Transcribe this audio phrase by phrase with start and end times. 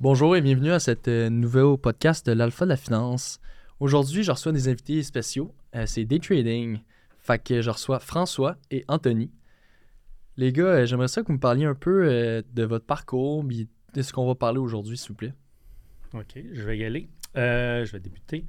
[0.00, 3.40] Bonjour et bienvenue à cette euh, nouveau podcast de l'Alpha de la Finance.
[3.80, 5.52] Aujourd'hui, je reçois des invités spéciaux.
[5.74, 6.78] Euh, c'est Day Trading.
[7.18, 9.32] Fait que je reçois François et Anthony.
[10.36, 13.66] Les gars, euh, j'aimerais ça que vous me parliez un peu de votre parcours et
[13.92, 15.34] de ce qu'on va parler aujourd'hui, s'il vous plaît.
[16.14, 17.08] OK, je vais y aller.
[17.34, 18.44] Je vais débuter.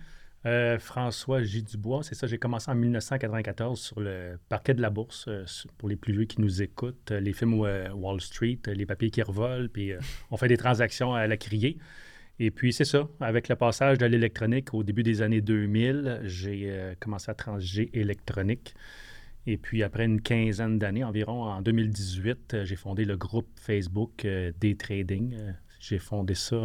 [0.45, 1.63] Euh, François J.
[1.63, 5.25] Dubois, c'est ça, j'ai commencé en 1994 sur le parquet de la bourse.
[5.27, 5.43] euh,
[5.77, 9.21] pour les plus vieux qui nous écoutent, euh, les films Wall Street, les papiers qui
[9.21, 9.91] revolent, puis
[10.31, 11.77] on fait des transactions à la criée.
[12.39, 16.93] Et puis c'est ça, avec le passage de l'électronique au début des années 2000, j'ai
[17.01, 18.75] commencé à transiger électronique.
[19.45, 24.25] Et puis après une quinzaine d'années environ, en 2018, euh, j'ai fondé le groupe Facebook
[24.25, 25.35] Day Trading.
[25.81, 26.55] J'ai fondé ça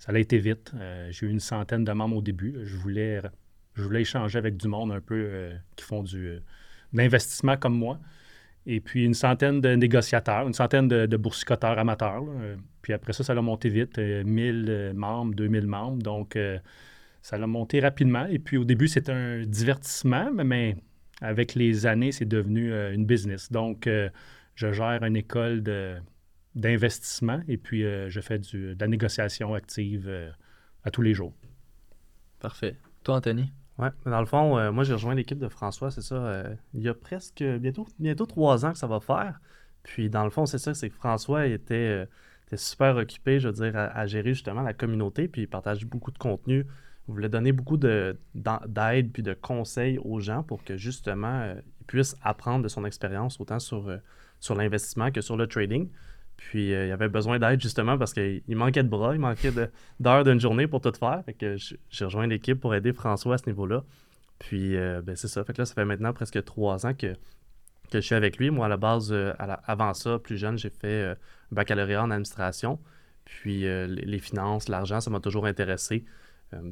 [0.00, 0.72] ça a été vite.
[0.74, 2.56] Euh, j'ai eu une centaine de membres au début.
[2.64, 3.20] Je voulais,
[3.74, 6.40] je voulais échanger avec du monde un peu euh, qui font du, euh,
[6.92, 8.00] de comme moi.
[8.66, 12.24] Et puis une centaine de négociateurs, une centaine de, boursicoteurs amateurs.
[12.82, 13.98] Puis après ça, ça a monté vite.
[13.98, 16.02] euh, 1000 euh, membres, 2000 membres.
[16.02, 16.38] Donc,
[17.22, 18.26] ça a monté rapidement.
[18.26, 20.76] Et puis au début, c'était un divertissement, mais,
[21.20, 23.52] avec les années, c'est devenu euh, une business.
[23.52, 23.88] Donc,
[24.54, 25.96] je gère une école de,
[26.54, 30.30] d'investissement et puis euh, je fais du, de la négociation active euh,
[30.84, 31.32] à tous les jours.
[32.40, 32.76] Parfait.
[33.04, 33.52] Toi, Anthony?
[33.78, 36.54] Ouais, mais dans le fond, euh, moi j'ai rejoint l'équipe de François, c'est ça, euh,
[36.74, 39.40] il y a presque bientôt, bientôt trois ans que ça va faire.
[39.82, 42.06] Puis dans le fond, c'est ça, c'est que François était, euh,
[42.46, 45.86] était super occupé, je veux dire, à, à gérer justement la communauté, puis il partage
[45.86, 46.66] beaucoup de contenu.
[47.08, 51.86] Il voulait donner beaucoup d'aide puis de conseils aux gens pour que justement euh, ils
[51.86, 53.96] puissent apprendre de son expérience autant sur, euh,
[54.38, 55.88] sur l'investissement que sur le trading.
[56.40, 59.52] Puis euh, il avait besoin d'aide justement parce qu'il il manquait de bras, il manquait
[60.00, 61.22] d'heures d'une journée pour tout faire.
[61.90, 63.84] J'ai rejoint l'équipe pour aider François à ce niveau-là.
[64.40, 65.44] Puis euh, ben, c'est ça.
[65.56, 67.12] Là, ça fait maintenant presque trois ans que,
[67.90, 68.50] que je suis avec lui.
[68.50, 72.10] Moi, à la base, euh, avant ça, plus jeune, j'ai fait euh, un baccalauréat en
[72.10, 72.80] administration.
[73.26, 76.04] Puis les, finances, l'argent, ça m'a toujours intéressé.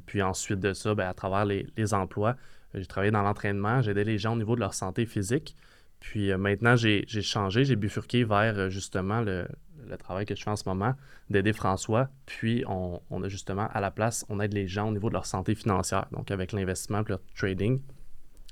[0.06, 2.34] Puis ensuite de ça, ben, à travers les, les emplois,
[2.74, 5.54] j'ai travaillé dans l'entraînement, j'ai aidé les gens au niveau de leur santé physique.
[6.00, 9.46] Puis euh, maintenant, j'ai changé, j'ai bifurqué vers euh, justement le,
[9.88, 10.94] le travail que je fais en ce moment,
[11.30, 12.08] d'aider François.
[12.26, 15.14] Puis on, on a justement, à la place, on aide les gens au niveau de
[15.14, 17.80] leur santé financière, donc avec l'investissement et le trading,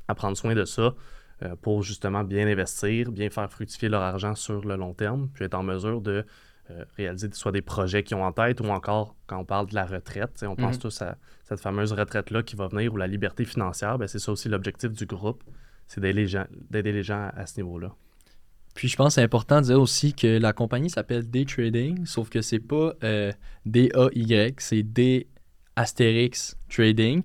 [0.08, 0.94] à prendre soin de ça
[1.42, 5.44] euh, pour justement bien investir, bien faire fructifier leur argent sur le long terme, puis
[5.44, 6.24] être en mesure de
[6.96, 9.86] réaliser soit des projets qu'ils ont en tête ou encore quand on parle de la
[9.86, 10.44] retraite.
[10.44, 10.82] On pense Mhm.
[10.82, 13.98] tous à cette fameuse retraite-là qui va venir ou la liberté financière.
[13.98, 15.44] ben, c'est ça aussi l'objectif du groupe,
[15.86, 17.94] c'est d'aider les gens, les gens à ce niveau-là.
[18.74, 22.04] Puis je pense que c'est important de dire aussi que la compagnie s'appelle Day Trading,
[22.04, 23.32] sauf que c'est pas euh,
[23.64, 25.28] D-A-Y, c'est D
[25.76, 27.22] Astérix Trading.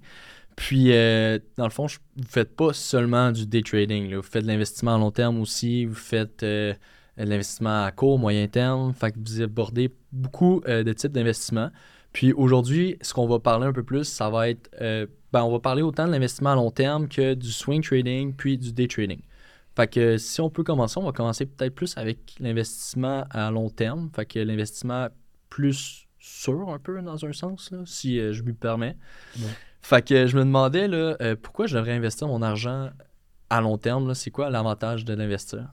[0.55, 4.13] Puis, euh, dans le fond, vous faites pas seulement du day trading.
[4.13, 5.85] Vous faites de l'investissement à long terme aussi.
[5.85, 6.73] Vous faites euh,
[7.17, 8.93] de l'investissement à court, moyen terme.
[8.93, 11.71] Fait que vous abordez beaucoup euh, de types d'investissement.
[12.13, 14.69] Puis aujourd'hui, ce qu'on va parler un peu plus, ça va être.
[14.81, 18.33] euh, ben, on va parler autant de l'investissement à long terme que du swing trading
[18.35, 19.21] puis du day trading.
[19.75, 23.69] Fait que si on peut commencer, on va commencer peut-être plus avec l'investissement à long
[23.69, 24.09] terme.
[24.13, 25.07] Fait que l'investissement
[25.49, 28.97] plus sûr un peu dans un sens, là, si euh, je me permets.
[29.37, 29.47] Ouais.
[29.81, 32.89] Fait que je me demandais là, euh, pourquoi je devrais investir mon argent
[33.49, 34.13] à long terme.
[34.13, 35.71] C'est quoi l'avantage de l'investir?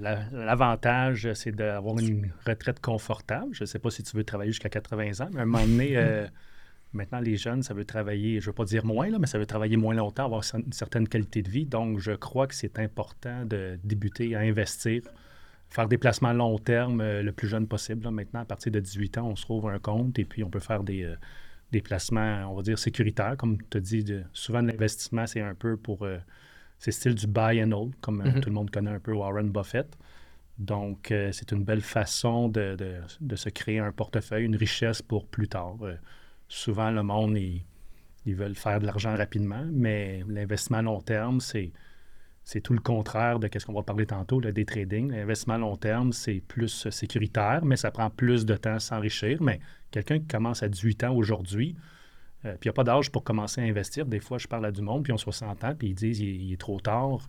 [0.00, 3.54] La- L'avantage, c'est d'avoir une retraite confortable.
[3.54, 5.64] Je ne sais pas si tu veux travailler jusqu'à 80 ans, mais à un moment
[5.64, 6.26] donné, euh,
[6.92, 9.38] maintenant, les jeunes, ça veut travailler, je ne veux pas dire moins, là, mais ça
[9.38, 11.66] veut travailler moins longtemps, avoir une certaine qualité de vie.
[11.66, 15.02] Donc, je crois que c'est important de débuter à investir,
[15.70, 18.04] faire des placements à long terme euh, le plus jeune possible.
[18.04, 18.10] là.
[18.10, 20.60] Maintenant, à partir de 18 ans, on se trouve un compte et puis on peut
[20.60, 21.14] faire des, euh,
[21.72, 23.36] des placements, on va dire, sécuritaires.
[23.36, 26.04] Comme tu as dit, de- souvent, l'investissement, c'est un peu pour...
[26.78, 28.40] c'est style du buy and hold, comme euh, Mhm.
[28.40, 29.96] tout le monde connaît un peu Warren Buffett.
[30.58, 35.02] Donc, euh, c'est une belle façon de, de- de se créer un portefeuille, une richesse
[35.02, 35.76] pour plus tard.
[35.82, 35.94] Euh,
[36.48, 37.64] souvent, le monde, ils,
[38.26, 41.70] ils veulent faire de l'argent rapidement, mais l'investissement à long terme, c'est,
[42.42, 45.10] c'est tout le contraire de ce qu'on va parler tantôt, le day trading.
[45.12, 49.40] L'investissement à long terme, c'est plus sécuritaire, mais ça prend plus de temps à s'enrichir.
[49.42, 49.60] Mais
[49.92, 51.76] quelqu'un qui commence à 18 ans aujourd'hui,
[52.48, 54.06] euh, puis il n'y a pas d'âge pour commencer à investir.
[54.06, 56.20] Des fois, je parle à du monde, puis ils ont 60 ans, puis ils disent
[56.20, 57.28] il, est trop tard.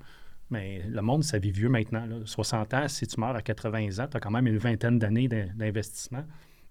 [0.50, 2.06] Mais le monde, ça vit vieux maintenant.
[2.06, 2.16] là.
[2.26, 5.28] 60 ans, si tu meurs à 80 ans, tu as quand même une vingtaine d'années
[5.28, 6.24] d'in- d'investissement.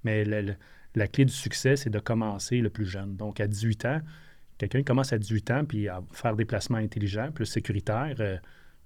[0.04, 3.16] Mais la clé du succès, c'est de commencer le plus jeune.
[3.16, 4.00] Donc, à 18 ans,
[4.58, 8.36] quelqu'un commence à 18 ans puis à faire des placements intelligents, plus sécuritaires, euh,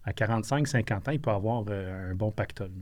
[0.04, 2.72] à 45, 50 ans, il peut avoir euh, un bon pactole.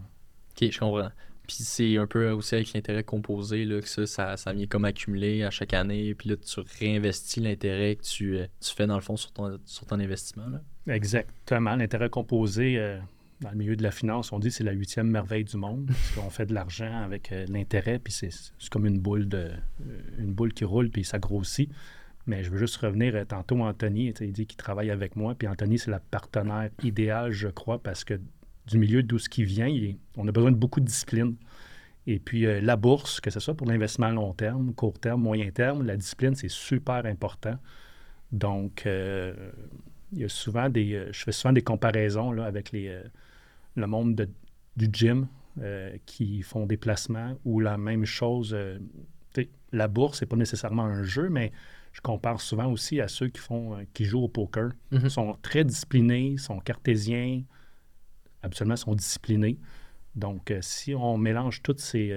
[0.51, 1.11] Ok, je comprends.
[1.51, 4.85] Puis c'est un peu aussi avec l'intérêt composé, là, que ça, ça, ça vient comme
[4.85, 6.15] accumuler à chaque année.
[6.15, 9.59] Puis là, tu réinvestis l'intérêt que tu, euh, tu fais dans le fond sur ton,
[9.65, 10.47] sur ton investissement.
[10.47, 10.61] Là.
[10.95, 11.75] Exactement.
[11.75, 12.99] L'intérêt composé, euh,
[13.41, 15.87] dans le milieu de la finance, on dit que c'est la huitième merveille du monde,
[15.89, 18.31] parce qu'on fait de l'argent avec euh, l'intérêt, puis c'est
[18.71, 19.51] comme une boule, de,
[19.81, 21.69] euh, une boule qui roule, puis ça grossit.
[22.27, 25.79] Mais je veux juste revenir, tantôt Anthony, il dit qu'il travaille avec moi, puis Anthony,
[25.79, 28.21] c'est la partenaire idéale, je crois, parce que
[28.71, 29.69] du milieu d'où ce qui vient,
[30.17, 31.37] on a besoin de beaucoup de discipline.
[32.07, 35.51] Et puis la bourse, que ce soit pour l'investissement à long terme, court terme, moyen
[35.51, 37.57] terme, la discipline, c'est super important.
[38.33, 43.01] Donc, il y a souvent des, je fais souvent des comparaisons là, avec les,
[43.77, 44.29] le monde
[44.77, 45.27] du gym
[45.61, 48.55] euh, qui font des placements ou la même chose.
[48.55, 48.79] Euh,
[49.73, 51.53] la bourse, n'est pas nécessairement un jeu, mais
[51.93, 54.71] je compare souvent aussi à ceux qui font euh, qui jouent au poker.
[54.93, 55.09] Ils mhm.
[55.09, 57.43] sont très disciplinés, sont cartésiens,
[58.43, 59.59] absolument sont disciplinés.
[60.17, 62.13] Donc, si on mélange toutes ces,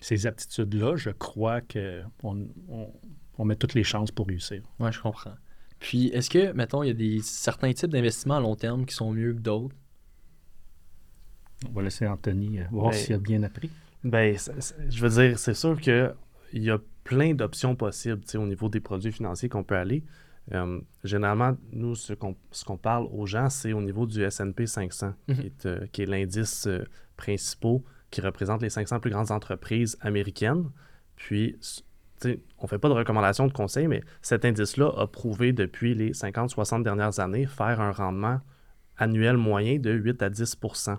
[0.00, 2.48] ces aptitudes-là, je crois qu'on
[3.38, 4.62] on, met toutes les chances pour réussir.
[4.78, 5.34] Oui, je comprends.
[5.78, 8.94] Puis, est-ce que, mettons, il y a des certains types d'investissements à long terme qui
[8.94, 9.74] sont mieux que d'autres?
[11.68, 13.70] On va laisser Anthony euh, voir ben, s'il a bien appris.
[14.04, 14.36] Ben,
[14.88, 16.14] je veux dire, c'est sûr qu'il
[16.54, 20.04] y a plein d'options possibles au niveau des produits financiers qu'on peut aller.
[20.52, 25.50] Euh, généralement, nous, ce qu'on parle aux gens, c'est au niveau du SP 500, mhm.
[25.66, 26.68] euh, qui est, l'indice
[27.16, 27.78] principal
[28.10, 30.70] qui représente les 500 plus grandes entreprises américaines.
[31.16, 31.56] Puis,
[32.24, 32.28] on
[32.62, 36.82] ne fait pas de recommandations de conseils, mais cet indice-là a prouvé depuis les 50-60
[36.82, 38.40] dernières années faire un rendement
[38.98, 40.98] annuel moyen de 8 à 10%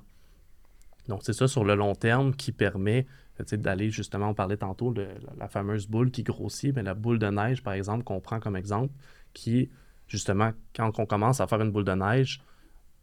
[1.08, 3.06] donc, c'est ça sur le long terme qui permet
[3.52, 5.08] d'aller justement, on parlait tantôt de
[5.38, 8.56] la, fameuse boule qui grossit, mais la boule de neige, par exemple, qu'on prend comme
[8.56, 8.94] exemple,
[9.34, 9.70] qui,
[10.08, 12.42] justement, quand on commence à faire une boule de neige,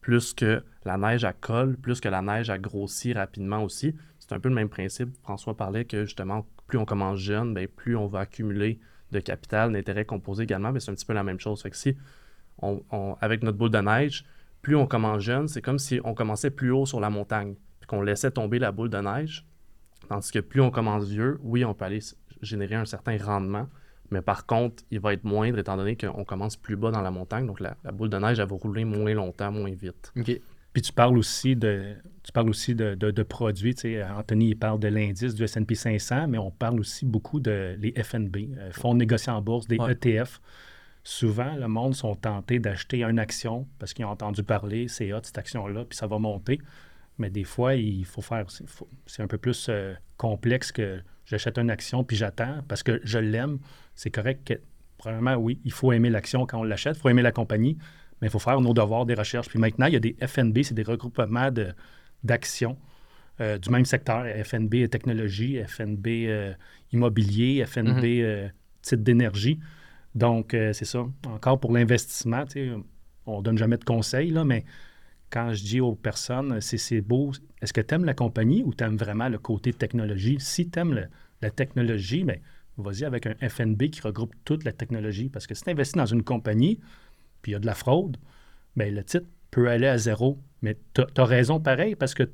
[0.01, 3.95] plus que la neige a colle, plus que la neige a grossi rapidement aussi.
[4.19, 5.11] C'est un peu le même principe.
[5.23, 8.81] François parlait que justement, plus on commence jeune, bien, plus on va accumuler
[9.13, 11.63] de capital, d'intérêt composé également, mais c'est un petit peu la même chose.
[11.63, 11.97] Que si,
[13.21, 14.25] avec notre boule de neige,
[14.63, 17.57] plus on commence jeune, c'est comme si on commençait plus haut sur la montagne
[17.89, 19.45] qu'on laissait tomber la boule de neige.
[20.09, 22.01] Tandis que plus on commence vieux, oui, on peut aller
[22.41, 23.69] générer un certain rendement,
[24.11, 27.11] mais par contre, il va être moindre étant donné qu'on commence plus bas dans la
[27.11, 27.47] montagne.
[27.47, 30.13] Donc, la, boule de neige, elle va rouler moins longtemps, moins vite.
[30.17, 30.41] OK.
[30.73, 33.75] Puis tu parles aussi de, tu parles aussi de, de, produits.
[33.75, 37.41] Tu sais, Anthony, il parle de l'indice du S&P 500, mais on parle aussi beaucoup
[37.41, 40.41] de les FNB, euh, fonds négociés en bourse, des ETF.
[41.03, 45.21] Souvent, le monde sont tentés d'acheter une action parce qu'ils ont entendu parler, c'est hot,
[45.23, 46.61] cette action-là, puis ça va monter.
[47.19, 48.47] Mais des fois, il faut faire.
[49.07, 53.19] C'est un peu plus euh, complexe que j'achète une action puis j'attends parce que je
[53.19, 53.59] l'aime.
[54.01, 54.55] C'est correct que,
[54.97, 57.77] probablement, oui, il faut aimer l'action quand on l'achète, il faut aimer la compagnie,
[58.21, 59.51] mais il faut faire nos devoirs, des recherches.
[59.51, 61.51] Puis maintenant, il y a des FNB, c'est des regroupements
[62.25, 62.79] d'actions
[63.43, 66.55] euh, du même secteur FNB technologie, FNB euh,
[66.93, 68.51] immobilier, FNB mm-hmm.
[68.81, 69.61] titre d'énergie.
[70.15, 71.07] Donc, c'est ça.
[71.27, 72.45] Encore pour l'investissement,
[73.27, 74.65] on ne donne jamais de conseils, là, mais
[75.29, 78.83] quand je dis aux personnes, c'est beau, est-ce que tu aimes la compagnie ou tu
[78.83, 80.39] aimes vraiment le côté technologie?
[80.41, 81.07] Si tu aimes
[81.43, 82.37] la technologie, bien,
[82.81, 85.29] vas-y avec un FNB qui regroupe toute la technologie.
[85.29, 86.81] Parce que si tu investis dans une compagnie,
[87.43, 88.17] puis il y a de la fraude,
[88.77, 90.39] bien, le titre peut aller à zéro.
[90.63, 92.31] Mais tu as, raison pareil, parce que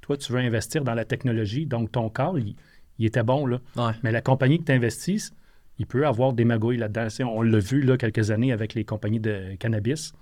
[0.00, 2.56] toi, tu veux investir dans la technologie, donc ton corps, il,
[3.00, 3.46] était bon.
[3.46, 3.60] Là.
[4.02, 5.32] Mais la compagnie que tu investis,
[5.78, 7.08] il peut avoir des magouilles là-dedans.
[7.28, 10.12] On l'a vu là, quelques années avec les compagnies de cannabis.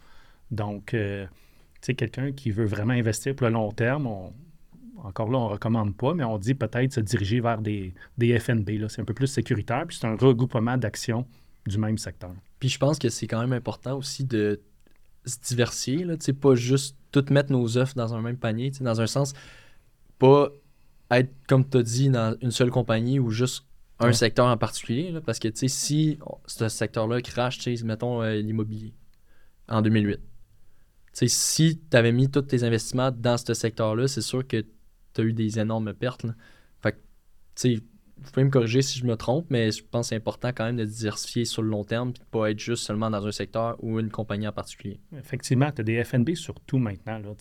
[0.51, 1.27] Donc, euh,
[1.81, 4.09] sais, quelqu'un qui veut vraiment investir pour le long terme,
[5.05, 8.39] encore là, on ne recommande pas, mais on dit peut-être se diriger vers des, des
[8.39, 8.71] FNB.
[8.89, 11.27] C'est un peu plus sécuritaire, puis c'est un regroupement d'actions
[11.67, 12.33] du même secteur.
[12.59, 14.61] Puis je pense que c'est quand même important aussi de
[15.25, 19.07] se diversifier, là, pas juste tout mettre nos œufs dans un même panier, dans un
[19.07, 19.35] sens,
[20.19, 20.51] pas
[21.11, 23.65] être, comme tu as dit, dans une seule compagnie ou juste
[23.99, 28.95] un secteur en particulier, parce que si ce secteur-là crache, mettons euh, l'immobilier
[29.69, 30.21] en 2008,
[31.13, 34.65] si tu avais mis tous tes investissements dans ce secteur-là, c'est sûr que
[35.15, 36.27] tu as eu des énormes pertes.
[36.81, 36.97] Fait
[38.23, 40.65] vous pouvez me corriger si je me trompe, mais je pense que c'est important quand
[40.65, 43.27] même de diversifier sur le long terme et de ne pas être juste seulement dans
[43.27, 45.01] un secteur ou une compagnie en particulier.
[45.17, 47.19] Effectivement, tu as des FNB sur tout maintenant.
[47.19, 47.33] Là,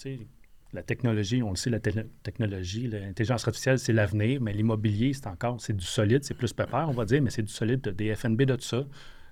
[0.72, 5.60] la technologie, on le sait, la technologie, l'intelligence artificielle, c'est l'avenir, mais l'immobilier, c'est encore,
[5.60, 7.82] c'est du solide, c'est plus pépère, on va dire, mais c'est du solide.
[7.82, 8.86] Tu as des FNB de tout ça.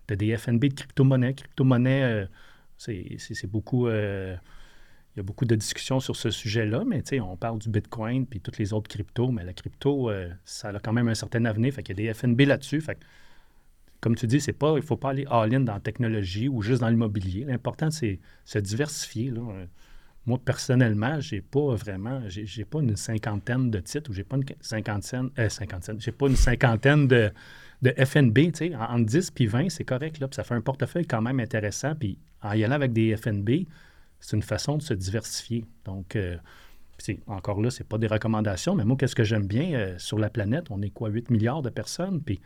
[0.08, 1.34] Tu as des FNB de crypto-monnaie.
[1.36, 2.26] Crypto-monnaie, euh,
[2.78, 3.88] c'est beaucoup.
[3.88, 4.36] Euh,
[5.18, 8.40] il y a beaucoup de discussions sur ce sujet-là, mais on parle du Bitcoin puis
[8.40, 11.74] toutes les autres cryptos, mais la crypto, euh, ça a quand même un certain avenir.
[11.74, 12.82] Fait qu'il y a des FNB là-dessus.
[12.82, 13.00] Fait
[14.00, 16.62] comme tu dis, c'est pas, il ne faut pas aller all-in dans la technologie ou
[16.62, 17.46] juste dans l'immobilier.
[17.46, 19.34] L'important, c'est se diversifier.
[20.28, 24.46] Moi, personnellement, j'ai pas vraiment, j'ai pas une cinquantaine de titres ou j'ai pas une
[24.62, 27.32] cinquantaine, euh, cinquantaine, j'ai pas une cinquantaine de,
[27.82, 31.08] de FNB, tu entre 10 puis 20, c'est correct, là, puis ça fait un portefeuille
[31.08, 33.66] quand même intéressant, puis en y allant avec des FNB,
[34.20, 35.66] c'est une façon de se diversifier.
[35.86, 36.38] Donc, euh,
[37.28, 40.18] encore là, ce n'est pas des recommandations, mais moi, qu'est-ce que j'aime bien euh, sur
[40.18, 40.68] la planète?
[40.70, 42.40] On est quoi, 8 milliards de personnes, puis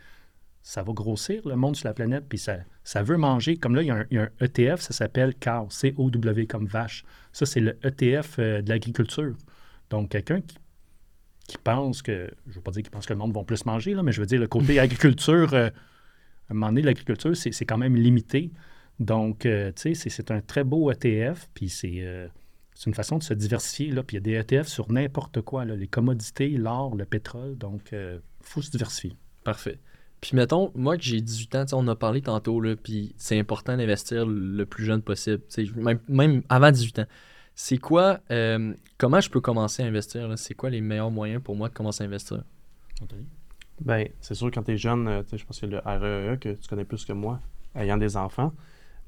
[0.62, 3.56] ça va grossir le monde sur la planète, puis ça, ça veut manger.
[3.56, 7.04] Comme là, il y, a un, ETF, ça s'appelle COW, C-O-W comme vache.
[7.32, 9.34] Ça, c'est le ETF de l'agriculture.
[9.90, 10.56] Donc, quelqu'un qui
[11.46, 13.64] qui pensent que, je ne veux pas dire qu'ils pensent que le monde va plus
[13.66, 17.36] manger, là, mais je veux dire, le côté agriculture, euh, à un moment donné, l'agriculture,
[17.36, 18.50] c'est quand même limité.
[19.02, 22.28] Donc, euh, tu sais, c'est un très beau ETF, puis euh,
[22.74, 23.90] c'est une façon de se diversifier.
[23.90, 27.04] Là, puis il y a des ETF sur n'importe quoi, là, les commodités, l'or, le
[27.04, 27.56] pétrole.
[27.56, 29.16] Donc, il faut se diversifier.
[29.44, 29.78] Parfait.
[30.20, 33.76] Puis mettons, moi que j'ai 18 ans, on a parlé tantôt, là, puis c'est important
[33.76, 35.42] d'investir le plus jeune possible,
[35.74, 37.06] même, même avant 18 ans
[37.54, 40.30] c'est quoi, euh, comment je peux commencer à investir?
[40.36, 42.42] C'est quoi les meilleurs moyens pour moi de commencer à investir?
[43.80, 46.50] Ben, c'est sûr, quand tu es jeune, euh, je pense que le REE e que
[46.50, 47.40] tu connais plus que moi,
[47.74, 48.52] ayant des enfants.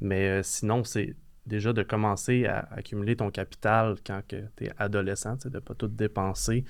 [0.00, 1.14] Mais euh, sinon, c'est
[1.46, 5.88] déjà de commencer à accumuler ton capital quand tu es adolescent, de ne pas tout
[5.88, 6.64] dépenser.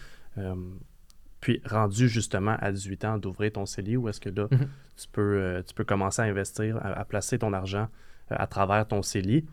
[1.41, 4.69] puis, rendu justement à 18 ans, d'ouvrir ton CELI, où est-ce que là, mhm.
[4.97, 7.89] tu, peux, tu peux commencer à investir, à, placer ton argent
[8.31, 9.45] à travers ton CELI.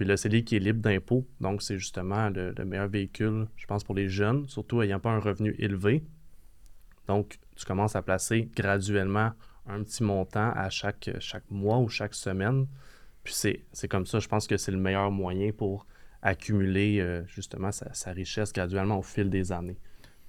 [0.00, 3.84] Puis le CELI qui est libre d'impôt, donc c'est justement le, meilleur véhicule, je pense,
[3.84, 6.02] pour les jeunes, surtout ayant pas un revenu élevé.
[7.06, 9.32] Donc, tu commences à placer graduellement
[9.66, 12.66] un petit montant à chaque, chaque mois ou chaque semaine.
[13.24, 15.86] Puis c'est comme ça, je pense que c'est le meilleur moyen pour
[16.22, 19.78] accumuler euh, justement sa, richesse graduellement au fil des années.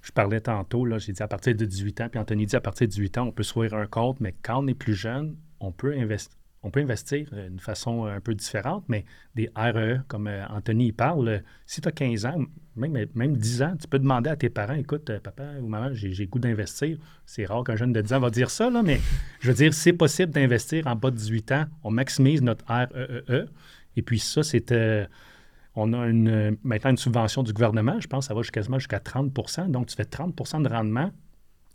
[0.00, 2.60] Je parlais tantôt, là, j'ai dit à partir de 18 ans, puis Anthony dit à
[2.60, 5.70] partir de 18 ans, on peut un compte, mais quand on est plus jeune, on
[5.70, 9.04] peut investir on peut investir d'une façon un peu différente, mais
[9.34, 12.44] des RE, comme euh, Anthony parle, euh, si tu as 15 ans,
[12.76, 15.90] même, même 10 ans, tu peux demander à tes parents, écoute, euh, papa ou maman,
[15.92, 16.98] j'ai goût d'investir.
[17.26, 19.00] C'est rare qu'un jeune de 10 ans va dire ça, mais
[19.40, 21.64] je veux dire, c'est possible d'investir en bas de 18 ans.
[21.82, 23.24] On maximise notre REE.
[23.28, 23.48] E.
[23.96, 24.72] Et puis ça, c'est...
[25.74, 26.06] on a
[26.62, 30.04] maintenant une subvention du gouvernement, je pense ça va quasiment jusqu'à 30% Donc, tu fais
[30.04, 31.10] 30% de rendement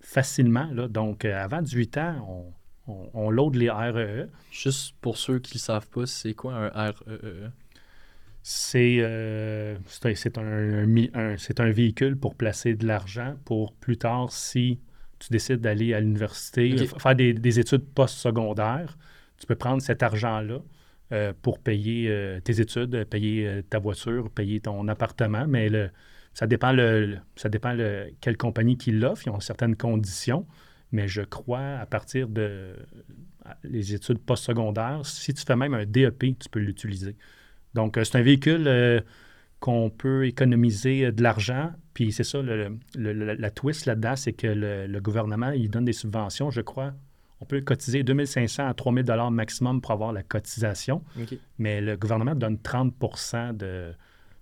[0.02, 0.68] facilement.
[0.90, 2.57] Donc, avant 18 ans, on
[2.88, 4.24] on, load les REE.
[4.24, 4.30] E.
[4.52, 7.52] Juste pour ceux qui ne savent pas, c'est quoi un REE?
[8.50, 9.76] C'est euh,
[10.38, 14.80] un, un, véhicule pour placer de l'argent pour plus tard si
[15.20, 18.98] tu décides d'aller à l'université, faire des, études post-secondaires.
[19.38, 20.60] Tu peux prendre cet argent-là
[21.12, 25.90] euh, pour payer euh, tes études, payer ta voiture, payer ton appartement, mais le,
[26.34, 29.24] ça dépend, le, ça dépend le, quelle compagnie qui l'offre.
[29.26, 30.46] Ils ont certaines conditions.
[30.92, 32.74] Mais je crois, à partir de
[33.64, 37.16] les études postsecondaires, si tu fais même un DEP, tu peux l'utiliser.
[37.74, 39.02] Donc, euh, c'est un véhicule euh,
[39.60, 41.72] qu'on peut économiser euh, de l'argent.
[41.94, 42.40] Puis c'est ça,
[42.96, 46.94] la twist là-dedans, c'est que le, gouvernement, il donne des subventions, je crois.
[47.42, 51.04] On peut cotiser 2500 à 3000 dollars maximum pour avoir la cotisation.
[51.58, 52.94] Mais le gouvernement donne 30
[53.56, 53.94] de,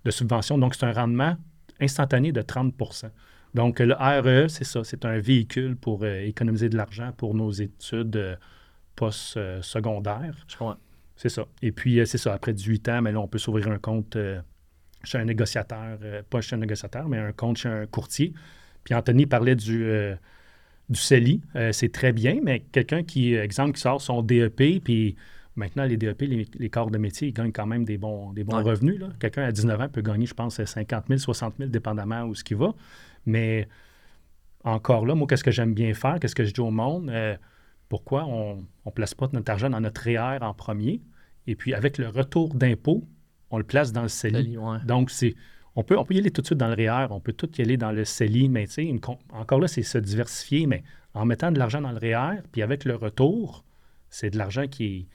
[0.04, 0.58] de subvention.
[0.58, 1.38] Donc, c'est un rendement
[1.80, 2.74] instantané de 30
[3.56, 7.52] donc, le RE, c'est ça, c'est un véhicule pour euh, économiser de l'argent pour nos
[7.52, 8.36] études euh,
[8.98, 10.36] post-secondaires.
[10.50, 10.78] Je crois.
[11.16, 11.46] C'est ça.
[11.62, 14.18] Et puis, euh, c'est ça, après 18 ans, mais là, on peut s'ouvrir un compte
[15.06, 18.34] chez un négociateur, pas chez un négociateur, mais un compte chez un courtier.
[18.84, 19.88] Puis Anthony parlait du,
[20.90, 21.42] du CELI.
[21.72, 25.16] c'est très bien, mais quelqu'un qui, exemple, qui sort son DEP, puis
[25.56, 28.62] Maintenant, les DEP, les, corps de métier, ils gagnent quand même des bons, des bons
[28.62, 29.02] revenus.
[29.20, 32.44] Quelqu'un à 19 ans peut gagner, je pense, 50 000, 60 000, dépendamment où ce
[32.44, 32.74] qu'il va.
[33.26, 33.68] Mais
[34.64, 36.20] encore là, moi, qu'est-ce que j'aime bien faire?
[36.20, 37.10] Qu'est-ce que je dis au monde?
[37.10, 37.36] Euh,
[37.90, 41.02] pourquoi on ne place pas notre argent dans notre REER en premier?
[41.48, 43.04] Et puis, avec le retour d'impôt,
[43.52, 44.58] on le place dans le CELI.
[44.86, 45.36] Donc, c'est,
[45.76, 47.50] on, peut, on peut y aller tout de suite dans le REER, on peut tout
[47.58, 48.96] y aller dans le CELI, mais tu sais,
[49.30, 52.86] encore là, c'est se diversifier, mais en mettant de l'argent dans le REER, puis avec
[52.86, 53.64] le retour,
[54.10, 55.08] c'est de l'argent qui est,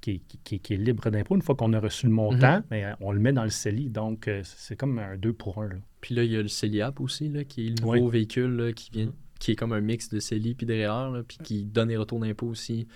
[0.00, 2.64] qui, est libre d'impôt une fois qu'on a reçu le montant, mhm.
[2.70, 3.90] mais euh, on le met dans le CELI.
[3.90, 5.70] Donc, euh, c'est comme un 2 pour 1.
[6.00, 8.90] Puis là, il y a le CELIAP aussi, là, qui est le nouveau véhicule qui,
[8.90, 11.96] vient, qui est comme un mix de CELI puis de REER, puis qui donne des
[11.96, 12.86] retours d'impôt aussi.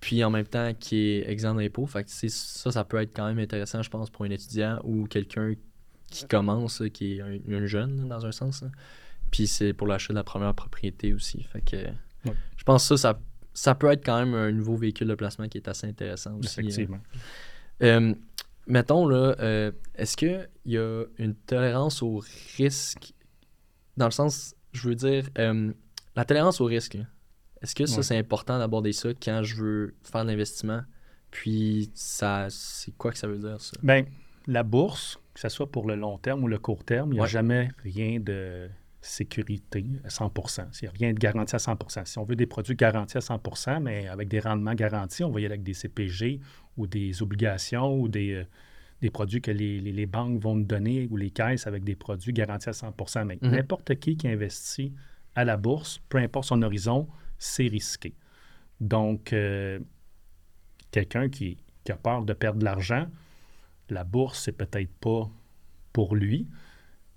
[0.00, 1.86] Puis en même temps, qui est exempt d'impôt.
[1.86, 5.06] Fait que ça, ça peut être quand même intéressant, je pense, pour un étudiant ou
[5.06, 5.54] quelqu'un
[6.10, 8.64] qui commence, qui est un, jeune, dans un sens.
[9.30, 11.42] Puis c'est pour l'achat de la première propriété aussi.
[11.42, 11.76] Fait que
[12.24, 13.20] je pense que ça, ça
[13.56, 16.60] ça peut être quand même un nouveau véhicule de placement qui est assez intéressant aussi.
[16.60, 16.62] Hein.
[16.62, 17.00] Effectivement.
[17.82, 18.14] Euh,
[18.66, 22.22] mettons, là, euh, est-ce qu'il y a une tolérance au
[22.58, 23.14] risque?
[23.96, 25.72] Dans le sens, je veux dire, euh,
[26.14, 26.98] la tolérance au risque,
[27.62, 30.82] est-ce que ça, c'est important d'aborder ça quand je veux faire de l'investissement?
[31.30, 33.76] Puis, ça, c'est quoi que ça veut dire, ça?
[33.82, 34.04] Bien,
[34.46, 37.22] la bourse, que ce soit pour le long terme ou le court terme, il n'y
[37.22, 38.68] a jamais rien de
[39.06, 40.32] sécurité à 100
[40.82, 43.20] Il n'y a rien de garanti à 100 Si on veut des produits garantis à
[43.20, 46.40] 100% mais avec des rendements garantis, on va y aller avec des CPG
[46.76, 48.44] ou des obligations ou des, euh,
[49.00, 51.96] des produits que les, les- les banques vont nous donner ou les caisses avec des
[51.96, 52.92] produits garantis à 100
[53.24, 53.50] Mais Mhm.
[53.50, 54.92] n'importe qui qui investit
[55.34, 57.06] à la bourse, peu importe son horizon,
[57.38, 58.14] c'est risqué.
[58.80, 59.78] Donc, euh,
[60.90, 63.06] quelqu'un qui, qui a peur de perdre de l'argent,
[63.90, 65.30] la bourse, c'est peut-être pas
[65.92, 66.48] pour lui,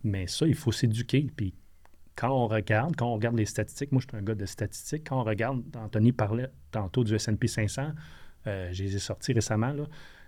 [0.03, 1.27] mais ça, il faut s'éduquer.
[1.35, 1.53] Puis
[2.19, 5.07] quand on regarde, quand on regarde les statistiques, moi, je suis un gars de statistiques,
[5.07, 7.93] quand on regarde, Anthony parlait tantôt du S&P 500,
[8.45, 9.85] euh, je les ai sortis récemment, là.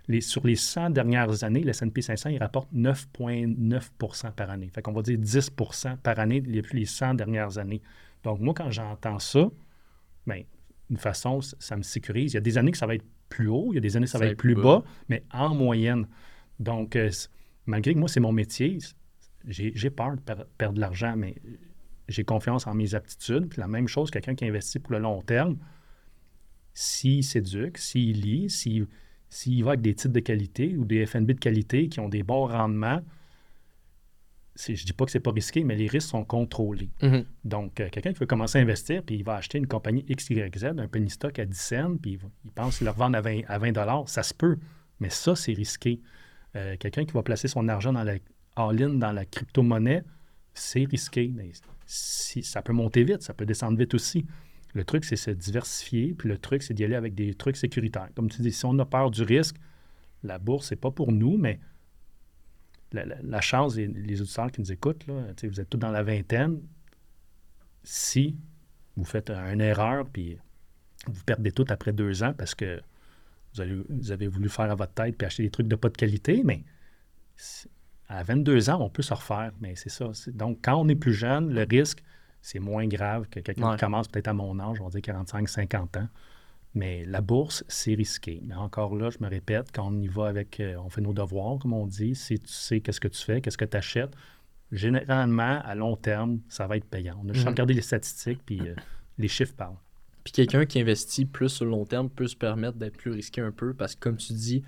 [0.08, 4.68] Les, sur les 100 dernières années, le S&P 500, il rapporte 9,9% par année.
[4.74, 7.82] Fait qu'on va dire 10% par année depuis les 100 dernières années.
[8.24, 9.48] Donc, moi, quand j'entends ça,
[10.26, 10.42] bien,
[10.90, 12.32] une façon, ça me sécurise.
[12.32, 13.96] Il y a des années que ça va être plus haut, il y a des
[13.96, 16.08] années que ça, va être plus bas, mais en moyenne.
[16.58, 17.10] Donc, euh,
[17.66, 18.78] malgré que moi, c'est mon métier,
[19.46, 21.36] j'ai j'ai peur de per- perdre de l'argent, mais
[22.08, 23.48] j'ai confiance en mes aptitudes.
[23.48, 25.56] Puis la même chose, quelqu'un qui investit pour le long terme,
[26.74, 28.86] s'il s'éduque, s'il lit, s'il
[29.28, 32.22] s'il va avec des titres de qualité ou des FNB de qualité qui ont des
[32.22, 33.00] bons rendements,
[34.54, 36.90] c'est- je ne dis pas que c'est pas risqué, mais les risques sont contrôlés.
[37.00, 37.24] Mhm.
[37.44, 40.64] Donc, euh, quelqu'un qui veut commencer à investir, puis il va acheter une compagnie XYZ,
[40.78, 43.40] un penny stock à 10 cents, puis il, va- il pense le revendre à 20,
[43.48, 44.58] à 20 dollars, ça se peut,
[45.00, 46.00] mais ça, c'est risqué.
[46.54, 48.16] Euh, quelqu'un qui va placer son argent dans la
[48.56, 50.02] all-in, dans la crypto-monnaie,
[50.52, 51.32] c'est risqué.
[51.34, 51.50] Mais
[51.92, 54.26] ça peut monter vite, ça peut descendre vite aussi.
[54.74, 58.08] Le truc, c'est se diversifier, puis le truc, c'est d'y aller avec des trucs sécuritaires.
[58.14, 59.56] Comme tu dis, si on a peur du risque,
[60.22, 61.60] la bourse, c'est pas pour nous, mais
[62.92, 66.60] la, chance, les, les auditeurs qui nous écoutent, là, vous êtes tous dans la vingtaine,
[67.82, 68.36] si
[68.96, 70.38] vous faites une erreur, puis
[71.06, 72.80] vous perdez tout après deux ans parce que
[73.54, 75.96] vous, vous avez voulu faire à votre tête puis acheter des trucs de pas de
[75.96, 76.64] qualité, mais
[78.18, 79.52] à 22 ans, on peut se refaire.
[79.60, 80.10] Mais c'est ça.
[80.14, 82.02] c'est- Donc, quand on est plus jeune, le risque,
[82.40, 83.76] c'est moins grave que quelqu'un Ouais.
[83.76, 86.08] qui commence peut-être à mon âge, on va dire 45, 50 ans.
[86.74, 88.40] Mais la bourse, c'est risqué.
[88.44, 91.12] Mais encore là, je me répète, quand on y va avec, euh, on fait nos
[91.12, 94.14] devoirs, comme on dit, si tu sais qu'est-ce que tu fais, qu'est-ce que tu achètes,
[94.72, 97.20] généralement, à long terme, ça va être payant.
[97.24, 97.52] On a juste Mhm.
[97.52, 98.74] regarder les statistiques, puis euh,
[99.18, 99.76] les chiffres parlent.
[100.24, 103.40] Puis quelqu'un qui investit plus sur le long terme peut se permettre d'être plus risqué
[103.40, 104.62] un peu parce que, comme tu dis,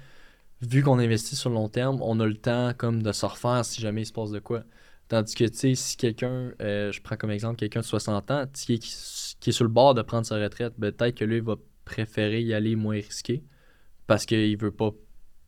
[0.62, 3.64] vu qu'on investit sur le long terme, on a le temps comme de se refaire
[3.64, 4.64] si jamais il se passe de quoi.
[5.09, 8.45] Tandis que, tu sais, si quelqu'un, euh, je prends comme exemple quelqu'un de 60 ans,
[8.53, 11.40] qui, est- qui est sur le bord de prendre sa retraite, ben, peut-être que lui,
[11.40, 13.45] va préférer y aller moins risqué
[14.07, 14.90] parce qu'il veut pas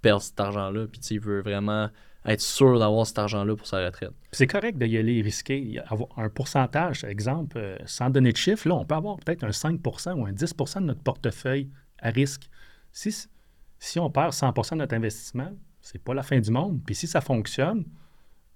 [0.03, 0.87] perdre cet argent-là.
[0.87, 1.89] Puis, il veut vraiment
[2.27, 4.11] être sûr d'avoir cet argent-là pour sa retraite.
[4.33, 8.75] C'est correct d'y aller risquer, avoir un pourcentage, exemple, euh, sans donner de chiffre, là,
[8.75, 12.51] on peut avoir peut-être un 5% ou un 10% de notre portefeuille à risque.
[13.79, 16.81] Si on perd 100 de notre investissement, c'est pas la fin du monde.
[16.85, 17.85] Puis si ça fonctionne,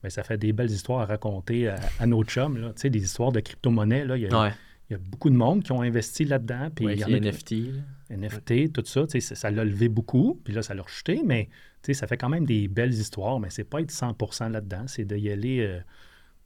[0.03, 2.57] bien, ça fait des belles histoires à raconter à, à nos chums.
[2.59, 2.69] Là.
[2.75, 4.05] Tu sais, des histoires de crypto-monnaie.
[4.17, 4.53] Il y, a- Ouais,
[4.89, 6.71] il y a beaucoup de monde qui ont investi là-dedans.
[6.75, 7.51] Puis ouais, il y en a NFT.
[7.53, 8.17] là.
[8.17, 11.23] NFT, tout ça, tu sais, ça ça l'a levé beaucoup, puis là, ça l'a rejeté,
[11.25, 11.45] mais
[11.81, 14.83] tu sais, ça fait quand même des belles histoires, mais c'est pas être 100% là-dedans,
[14.89, 15.79] c'est d'y aller, euh,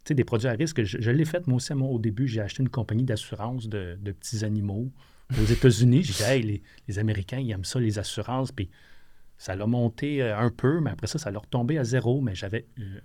[0.05, 0.83] tu sais, des produits à risque.
[0.85, 3.97] Je, je l'ai fait, moi aussi, moi, au début, j'ai acheté une compagnie d'assurance de,
[3.99, 4.91] de petits animaux
[5.31, 6.03] aux États-Unis.
[6.03, 8.71] J'ai dit, hey, les, Américains, ils aiment ça, les assurances, puis
[9.39, 12.35] ça l'a monté euh, un peu, mais après ça, ça l'a retombé à zéro, mais
[12.35, 12.67] j'avais...
[12.79, 13.01] euh,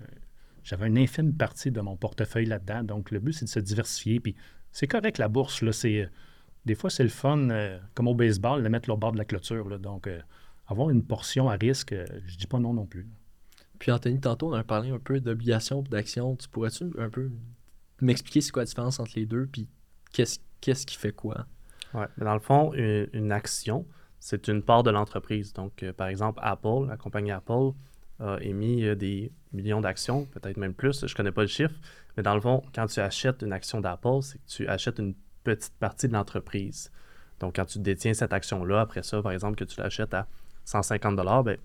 [0.62, 2.84] j'avais une infime partie de mon portefeuille là-dedans.
[2.84, 4.20] Donc, le but, c'est de se diversifier.
[4.20, 4.36] Puis,
[4.72, 6.02] c'est correct, la bourse, là, c'est...
[6.02, 6.08] euh,
[6.66, 7.48] des fois, c'est le fun,
[7.96, 9.80] comme au baseball, de mettre le bord de la clôture.
[9.80, 10.10] Donc,
[10.68, 11.96] avoir une portion à risque,
[12.28, 13.08] je dis pas non non plus.
[13.80, 16.36] Puis Anthony, tantôt, on a parlé un peu d'obligations et d'actions.
[16.36, 17.32] Tu pourrais-tu un peu
[18.02, 19.68] m'expliquer c'est quoi la différence entre les deux, puis
[20.12, 21.48] qu'est-ce qu'est-ce qui fait quoi?
[21.94, 23.86] Ouais, dans le fond, une, une action,
[24.20, 25.54] c'est une part de l'entreprise.
[25.54, 27.72] Donc, euh, par exemple, Apple, la compagnie Apple,
[28.20, 31.74] a émis euh, des millions d'actions, peut-être même plus, je ne connais pas le chiffre,
[32.18, 35.16] mais dans le fond, quand tu achètes une action d'Apple, c'est que tu achètes une
[35.44, 36.92] petite partie de l'entreprise.
[37.40, 40.28] Donc, quand tu détiens cette action-là, après ça, par exemple, que tu l'achètes à
[40.66, 41.58] 150 ben,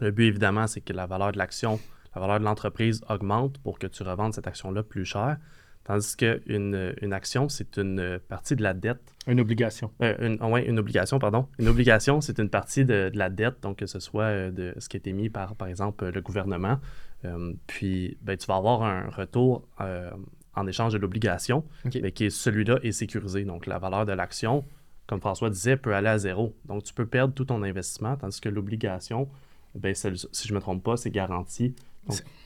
[0.00, 1.80] le but, évidemment, c'est que la valeur de l'action,
[2.14, 5.38] la valeur de l'entreprise augmente pour que tu revendes cette action-là plus cher.
[5.88, 9.90] Tandis qu'une une action, c'est une partie de la dette Une obligation.
[10.02, 11.48] euh, une, ouais, une obligation, pardon.
[11.58, 14.74] Une obligation, c'est une partie de, de la dette, donc que ce soit euh, de
[14.76, 16.78] ce qui a été mis par, par exemple, euh, le gouvernement.
[17.24, 20.10] Euh, puis, ben, tu vas avoir un retour euh,
[20.54, 21.64] en échange de l'obligation,
[22.02, 23.44] mais qui est celui-là est sécurisé.
[23.44, 24.66] Donc, la valeur de l'action,
[25.06, 26.54] comme François disait, peut aller à zéro.
[26.66, 29.26] Donc, tu peux perdre tout ton investissement, tandis que l'obligation,
[29.74, 31.74] ben, si je ne me trompe pas, c'est garanti.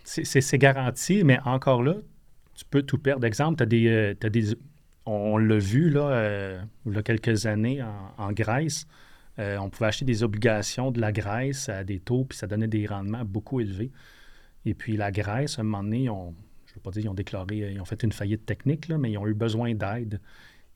[0.04, 1.96] C'est garanti, mais encore là,
[2.54, 3.26] tu peux tout perdre.
[3.26, 3.88] Exemple, tu des.
[3.88, 4.54] euh,
[5.04, 7.82] on l'a vu là, euh, il y a quelques années
[8.18, 8.86] en, Grèce.
[9.38, 12.68] euh, on pouvait acheter des obligations de la Grèce à des taux, puis ça donnait
[12.68, 13.90] des rendements beaucoup élevés.
[14.64, 17.10] Et puis la Grèce, à un moment donné, ils je ne veux pas dire qu'ils
[17.10, 20.20] ont déclaré, ils ont fait une faillite technique, là, mais ils ont eu besoin d'aide.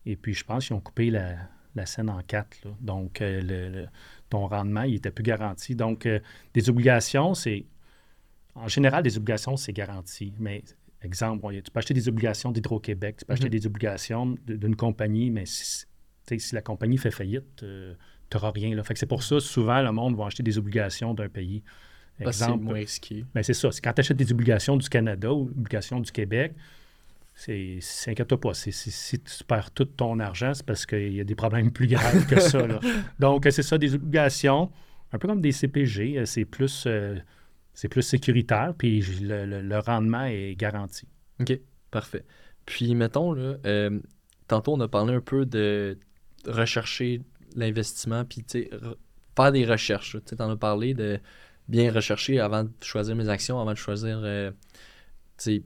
[0.05, 1.37] Et puis je pense qu'ils ont coupé la,
[1.75, 2.59] la scène en quatre.
[2.81, 3.87] Donc le-
[4.29, 5.75] ton rendement, il n'était plus garanti.
[5.77, 6.07] Donc
[6.53, 7.65] des obligations, c'est
[8.57, 10.33] en général, des obligations, c'est garanti.
[10.39, 10.65] Mais,
[11.07, 13.51] exemple, tu peux acheter des obligations d'Hydro-Québec, tu peux acheter Mhm.
[13.59, 15.85] des obligations d'une compagnie, mais si,
[16.39, 17.67] si la compagnie fait faillite, tu
[18.35, 18.75] n'auras rien.
[18.77, 18.83] Là.
[18.83, 21.63] Fait que c'est pour ça, souvent, le monde va acheter des obligations d'un pays.
[22.19, 23.25] C'est Exemple, risqué.
[23.35, 23.71] ben c'est ça.
[23.71, 26.55] C'est quand tu achètes des obligations du Canada ou obligations du Québec,
[27.35, 28.55] c'est, c'est inquiète-toi pas.
[28.55, 31.71] C'est, c'est- si tu perds tout ton argent, c'est parce qu'il y a des problèmes
[31.71, 32.67] plus graves que ça.
[32.67, 32.81] là.
[33.19, 34.71] Donc, euh, c'est ça, des obligations,
[35.13, 37.17] un peu comme des CPG, euh, c'est plus, euh,
[37.77, 41.07] c'est plus sécuritaire, puis le, rendement est garanti.
[41.41, 41.61] OK,
[41.91, 42.25] parfait.
[42.65, 44.01] Puis, mettons, là, euh,
[44.49, 45.99] tantôt, on a parlé un peu de
[46.47, 47.21] rechercher
[47.55, 50.17] l'investissement, puis, faire des recherches.
[50.25, 51.21] Tu t'en as parlé de
[51.69, 54.51] bien rechercher avant de choisir mes actions, avant de choisir, euh,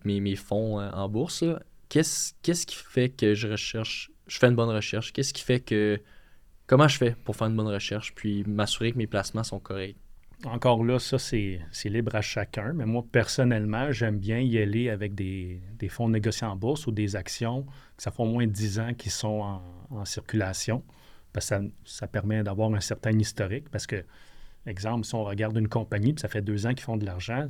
[0.05, 1.44] mes, mes fonds euh, en bourse.
[1.88, 5.12] qu'est-ce qui fait que je recherche, je fais une bonne recherche?
[5.12, 6.01] Qu'est-ce qui fait que,
[6.66, 9.96] comment je fais pour faire une bonne recherche, puis m'assurer que mes placements sont corrects?
[10.44, 12.72] Encore là, ça, c'est, libre à chacun.
[12.72, 16.92] Mais moi, personnellement, j'aime bien y aller avec des, des fonds négociés en bourse ou
[16.92, 17.64] des actions
[17.96, 20.83] que ça fait au moins 10 ans qui sont en, circulation.
[21.33, 23.68] Parce que ça, permet d'avoir un certain historique.
[23.68, 24.05] Parce que,
[24.66, 27.46] exemple, si on regarde une compagnie, puis ça fait deux ans qu'ils font de l'argent,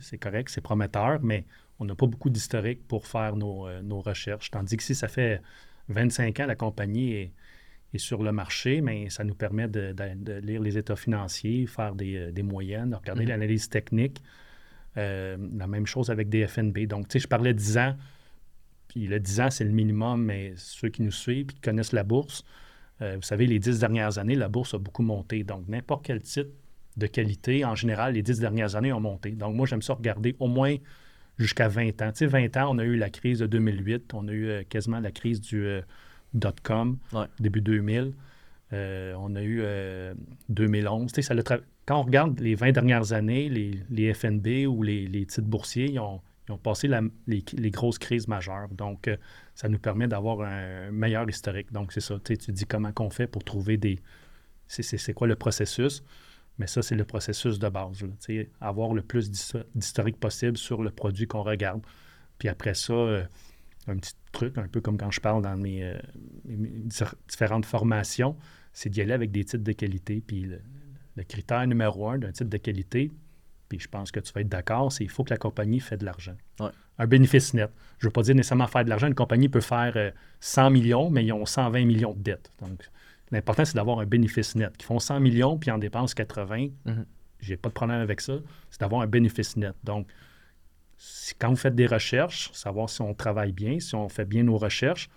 [0.00, 1.44] c'est, correct, c'est prometteur, mais
[1.78, 4.50] on n'a pas beaucoup d'historique pour faire nos, euh, nos recherches.
[4.50, 5.42] Tandis que si ça fait
[5.88, 7.32] 25 ans, la compagnie est,
[7.98, 11.94] sur le marché, mais ça nous permet de, de- de lire les états financiers, faire
[11.94, 13.28] des, euh, des moyennes, regarder Mhm.
[13.30, 14.22] l'analyse technique.
[14.96, 16.86] Euh, la même chose avec des FNB.
[16.86, 17.94] Donc, tu sais, je parlais 10 ans,
[18.88, 22.02] puis le 10 ans, c'est le minimum, mais ceux qui nous suivent, qui connaissent la
[22.04, 22.44] bourse,
[23.02, 25.44] euh, vous savez, les 10 dernières années, la bourse a beaucoup monté.
[25.44, 26.48] Donc, n'importe quel titre
[26.96, 29.32] de qualité, en général, les 10 dernières années ont monté.
[29.32, 30.76] Donc, moi, j'aime ça regarder au moins
[31.38, 32.10] jusqu'à 20 ans.
[32.12, 34.62] Tu sais, 20 ans, on a eu la crise de 2008, on a eu euh,
[34.66, 35.62] quasiment la crise du
[36.36, 37.26] dot-com, Ouais.
[37.40, 38.12] début 2000.
[38.72, 40.14] Euh, on a eu euh,
[40.48, 41.12] 2011.
[41.12, 44.66] Tu sais, ça l'a tra- Quand on regarde les 20 dernières années, les, les FNB
[44.68, 48.26] ou les, les titres boursiers, ils ont, ils ont passé la- les, les grosses crises
[48.26, 48.68] majeures.
[48.70, 49.16] Donc, euh,
[49.54, 51.72] ça nous permet d'avoir un meilleur historique.
[51.72, 52.18] Donc, c'est ça.
[52.24, 53.98] Tu dis comment qu'on fait pour trouver des...
[54.68, 56.02] C'est, quoi le processus?
[56.58, 58.02] Mais ça, c'est le processus de base.
[58.02, 58.42] là.
[58.60, 61.82] Avoir le plus d'histo- d'historique possible sur le produit qu'on regarde.
[62.38, 63.24] Puis après ça, euh,
[63.86, 65.98] un petit truc, un peu comme quand je parle dans mes, euh,
[66.44, 66.68] mes-
[67.28, 68.36] différentes formations,
[68.72, 70.22] c'est d'y aller avec des titres de qualité.
[70.26, 70.60] Puis le,
[71.16, 73.10] le critère numéro un d'un titre de qualité,
[73.68, 75.96] puis je pense que tu vas être d'accord, c'est qu'il faut que la compagnie fait
[75.96, 76.36] de l'argent.
[76.60, 76.68] Ouais.
[76.98, 77.70] Un bénéfice net.
[77.98, 79.06] Je ne veux pas dire nécessairement faire de l'argent.
[79.08, 82.52] Une compagnie peut faire euh, 100 millions, mais ils ont 120 millions de dettes.
[82.60, 82.88] Donc,
[83.32, 84.76] l'important, c'est d'avoir un bénéfice net.
[84.76, 86.68] Qui font 100 millions, puis en dépensent 80.
[86.84, 87.06] Mhm.
[87.40, 88.34] J'ai pas de problème avec ça.
[88.70, 89.74] C'est d'avoir un bénéfice net.
[89.84, 90.08] Donc,
[91.38, 94.56] quand vous faites des recherches, savoir si on travaille bien, si on fait bien nos
[94.56, 95.08] recherches,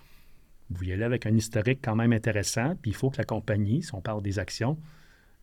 [0.69, 2.75] vous y allez avec un historique quand même intéressant.
[2.81, 4.77] Puis il faut que la compagnie, si on parle des actions,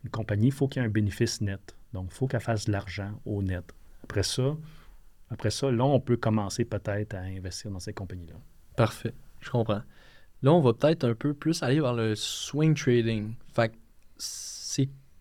[0.03, 1.75] une compagnie, il faut qu'il y ait un bénéfice net.
[1.93, 3.63] Donc, il faut qu'elle fasse de l'argent au net.
[4.03, 4.55] Après ça,
[5.29, 8.35] après ça, là, on peut commencer peut-être à investir dans ces compagnies-là.
[8.75, 9.81] Parfait, je comprends.
[10.43, 13.33] Là, on va peut-être un peu plus aller vers le swing trading.
[13.53, 13.75] Fait que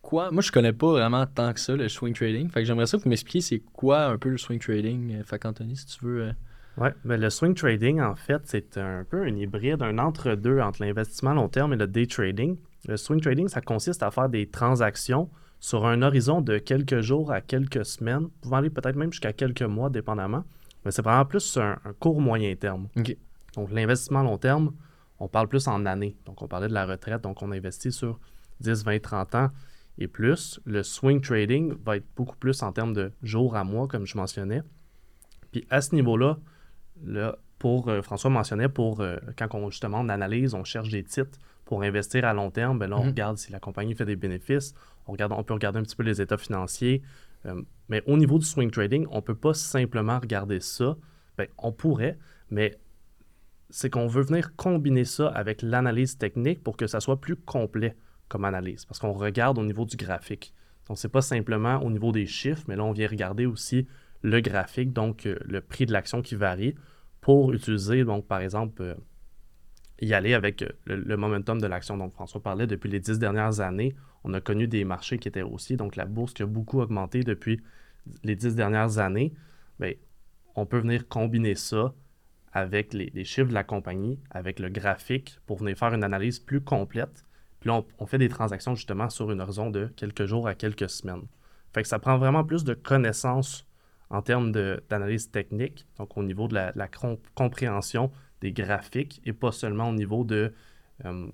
[0.07, 0.31] quoi?
[0.31, 2.49] Moi, je connais pas vraiment tant que ça, le swing trading.
[2.51, 5.17] Fait que j'aimerais ça que vous m'expliquiez c'est quoi un peu le swing trading.
[5.17, 6.23] Euh, Fait qu'Anthony, si tu veux...
[6.23, 6.33] euh,
[6.79, 10.83] Oui, mais le swing trading, en fait, c'est un peu un hybride, un entre-deux entre
[10.83, 12.57] l'investissement à long terme et le day trading.
[12.89, 17.33] Le swing trading, ça consiste à faire des transactions sur un horizon de quelques jours
[17.33, 20.45] à quelques semaines, pouvant aller peut-être même jusqu'à quelques mois, dépendamment.
[20.85, 22.89] Mais c'est vraiment plus un, un court moyen terme.
[22.95, 24.73] Donc, l'investissement à long terme,
[25.19, 26.15] on parle plus en années.
[26.27, 28.21] Donc, on parlait de la retraite, donc on investit sur
[28.61, 29.51] 10, 20, 30 ans
[29.99, 30.61] et plus.
[30.65, 34.17] Le swing trading va être beaucoup plus en termes de jours à mois, comme je
[34.17, 34.63] mentionnais.
[35.53, 36.39] Puis à ce niveau-là,
[37.05, 41.03] là, pour euh, François mentionnait, pour euh, quand on justement on analyse, on cherche des
[41.03, 43.09] titres pour investir à long terme, ben là, on Mhm.
[43.11, 44.75] regarde si la compagnie fait des bénéfices,
[45.07, 47.03] on, regarde, on peut regarder un petit peu les états financiers.
[47.47, 50.97] Euh, mais au niveau du swing trading, on ne peut pas simplement regarder ça.
[51.39, 52.19] Ben, on pourrait,
[52.51, 52.79] mais
[53.71, 57.97] c'est qu'on veut venir combiner ça avec l'analyse technique pour que ça soit plus complet
[58.29, 58.85] comme analyse.
[58.85, 60.53] Parce qu'on regarde au niveau du graphique.
[60.89, 63.87] Donc, c'est pas simplement au niveau des chiffres, mais là, on vient regarder aussi
[64.23, 66.75] le graphique, donc euh, le prix de l'action qui varie,
[67.21, 68.95] pour utiliser, donc, par exemple, euh,
[70.01, 71.97] y aller avec euh, le, momentum de l'action.
[71.97, 75.43] Donc, François parlait, depuis les dix dernières années, on a connu des marchés qui étaient
[75.43, 77.61] haussiers, donc la bourse qui a beaucoup augmenté depuis
[78.23, 79.33] les dix dernières années.
[79.81, 79.93] Bien,
[80.55, 81.95] on peut venir combiner ça
[82.53, 86.63] avec les chiffres de la compagnie, avec le graphique, pour venir faire une analyse plus
[86.63, 87.27] complète.
[87.67, 90.55] Puis là, on, on fait des transactions justement sur une horizon de quelques jours à
[90.55, 91.25] quelques semaines.
[91.75, 93.67] Fait que ça prend vraiment plus de connaissances
[94.09, 99.33] en termes d'analyse technique, donc au niveau de la, la com- compréhension des graphiques et
[99.33, 100.53] pas seulement au niveau de,
[101.07, 101.27] euh,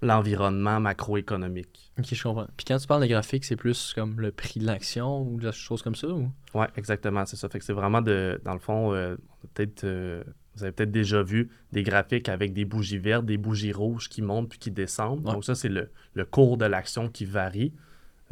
[0.00, 1.92] l'environnement macroéconomique.
[1.98, 2.46] Ok, je comprends.
[2.56, 5.52] Puis quand tu parles de graphique, c'est plus comme le prix de l'action ou des
[5.52, 6.30] choses comme ça ou?
[6.54, 7.50] Oui, exactement, c'est ça.
[7.50, 9.16] Fait que c'est vraiment de, dans le fond, euh,
[9.52, 10.24] peut-être, euh,
[10.60, 14.22] vous avez peut-être déjà vu des graphiques avec des bougies vertes, des bougies rouges qui
[14.22, 15.26] montent puis qui descendent.
[15.26, 15.32] Ouais.
[15.32, 17.72] Donc ça, c'est le, le cours de l'action qui varie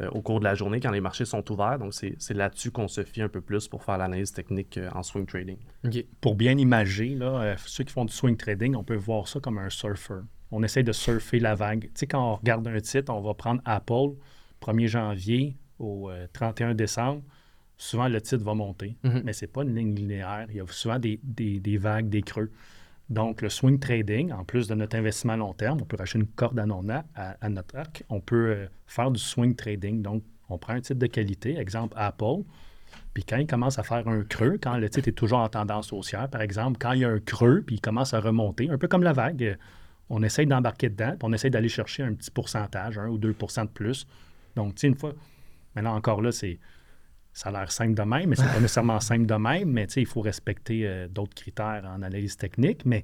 [0.01, 1.79] euh, au cours de la journée quand les marchés sont ouverts.
[1.79, 4.89] Donc c'est c'est là-dessus qu'on se fie un peu plus pour faire l'analyse technique euh,
[4.93, 5.57] en swing trading.
[5.85, 6.05] Ok.
[6.21, 9.39] Pour bien imager, là, euh, ceux qui font du swing trading, on peut voir ça
[9.39, 10.21] comme un surfer.
[10.51, 11.81] On essaie de surfer la vague.
[11.81, 14.15] Tu sais, quand on regarde un titre, on va prendre Apple,
[14.61, 17.21] 1er janvier au euh, 31 décembre.
[17.81, 19.21] Souvent, le titre va monter, Mhm.
[19.23, 20.45] mais ce n'est pas une ligne linéaire.
[20.49, 22.51] Il y a souvent des, des- des vagues, des creux.
[23.09, 26.19] Donc, le swing trading, en plus de notre investissement à long terme, on peut racheter
[26.19, 28.03] une corde à, non- à, à notre arc.
[28.09, 30.01] On peut euh, faire du swing trading.
[30.03, 32.43] Donc, on prend un titre de qualité, exemple Apple,
[33.13, 35.93] puis quand il commence à faire un creux, quand le titre est toujours en tendance
[35.93, 38.77] haussière, par exemple, quand il y a un creux, puis il commence à remonter, un
[38.77, 39.57] peu comme la vague,
[40.09, 43.63] on essaye d'embarquer dedans, puis on essaye d'aller chercher un petit pourcentage, 1 ou 2%
[43.63, 44.05] de plus.
[44.55, 45.13] Donc, tu sais, une fois,
[45.75, 46.59] maintenant encore là, c'est
[47.33, 50.05] ça a l'air simple de même, mais c'est pas nécessairement simple de même, mais il
[50.05, 53.03] faut respecter euh, d'autres critères en analyse technique, mais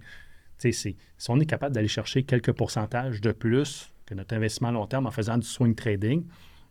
[0.58, 0.96] si
[1.30, 5.06] on est capable d'aller chercher quelques pourcentages de plus que notre investissement à long terme
[5.08, 6.26] en faisant du swing trading,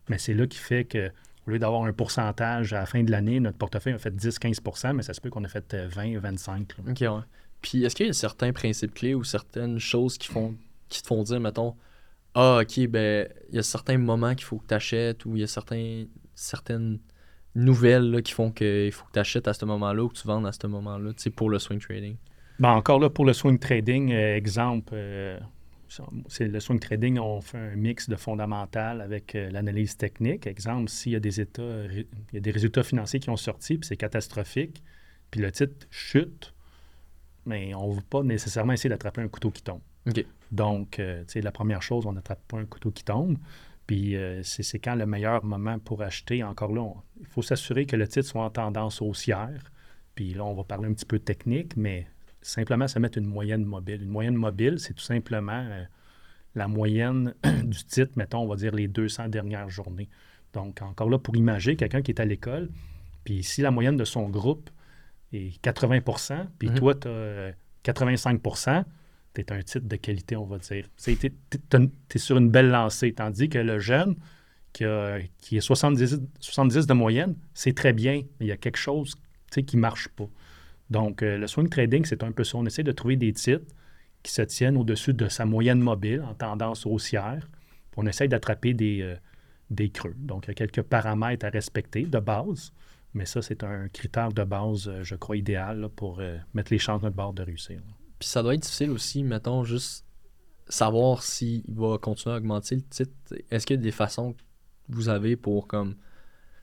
[0.09, 1.11] mais c'est là qui fait que
[1.47, 4.93] au lieu d'avoir un pourcentage à la fin de l'année, notre portefeuille a fait 10-15%
[4.93, 6.49] mais ça se peut qu'on a fait euh, 20-25.
[6.49, 6.91] là.
[6.91, 7.23] Ok, ouais.
[7.61, 10.55] Puis est-ce qu'il y a certains principes clés ou certaines choses qui font
[10.89, 11.75] qui te font dire, mettons,
[12.33, 15.41] ah, ok, ben, il y a certains moments qu'il faut que tu achètes ou il
[15.41, 16.99] y a certains, certaines
[17.55, 20.27] nouvelles là, qui font qu'il faut que tu achètes à ce moment-là ou que tu
[20.27, 22.17] vendes à ce moment-là, pour le swing trading?
[22.59, 25.39] Ben, encore là, pour le swing trading, euh, exemple, euh,
[26.27, 30.47] c'est le swing trading, on fait un mix de fondamental avec euh, l'analyse technique.
[30.47, 33.77] Exemple, s'il y a des états, il y a des résultats financiers qui ont sorti,
[33.77, 34.83] puis c'est catastrophique,
[35.31, 36.53] puis le titre chute,
[37.45, 39.81] mais on ne veut pas nécessairement essayer d'attraper un couteau qui tombe.
[40.07, 40.25] OK.
[40.51, 43.37] Donc, tu sais, la première chose, on n'attrape pas un couteau qui tombe.
[43.87, 46.43] Puis euh, c'est quand le meilleur moment pour acheter?
[46.43, 49.71] Encore là, on- il faut s'assurer que le titre soit en tendance haussière.
[50.15, 52.07] Puis là, on va parler un petit peu technique, mais
[52.41, 54.01] simplement se mettre une moyenne mobile.
[54.01, 55.83] Une moyenne mobile, c'est tout simplement euh,
[56.55, 60.09] la moyenne du titre, mettons, on va dire les 200 dernières journées.
[60.53, 62.69] Donc, encore là, pour imager quelqu'un qui est à l'école,
[63.23, 64.69] puis si la moyenne de son groupe
[65.33, 66.75] est 80% puis Mhm.
[66.75, 67.51] toi, tu as
[67.83, 68.41] 85
[69.35, 70.87] tu es un titre de qualité, on va dire.
[70.97, 74.15] Tu es, sur une belle lancée, tandis que le jeune
[74.73, 79.15] qui, est 70, 70 de moyenne, c'est très bien, mais il y a quelque chose
[79.49, 80.27] qui ne marche pas.
[80.89, 82.57] Donc, euh, le swing trading, c'est un peu ça.
[82.57, 83.65] On essaie de trouver des titres
[84.23, 87.47] qui se tiennent au-dessus de sa moyenne mobile en tendance haussière.
[87.97, 89.15] On essaie d'attraper des, euh,
[89.69, 90.15] des creux.
[90.17, 92.73] Donc, il y a quelques paramètres à respecter de base,
[93.13, 96.21] mais ça, c'est un critère de base, euh, je crois, idéal pour
[96.53, 97.79] mettre les chances de notre bord de réussir.
[98.19, 100.05] Puis ça doit être difficile aussi, mettons, juste
[100.67, 103.11] savoir s'il va continuer à augmenter le titre.
[103.51, 104.39] Est-ce qu'il y a des façons que
[104.89, 105.95] vous avez pour comme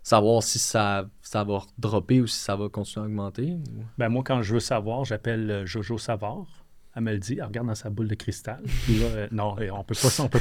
[0.03, 3.53] savoir si ça, ça va dropper ou si ça va continuer à augmenter?
[3.53, 6.47] ou- Ben, moi, quand je veux savoir, j'appelle euh, Jojo Savard.
[6.95, 8.61] Elle me le dit, elle regarde dans sa boule de cristal.
[8.85, 10.41] Puis là, euh, non, euh, on peut pas ça, on peut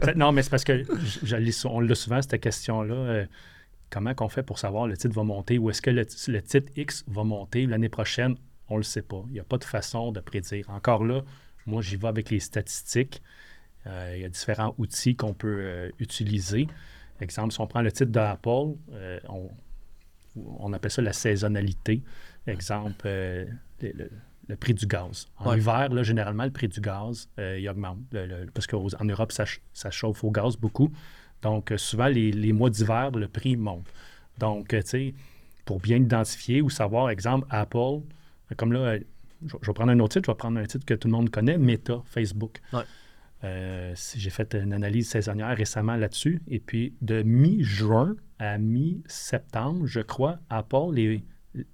[0.00, 0.12] pas.
[0.16, 2.94] non, mais c'est parce que je- je on l'a souvent, cette question-là.
[2.94, 3.26] euh,
[3.88, 6.04] comment qu'on fait pour savoir le titre va monter ou est-ce que le
[6.42, 8.34] titre X va monter l'année prochaine?
[8.68, 9.22] On le sait pas.
[9.28, 10.68] Il n'y a pas de façon de prédire.
[10.70, 11.22] Encore là,
[11.66, 13.22] moi, j'y vais avec les statistiques.
[13.86, 16.66] Euh, il y a différents outils qu'on peut euh, utiliser.
[17.20, 19.50] Exemple, si on prend le titre d'Apple, euh, on,
[20.58, 22.02] on appelle ça la saisonnalité.
[22.46, 23.46] Exemple, le,
[23.82, 24.10] le-
[24.48, 25.26] le prix du gaz.
[25.38, 25.58] En Ouais.
[25.58, 27.98] hiver, là, généralement, le prix du gaz, il augmente.
[28.12, 30.92] Le- parce qu'en Europe, ça, ça chauffe au gaz beaucoup.
[31.42, 33.92] Donc, souvent, les, les mois d'hiver, le prix monte.
[34.38, 35.14] Donc, tu sais,
[35.64, 38.02] pour bien identifier ou savoir, exemple, Apple,
[38.54, 39.00] comme là, euh,
[39.44, 41.12] je, je vais prendre un autre titre, je vais prendre un titre que tout le
[41.12, 42.60] monde connaît, Meta, Facebook.
[42.72, 42.82] Ouais.
[43.44, 46.40] Euh, J'ai fait une analyse saisonnière récemment là-dessus.
[46.48, 51.24] Et puis, de mi-juin à mi-septembre, je crois, Apple, les,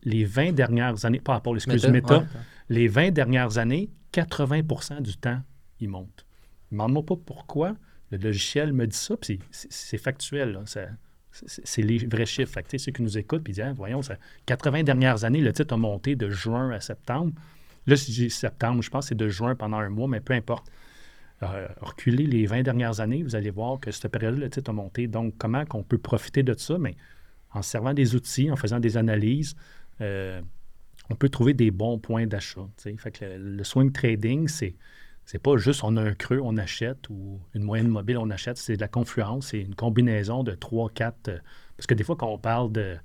[0.03, 2.27] les 20 dernières années, pas Apple, excuse, Meta, ouais.
[2.69, 5.41] les 20 dernières années, 80% du temps,
[5.81, 6.27] il monte.
[6.71, 7.75] Demande-moi pas pourquoi.
[8.11, 10.53] Le logiciel me dit ça, puis c'est- factuel.
[10.53, 10.63] là.
[10.67, 10.89] Ça-
[11.33, 12.53] C'est les vrais chiffres.
[12.53, 14.17] Fait que, ceux qui nous écoutent, puis disent, Ah, voyons, ça,
[14.47, 17.33] 80 dernières années, le titre a monté de juin à septembre.
[17.87, 20.35] Là, si j'ai septembre, je pense que c'est de juin pendant un mois, mais peu
[20.35, 20.71] importe.
[21.43, 24.73] Euh, reculez les 20 dernières années, vous allez voir que cette période-là, le titre a
[24.73, 25.09] monté.
[25.09, 26.79] Donc, comment qu'on peut profiter de ça?
[26.79, 26.95] Mais
[27.53, 29.57] en servant des outils, en faisant des analyses,
[30.01, 30.41] euh,
[31.11, 32.67] on peut trouver des bons points d'achat.
[32.77, 34.77] Fait que le swing trading, c'est
[35.25, 38.57] c'est pas juste on a un creux, on achète, ou une moyenne mobile, on achète.
[38.59, 41.29] C'est de la confluence, c'est une combinaison de 3, 4.
[41.29, 41.39] euh,
[41.77, 42.97] parce que des fois, quand on parle de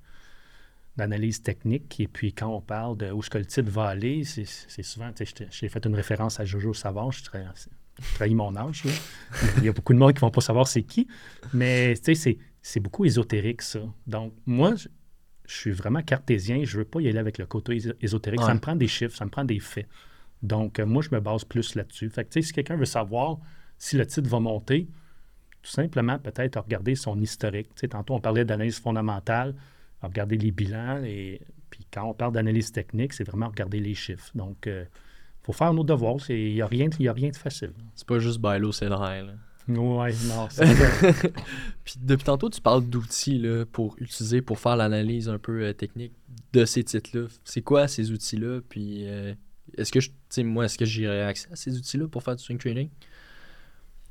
[0.98, 4.24] d'analyse technique, et puis quand on parle de où est-ce que le titre va aller,
[4.24, 5.12] c'est c'est souvent,
[5.52, 7.70] j'ai fait une référence à Jojo Savard, je dirais, c'est-
[8.16, 8.84] trahi mon âge.
[8.86, 8.92] là.
[9.58, 11.08] Il y a beaucoup de monde qui ne vont pas savoir c'est qui.
[11.54, 13.80] Mais tu sais, c'est- c'est beaucoup ésotérique, ça.
[14.08, 14.88] Donc, moi, je,
[15.48, 16.64] je suis vraiment cartésien.
[16.64, 18.40] Je ne veux pas y aller avec le côté ésotérique.
[18.42, 19.88] Ça me prend des chiffres, ça me prend des faits.
[20.44, 22.10] Donc, euh, moi, je me base plus là-dessus.
[22.10, 23.38] Fait que, tu sais, si quelqu'un veut savoir
[23.78, 24.88] si le titre va monter,
[25.62, 27.68] tout simplement, peut-être regarder son historique.
[27.76, 29.56] Tu sais, tantôt, on parlait d'analyse fondamentale,
[30.02, 31.04] regarder les bilans.
[31.04, 34.30] Et puis, quand on parle d'analyse technique, c'est vraiment regarder les chiffres.
[34.36, 34.88] Donc, il
[35.44, 36.18] faut faire nos devoirs.
[36.30, 37.74] Il n'y a, rien- y a rien de facile.
[37.96, 39.24] C'est pas juste low, c'est le là.
[39.68, 40.64] Ouais, non, c'est.
[41.84, 46.14] Puis depuis tantôt, tu parles d'outils pour utiliser, pour faire l'analyse un peu euh, technique
[46.54, 47.28] de ces titres-là.
[47.44, 48.62] C'est quoi ces outils-là?
[48.70, 49.34] Puis euh,
[49.78, 52.36] est-ce que je, tu sais, moi, est-ce que j'aurais accès à ces outils-là pour faire
[52.36, 52.90] du swing trading?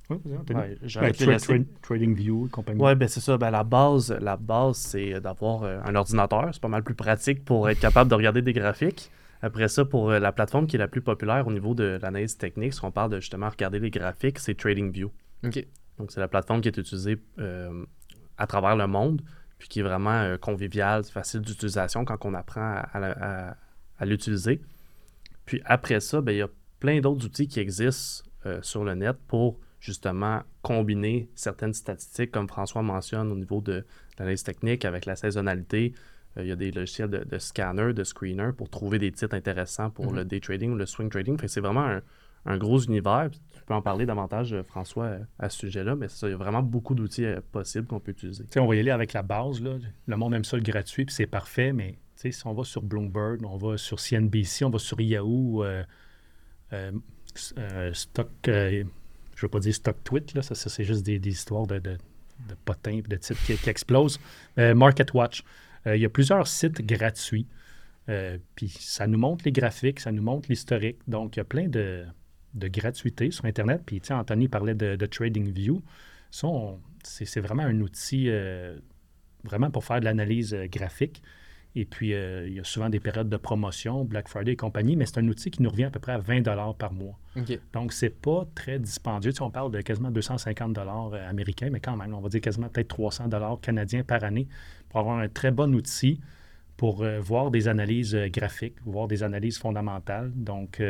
[0.08, 0.34] Anthony.
[0.34, 2.80] Ouais, Ben, j'aurais été tra- resté- tra- TradingView et compagnie.
[2.80, 3.36] Ouais, ben c'est ça.
[3.38, 6.48] Ben, la base, la base c'est d'avoir euh, un ordinateur.
[6.52, 9.10] C'est pas mal plus pratique pour être capable de regarder des graphiques.
[9.42, 12.38] Après ça, pour euh, la plateforme qui est la plus populaire au niveau de l'analyse
[12.38, 15.10] technique, si on parle de justement regarder les graphiques, c'est TradingView.
[15.44, 15.66] OK.
[15.98, 17.84] Donc, c'est la plateforme qui est utilisée euh,
[18.38, 19.22] à travers le monde,
[19.58, 23.16] puis qui est vraiment euh, conviviale, facile d'utilisation quand on apprend à, à la-
[23.50, 23.56] à-
[23.98, 24.60] à l'utiliser.
[25.46, 26.48] Puis après ça, ben, il y a
[26.80, 32.48] plein d'autres outils qui existent euh, sur le net pour justement combiner certaines statistiques, comme
[32.48, 33.84] François mentionne au niveau de
[34.18, 35.94] l'analyse technique avec la saisonnalité.
[36.36, 39.34] Euh, il y a des logiciels de, de scanner, de screener pour trouver des titres
[39.34, 40.16] intéressants pour Mhm.
[40.16, 41.38] le day trading ou le swing trading.
[41.38, 42.02] Fait c'est vraiment un,
[42.46, 43.28] un gros univers.
[43.30, 46.36] Tu peux en parler davantage, euh, François, à ce sujet-là, mais ça, il y a
[46.36, 48.44] vraiment beaucoup d'outils euh, possibles qu'on peut utiliser.
[48.44, 49.60] Tu sais, on va y aller avec la base.
[49.60, 49.76] Là.
[50.06, 53.44] Le monde aime ça le gratuit, puis c'est parfait, mais si on va sur Bloomberg,
[53.44, 55.84] on va sur CNBC, on va sur Yahoo, euh,
[56.72, 56.92] euh,
[57.58, 58.84] euh, Stock, je
[59.42, 61.98] veux pas dire Stock Tweet, là, ça, c'est juste des, des histoires de, de,
[62.48, 64.18] de potins, de titres qui, qui explosent.
[64.56, 65.42] Market Watch,
[65.86, 67.46] il y a plusieurs sites gratuits,
[68.54, 70.98] puis ça nous montre les graphiques, ça nous montre l'historique.
[71.06, 72.06] Donc, il y a plein de,
[72.54, 73.82] de gratuité sur Internet.
[73.84, 75.82] Puis, tu sais, Anthony parlait de, de TradingView.
[76.30, 76.48] Ça,
[77.02, 78.30] c'est vraiment un outil
[79.44, 81.22] vraiment pour faire de l'analyse graphique.
[81.78, 84.96] Et puis, euh, il y a souvent des périodes de promotion, Black Friday et compagnie,
[84.96, 86.42] mais c'est un outil qui nous revient à peu près à 20
[86.78, 87.18] par mois.
[87.36, 87.60] OK.
[87.74, 89.30] Donc, c'est pas très dispendieux.
[89.32, 92.40] Tu sais, on parle de quasiment 250 euh, américains, mais quand même, on va dire
[92.40, 93.28] quasiment peut-être 300
[93.60, 94.48] canadiens par année
[94.88, 96.18] pour avoir un très bon outil
[96.78, 100.32] pour euh, voir des analyses euh, graphiques, voir des analyses fondamentales.
[100.34, 100.80] Donc,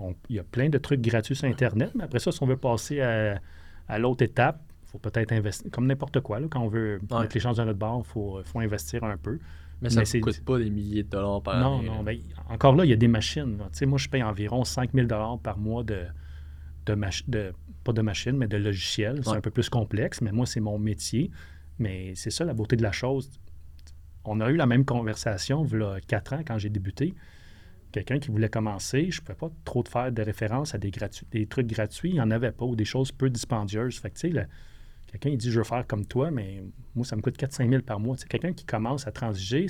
[0.00, 2.46] on- il y a plein de trucs gratuits sur Internet, mais après ça, si on
[2.46, 3.40] veut passer à,
[3.88, 6.40] à l'autre étape, faut peut-être investir, comme n'importe quoi.
[6.40, 7.20] là, quand on veut Ouais.
[7.20, 9.38] mettre les chances de notre bord, il faut, faut investir un peu.
[9.82, 11.86] Mais ça ne coûte pas des milliers de dollars par Non, année.
[11.88, 11.96] non.
[11.98, 12.02] là.
[12.02, 12.18] ben,
[12.50, 13.56] encore là, il y a des machines.
[13.86, 15.06] moi, je paye environ 5 000
[15.42, 16.02] par mois de,
[16.86, 17.52] de, mach- de
[17.84, 19.20] pas de machines, mais de logiciels.
[19.24, 21.30] C'est un peu plus complexe, mais moi, c'est mon métier.
[21.78, 23.30] Mais c'est ça la beauté de la chose.
[24.24, 27.14] On a eu la même conversation il y a 4 ans quand j'ai débuté.
[27.92, 30.90] Quelqu'un qui voulait commencer, je ne pouvais pas trop de faire de référence à des,
[30.90, 32.10] gratu- des trucs gratuits.
[32.10, 33.98] Il n'y en avait pas ou des choses peu dispendieuses.
[33.98, 34.46] Fait que, tu sais, le-
[35.10, 36.62] quelqu'un, il dit, je veux faire comme toi, mais
[36.94, 38.16] moi, ça me coûte 4-5 000 par mois.
[38.28, 39.66] Quelqu'un qui commence à transiger,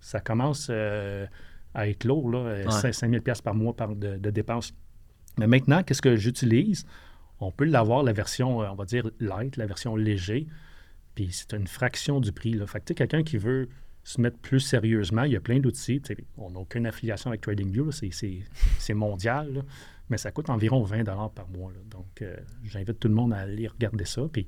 [0.00, 1.26] ça commence euh,
[1.74, 2.92] à être lourd, là, euh, Ouais.
[2.92, 4.72] 5 000 par mois par- de, de dépenses.
[5.38, 6.84] Mais maintenant, qu'est-ce que j'utilise?
[7.40, 10.46] On peut l'avoir, la version, euh, on va dire, light, la version léger,
[11.14, 12.52] puis c'est une fraction du prix.
[12.54, 12.66] Là.
[12.66, 13.68] Fait que, quelqu'un qui veut
[14.04, 16.02] se mettre plus sérieusement, il y a plein d'outils.
[16.36, 19.62] On n'a aucune affiliation avec TradingView, c'est- mondial, là.
[20.10, 21.04] mais ça coûte environ 20
[21.34, 21.72] par mois.
[21.72, 21.78] là.
[21.90, 24.22] Donc, euh, j'invite tout le monde à aller regarder ça.
[24.32, 24.46] Puis,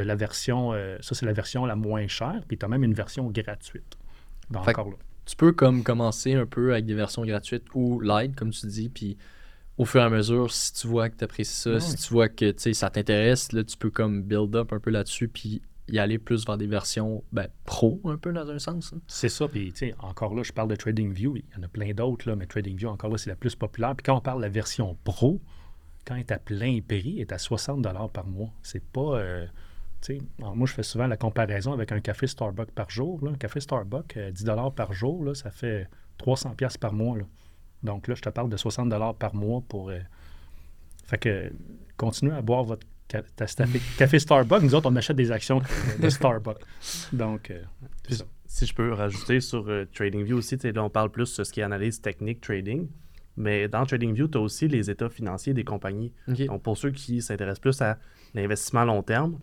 [0.00, 2.94] la version, euh, ça, c'est la version la moins chère, puis tu as même une
[2.94, 3.96] version gratuite.
[4.50, 4.96] Donc, encore là.
[5.26, 8.88] Tu peux comme commencer un peu avec des versions gratuites ou light, comme tu dis,
[8.90, 9.16] puis
[9.78, 11.80] au fur et à mesure, si tu vois que tu apprécies ça, Ouais.
[11.80, 15.28] si tu vois que ça t'intéresse, là, tu peux comme build up un peu là-dessus,
[15.28, 18.92] puis y aller plus vers des versions ben, pro, un peu dans un sens.
[18.94, 19.00] hein.
[19.06, 21.68] C'est ça, puis tu sais, encore là, je parle de TradingView, il y en a
[21.68, 23.94] plein d'autres, là, mais TradingView, encore là, c'est la plus populaire.
[23.96, 25.40] Puis quand on parle de la version pro,
[26.06, 28.50] quand elle est à plein prix, elle est à 60 par mois.
[28.62, 29.18] C'est pas.
[29.18, 29.46] euh,
[30.38, 33.24] alors moi, je fais souvent la comparaison avec un café Starbucks par jour.
[33.24, 33.32] Là.
[33.32, 34.44] Un café Starbucks, euh, 10
[34.76, 35.88] par jour, là, ça fait
[36.18, 37.16] 300 pièces par mois.
[37.18, 37.24] Là.
[37.82, 39.90] Donc là, je te parle de 60 par mois pour.
[39.90, 39.98] euh,
[41.04, 41.52] Fait que
[41.96, 42.86] continuez à boire votre
[43.98, 44.62] café Starbucks.
[44.62, 45.60] Nous autres, on achète des actions
[46.00, 46.58] de Starbucks.
[47.12, 47.62] Donc, euh.
[48.46, 51.60] Si je peux rajouter sur euh, TradingView aussi, là, on parle plus de ce qui
[51.60, 52.88] est analyse technique, trading.
[53.36, 56.12] Mais dans TradingView, tu as aussi les états financiers des compagnies.
[56.46, 57.98] Donc, pour ceux qui s'intéressent plus à
[58.32, 59.38] l'investissement à long terme,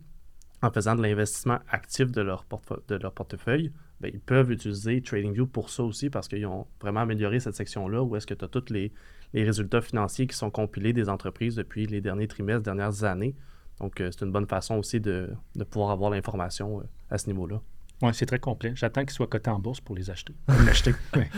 [0.62, 5.02] en faisant de l'investissement actif de leur, portefeu- de leur portefeuille, ben, ils peuvent utiliser
[5.02, 8.46] TradingView pour ça aussi parce qu'ils ont vraiment amélioré cette section-là où est-ce que tu
[8.46, 8.92] as tous les,
[9.34, 13.36] les résultats financiers qui sont compilés des entreprises depuis les derniers trimestres, dernières années.
[13.80, 17.28] Donc, euh, c'est une bonne façon aussi de, de pouvoir avoir l'information euh, à ce
[17.28, 17.62] niveau-là.
[18.04, 18.74] Oui, c'est très complet.
[18.76, 20.34] J'attends qu'ils soient cotés en bourse pour les acheter.
[20.46, 20.94] Pour l'acheter.
[21.16, 21.30] Ouais.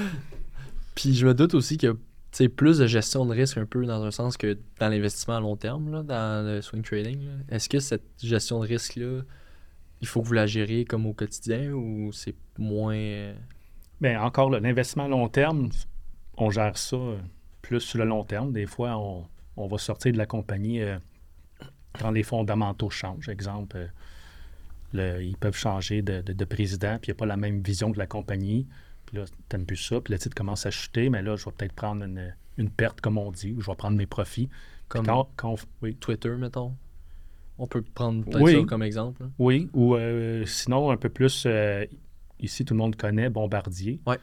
[0.95, 1.95] Puis je me doute aussi qu'il y a
[2.37, 5.39] sais, plus de gestion de risque un peu dans un sens que dans l'investissement à
[5.39, 7.19] long terme, là, dans le swing trading.
[7.49, 9.21] Est-ce que cette gestion de risque-là,
[10.01, 12.95] il faut que vous la gériez comme au quotidien ou c'est moins.
[12.95, 13.33] euh,
[14.01, 15.69] Bien, encore l'investissement à long terme,
[16.37, 17.17] on gère ça euh,
[17.61, 18.51] plus sur le long terme.
[18.51, 19.25] Des fois, on,
[19.55, 20.97] on va sortir de la compagnie euh,
[21.99, 23.29] quand les fondamentaux changent.
[23.29, 23.89] Exemple,
[24.93, 27.61] le- ils peuvent changer de, de- de président, puis il n'y a pas la même
[27.61, 28.67] vision de la compagnie.
[29.13, 31.45] Puis là, tu n'aimes plus ça, puis le titre commence à chuter, mais là, je
[31.45, 34.49] vais peut-être prendre une, une perte, comme on dit, ou je vais prendre mes profits.
[34.87, 35.95] Comme Quand, quand oui.
[35.97, 36.73] Twitter, mettons
[37.59, 38.53] On peut prendre peut-être Oui.
[38.61, 39.21] ça comme exemple.
[39.21, 39.29] là.
[39.37, 41.85] Oui, ou euh, sinon un peu plus, euh,
[42.39, 44.01] ici tout le monde connaît Bombardier.
[44.07, 44.17] Ouais.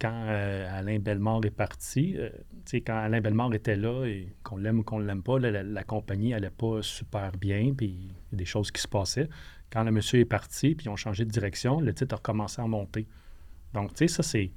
[0.00, 2.28] Quand euh, Alain Bellemare est parti, euh,
[2.64, 5.38] tu sais, quand Alain Bellemare était là, et qu'on l'aime ou qu'on ne l'aime pas,
[5.38, 8.82] là, la, la compagnie n'allait pas super bien, puis il y a des choses qui
[8.82, 9.28] se passaient.
[9.70, 12.60] Quand le monsieur est parti, puis ils ont changé de direction, le titre a recommencé
[12.60, 13.06] à monter.
[13.74, 14.50] Donc, tu sais, ça, c'est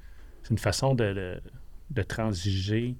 [0.44, 1.42] c'est une façon de, de,
[1.90, 2.96] de transiger,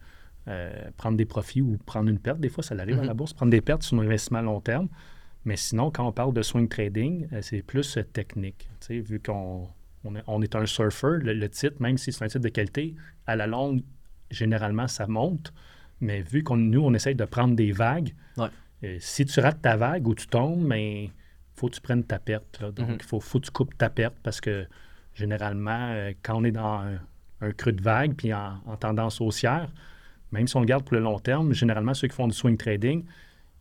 [0.48, 2.40] euh, prendre des profits ou prendre une perte.
[2.40, 3.08] Des fois, ça arrive à Mhm.
[3.08, 4.88] la bourse, prendre des pertes sur un investissement à long terme.
[5.44, 8.68] Mais sinon, quand on parle de swing trading, euh, c'est plus euh, technique.
[8.80, 9.68] Tu sais, vu qu'on
[10.04, 12.50] on est, on est un surfer, le, le titre, même si c'est un titre de
[12.50, 12.96] qualité,
[13.28, 13.82] à la longue,
[14.32, 15.54] généralement, ça monte.
[16.02, 18.98] Mais vu qu'on nous, on essaye de prendre des vagues, Ouais.
[19.00, 21.12] si tu rates ta vague ou tu tombes, mais
[21.56, 22.60] faut que tu prennes ta perte.
[22.60, 22.72] là.
[22.72, 24.66] Donc, il faut, faut que tu coupes ta perte parce que
[25.16, 27.00] généralement, euh, quand on est dans un,
[27.42, 29.72] un creux de vague puis en, en tendance haussière,
[30.32, 32.58] même si on le garde pour le long terme, généralement, ceux qui font du swing
[32.58, 33.04] trading,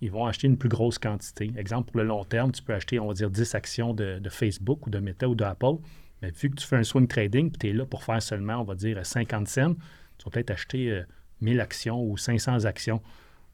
[0.01, 1.51] ils vont acheter une plus grosse quantité.
[1.57, 4.29] Exemple, pour le long terme, tu peux acheter, on va dire, 10 actions de, de
[4.29, 5.77] Facebook ou de Meta ou d'Apple.
[6.21, 8.57] Mais vu que tu fais un swing trading, puis tu es là pour faire seulement,
[8.61, 9.75] on va dire, 50 cents,
[10.19, 11.03] tu vas peut-être acheter euh,
[11.41, 13.01] 1000 actions ou 500 actions.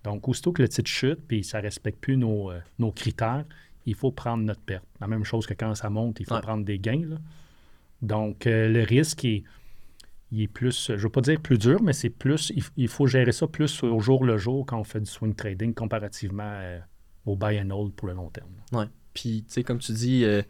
[0.02, 3.44] Donc, aussitôt que le titre chute, puis ça ne respecte plus nos, euh, nos critères,
[3.86, 4.84] il faut prendre notre perte.
[5.00, 6.40] La même chose que quand ça monte, il faut Ouais.
[6.40, 7.04] prendre des gains.
[7.06, 7.16] là.
[8.02, 9.44] Donc, euh, le risque est,
[10.30, 12.88] il est plus, je ne veux pas dire plus dur, mais c'est plus, il, il
[12.88, 16.42] faut gérer ça plus au jour le jour quand on fait du swing trading comparativement
[16.44, 16.78] euh,
[17.26, 18.50] au buy and hold pour le long terme.
[19.12, 20.44] Puis, tu sais, comme tu dis, il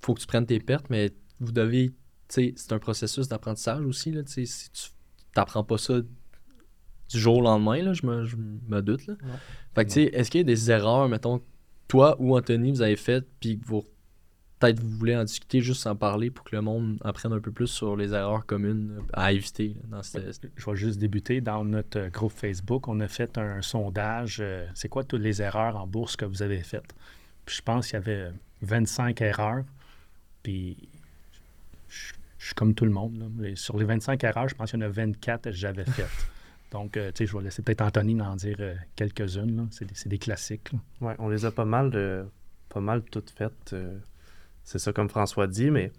[0.00, 1.90] faut que tu prennes tes pertes, mais vous devez.
[1.90, 1.94] Tu
[2.28, 4.10] sais, c'est un processus d'apprentissage aussi.
[4.10, 4.90] Là, tu sais, si tu
[5.36, 9.06] n'apprends pas ça du jour au lendemain, là, je, me, je me doute.
[9.06, 9.14] Là.
[9.22, 9.30] Ouais.
[9.74, 11.42] Fait que, tu sais, est-ce qu'il y a des erreurs, mettons,
[11.86, 13.84] toi ou Anthony, vous avez faites, puis que vous.
[14.58, 17.52] Peut-être vous voulez en discuter, juste en parler pour que le monde apprenne un peu
[17.52, 20.50] plus sur les erreurs communes à éviter là, dans cette.
[20.56, 21.40] Je vais juste débuter.
[21.40, 24.38] Dans notre groupe Facebook, on a fait un sondage.
[24.40, 26.92] euh, c'est quoi toutes les erreurs en bourse que vous avez faites?
[27.46, 28.32] Puis je pense qu'il y avait
[28.62, 29.64] 25 erreurs.
[30.42, 30.76] Puis
[31.88, 33.16] je, je suis comme tout le monde.
[33.18, 33.26] là.
[33.38, 36.08] Les- sur les 25 erreurs, je pense qu'il y en a 24 que j'avais faites.
[36.72, 39.68] Donc, euh, tu sais, je vais laisser peut-être Anthony en dire euh, quelques-unes.
[39.70, 40.70] C'est des, c'est des classiques.
[41.00, 42.26] Ouais, on les a pas mal,
[42.68, 43.74] pas mal toutes faites.
[44.68, 45.92] C'est ça, comme François dit, mais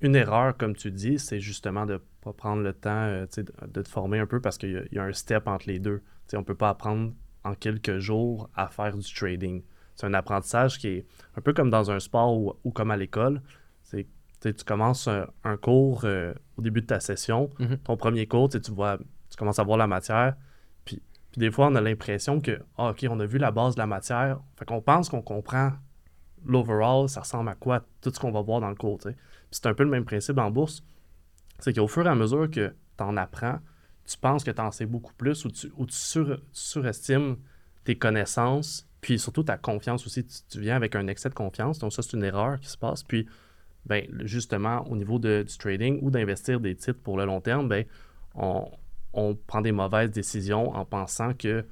[0.00, 3.44] une erreur, comme tu dis, c'est justement de ne pas prendre le temps euh, de,
[3.68, 5.66] de te former un peu parce qu'il y, a- il y a un step entre
[5.68, 6.02] les deux.
[6.34, 7.12] On ne peut pas apprendre
[7.44, 9.62] en quelques jours à faire du trading.
[9.94, 12.96] C'est un apprentissage qui est un peu comme dans un sport ou, ou comme à
[12.96, 13.40] l'école.
[13.82, 14.06] C'est
[14.42, 17.50] tu commences un, un cours euh, au début de ta session.
[17.58, 17.78] Mhm.
[17.78, 18.98] Ton premier cours, tu vois,
[19.30, 20.36] tu commences à voir la matière.
[20.84, 23.74] Puis, puis des fois, on a l'impression que, ah, OK, on a vu la base
[23.76, 24.38] de la matière.
[24.56, 25.72] Fait qu'on pense qu'on comprend
[26.46, 28.98] l'overall, ça ressemble à quoi, tout ce qu'on va voir dans le cours.
[29.50, 30.82] c'est un peu le même principe en bourse.
[31.58, 33.58] C'est qu'au fur et à mesure que tu en apprends,
[34.06, 35.68] tu penses que tu en sais beaucoup plus ou tu,
[36.52, 37.36] surestimes
[37.84, 40.24] tes connaissances, puis surtout ta confiance aussi.
[40.24, 42.76] Tu, tu viens avec un excès de confiance, donc ça, c'est une erreur qui se
[42.76, 43.02] passe.
[43.02, 43.26] Puis,
[43.86, 47.68] ben, justement, au niveau de- du trading ou d'investir des titres pour le long terme,
[47.68, 47.84] ben,
[48.34, 48.70] on,
[49.12, 51.64] on prend des mauvaises décisions en pensant que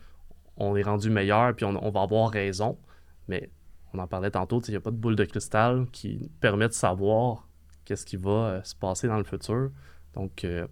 [0.57, 2.79] on est rendu meilleur puis on, on va avoir raison.
[3.29, 3.51] Mais
[3.95, 6.31] on en parlait tantôt, tu sais, il n'y a pas de boule de cristal qui
[6.41, 7.49] permet de savoir
[7.85, 9.71] qu'est-ce qui va euh, se passer dans le futur.
[10.15, 10.67] Donc, euh,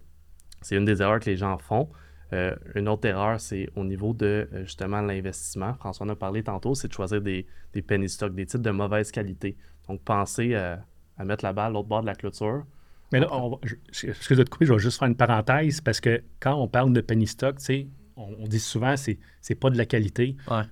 [0.61, 1.89] c'est une des erreurs que les gens font.
[2.33, 5.73] Euh, une autre erreur, c'est au niveau de euh, justement l'investissement.
[5.75, 8.71] François en a parlé tantôt, c'est de choisir des, des penny stocks, des titres de
[8.71, 9.55] mauvaise qualité.
[9.87, 10.83] Donc, pensez à,
[11.17, 12.65] à mettre la balle à l'autre bord de la clôture.
[13.11, 15.15] Mais là, on va- je- je- excusez de te couper, je vais juste faire une
[15.15, 18.97] parenthèse parce que quand on parle de penny stock, tu sais, on, on dit souvent
[18.97, 20.35] c'est c'est pas de la qualité.
[20.49, 20.63] Ouais.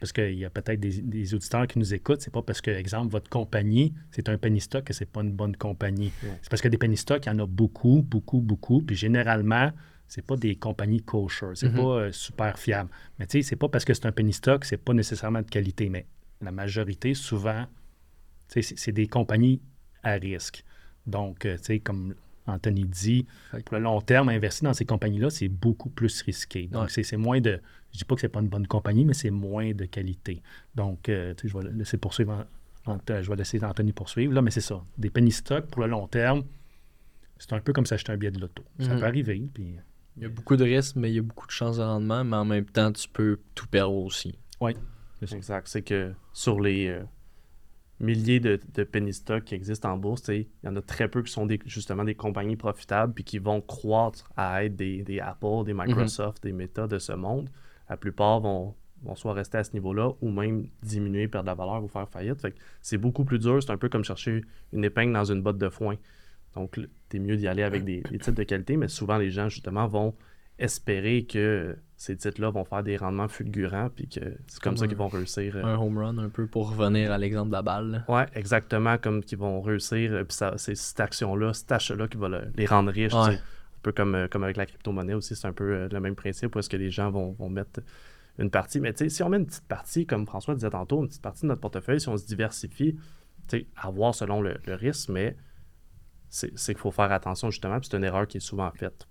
[0.00, 2.70] Parce qu'il y a peut-être des, des auditeurs qui nous écoutent, c'est pas parce que,
[2.70, 6.12] exemple, votre compagnie, c'est un penny stock que c'est pas une bonne compagnie.
[6.22, 6.38] Ouais.
[6.42, 8.80] C'est parce que des penny stocks, il y en a beaucoup, beaucoup, beaucoup.
[8.82, 9.72] Puis généralement,
[10.06, 11.74] c'est pas des compagnies kosher, c'est Mhm.
[11.76, 12.90] pas euh, super fiable.
[13.18, 15.48] Mais tu sais, c'est pas parce que c'est un penny stock, c'est pas nécessairement de
[15.50, 15.88] qualité.
[15.88, 16.06] Mais
[16.40, 17.66] la majorité, souvent,
[18.48, 19.60] c'est des compagnies
[20.02, 20.64] à risque.
[21.06, 22.14] Donc, euh, tu sais, comme
[22.48, 23.26] Anthony dit,
[23.64, 26.66] pour le long terme, investir dans ces compagnies-là, c'est beaucoup plus risqué.
[26.66, 26.88] Donc, Ouais.
[26.88, 27.60] c'est c'est moins de.
[27.92, 30.42] Je dis pas que c'est pas une bonne compagnie, mais c'est moins de qualité.
[30.74, 32.46] Donc, euh, tu sais, je vais laisser poursuivre.
[32.86, 34.32] Je vais laisser Anthony poursuivre.
[34.32, 34.82] Là, mais c'est ça.
[34.96, 36.44] Des penny stocks pour le long terme,
[37.38, 38.64] c'est un peu comme s'acheter un billet de loto.
[38.80, 39.00] Ça Mhm.
[39.00, 39.76] peut arriver, puis
[40.16, 42.24] Il y a beaucoup de risques, mais il y a beaucoup de chances de rendement,
[42.24, 44.36] mais en même temps, tu peux tout perdre aussi.
[44.60, 44.72] Oui.
[45.32, 45.68] Exact.
[45.68, 47.04] C'est que sur les euh,
[48.00, 51.22] milliers de, de penny stocks qui existent en bourse, il y en a très peu
[51.22, 55.20] qui sont des, justement des compagnies profitables puis qui vont croître à être des, des
[55.20, 57.48] Apple, des Microsoft, des Meta de ce monde.
[57.88, 61.54] La plupart vont, vont soit rester à ce niveau-là ou même diminuer, perdre de la
[61.54, 62.46] valeur ou faire faillite.
[62.80, 63.62] c'est beaucoup plus dur.
[63.62, 64.42] C'est un peu comme chercher
[64.72, 65.96] une épingle dans une botte de foin.
[66.54, 66.78] Donc,
[67.12, 70.14] es mieux d'y aller avec des, titres de qualité, mais souvent les gens, justement, vont
[70.58, 74.96] espérer que ces titres-là vont faire des rendements fulgurants, puis que c'est comme, ça qu'ils
[74.96, 75.56] vont réussir.
[75.56, 78.04] Euh, un home run, un peu, pour revenir à l'exemple de la balle.
[78.08, 82.28] Oui, exactement, comme qu'ils vont réussir, euh, puis c'est cette action-là, cette achat-là qui va
[82.54, 83.12] les rendre riches.
[83.12, 83.36] Un
[83.82, 86.60] peu comme, euh, comme avec la crypto-monnaie aussi, c'est un peu le même principe, où
[86.60, 87.80] est-ce que les gens vont, mettre
[88.38, 88.78] une partie.
[88.78, 91.22] Mais tu sais, si on met une petite partie, comme François disait tantôt, une petite
[91.22, 92.94] partie de notre portefeuille, si on se diversifie,
[93.48, 95.36] tu sais, à voir selon le risque, mais
[96.30, 99.08] c'est qu'il faut faire attention justement, puis c'est une erreur qui est souvent faite.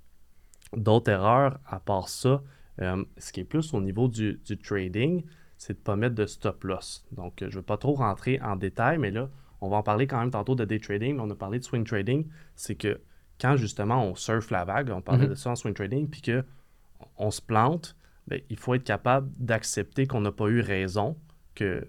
[0.74, 2.42] D'autres erreurs, à part ça,
[2.82, 5.24] euh, ce qui est plus au niveau du, trading,
[5.58, 7.06] c'est de ne pas mettre de stop loss.
[7.12, 9.30] Donc, je ne veux pas trop rentrer en détail, mais là,
[9.62, 11.20] on va en parler quand même tantôt de day trading.
[11.20, 12.28] On a parlé de swing trading.
[12.56, 13.02] C'est que
[13.42, 15.30] quand justement on surfe la vague, on parlait mm-hmm.
[15.30, 17.96] de ça en swing trading, puis qu'on se plante,
[18.28, 21.18] bien, il faut être capable d'accepter qu'on n'a pas eu raison,
[21.56, 21.88] que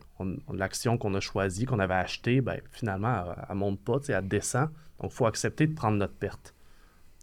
[0.50, 4.70] l'action qu'on a choisie, qu'on avait achetée, bien, finalement, elle ne monte pas, elle descend.
[5.00, 6.54] Donc, il faut accepter de prendre notre perte.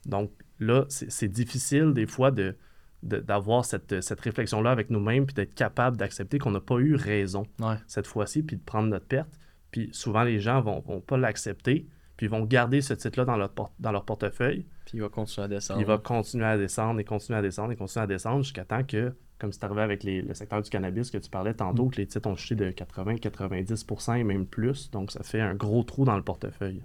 [0.06, 2.56] Donc, là, c'est difficile des fois de,
[3.04, 7.46] d'avoir cette, réflexion-là avec nous-mêmes, puis d'être capable d'accepter qu'on n'a pas eu raison
[7.88, 9.40] cette fois-ci, puis de prendre notre perte.
[9.72, 11.88] Puis souvent, les gens vont, vont pas l'accepter,
[12.18, 14.66] puis ils vont garder ce titre-là dans leur, dans leur portefeuille.
[14.86, 15.82] Puis il va continuer à descendre.
[15.82, 18.84] Il va continuer à descendre et continuer à descendre et continuer à descendre jusqu'à temps
[18.84, 21.92] que, comme c'est arrivé avec le secteur du cannabis que tu parlais tantôt, mm.
[21.92, 24.90] que les titres ont chuté de 80-90% et même plus.
[24.92, 26.84] Donc, ça fait un gros trou dans le portefeuille.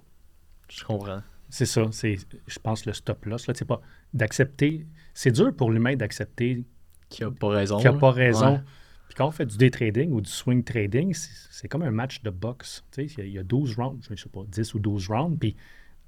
[0.68, 1.22] Je comprends.
[1.50, 1.88] C'est ça.
[1.90, 3.46] C'est, je pense, le stop-loss.
[3.46, 3.80] Là, c'est pas
[4.14, 4.86] d'accepter.
[5.14, 6.64] C'est dur pour l'humain d'accepter
[7.08, 7.78] qu'il n'a pas raison.
[7.78, 8.62] Qu'il n'a pas raison.
[9.08, 12.22] Puis quand on fait du day trading ou du swing trading, c'est, comme un match
[12.22, 12.84] de boxe.
[12.96, 15.36] Il y, a 12 rounds, je ne sais pas, 10 ou 12 rounds.
[15.38, 15.56] Puis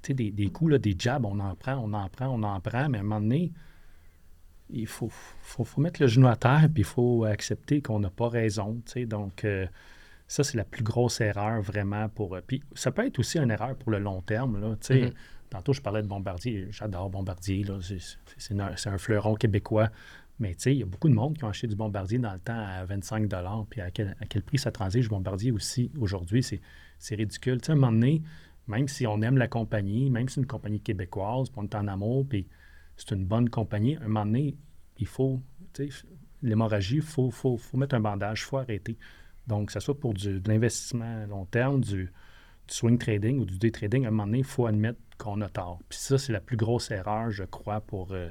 [0.07, 2.87] des, des coups, là, des jabs, on en prend, on en prend, on en prend.
[2.87, 3.51] Mais à un moment donné,
[4.69, 8.09] il faut, faut, faut mettre le genou à terre, puis il faut accepter qu'on n'a
[8.09, 8.81] pas raison.
[9.07, 9.67] Donc, euh,
[10.27, 12.35] ça, c'est la plus grosse erreur vraiment pour.
[12.35, 14.59] Euh, puis ça peut être aussi une erreur pour le long terme.
[14.59, 15.13] Là, mm-hmm.
[15.53, 16.67] Tantôt, je parlais de Bombardier.
[16.71, 17.63] J'adore Bombardier.
[18.37, 19.91] C'est un, fleuron québécois.
[20.39, 22.57] Mais il y a beaucoup de monde qui ont acheté du Bombardier dans le temps
[22.57, 23.31] à 25
[23.69, 26.41] Puis à quel, à quel prix ça transige Bombardier aussi aujourd'hui?
[26.41, 27.59] C'est ridicule.
[27.63, 28.23] sais, à un moment donné,
[28.67, 31.87] même si on aime la compagnie, même si c'est une compagnie québécoise, on est en
[31.87, 32.47] amour, puis
[32.97, 34.57] c'est une bonne compagnie, à un moment donné,
[34.97, 35.39] il faut,
[36.41, 38.97] l'hémorragie, il faut, faut, faut, mettre un bandage, il faut arrêter.
[39.45, 42.11] Donc, que ce soit pour du, de l'investissement à long terme, du,
[42.67, 45.49] swing trading ou du day trading, à un moment donné, il faut admettre qu'on a
[45.49, 45.79] tort.
[45.89, 48.29] Puis ça, c'est la plus grosse erreur, je crois, pour, euh,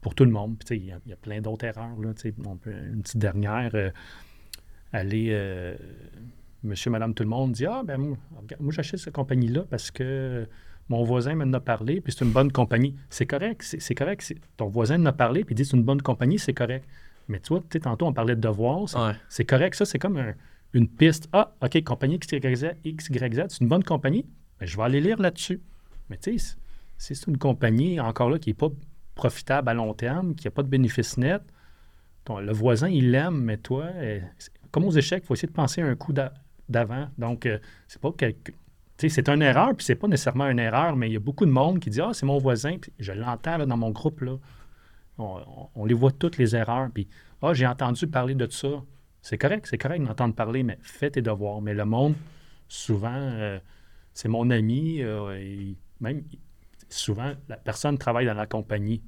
[0.00, 0.56] pour tout le monde.
[0.58, 1.98] Puis il y, a plein d'autres erreurs.
[2.00, 2.12] Là,
[2.46, 3.90] on peut, une petite dernière, euh,
[4.92, 5.76] aller, euh,
[6.62, 8.16] monsieur, madame, tout le monde dit, ah, ben moi,
[8.60, 10.46] moi j'achète cette compagnie-là parce que
[10.88, 12.94] mon voisin m'en a parlé, puis c'est une bonne compagnie.
[13.08, 14.34] C'est correct, c'est correct.
[14.56, 16.86] Ton voisin m'en a parlé, puis il dit c'est une bonne compagnie, c'est correct.
[17.28, 18.86] Mais tu vois, tantôt, on parlait de devoir.
[19.28, 20.34] C'est correct, ça, c'est comme
[20.74, 21.28] une piste.
[21.32, 24.26] Ah, OK, compagnie XYZ, c'est une bonne compagnie.
[24.60, 25.60] Ben, je vais aller lire là-dessus.
[26.10, 26.56] Mais tu sais,
[26.98, 28.68] c'est une compagnie, encore là, qui n'est pas
[29.14, 31.42] profitable à long terme, qui n'a pas de bénéfice net,
[32.28, 34.20] le voisin, il l'aime, mais toi, euh,
[34.70, 36.12] comme aux échecs, il faut essayer de penser un coup
[36.68, 37.08] d'avant.
[37.18, 38.52] Donc, euh, c'est pas quelque.
[38.96, 41.50] C'est une erreur, puis c'est pas nécessairement une erreur, mais il y a beaucoup de
[41.50, 44.20] monde qui dit Ah, c'est mon voisin, puis je l'entends dans mon groupe.
[44.20, 44.36] là.
[45.18, 46.88] On, les voit toutes les erreurs.
[46.92, 47.08] Puis,
[47.42, 48.82] ah, j'ai entendu parler de ça.
[49.24, 51.62] C'est correct, c'est correct d'entendre parler, mais fais tes devoirs.
[51.62, 52.14] Mais le monde,
[52.68, 53.58] souvent, euh,
[54.12, 55.00] c'est mon ami.
[55.00, 56.24] Euh, et même,
[56.90, 59.02] souvent, la personne travaille dans la compagnie.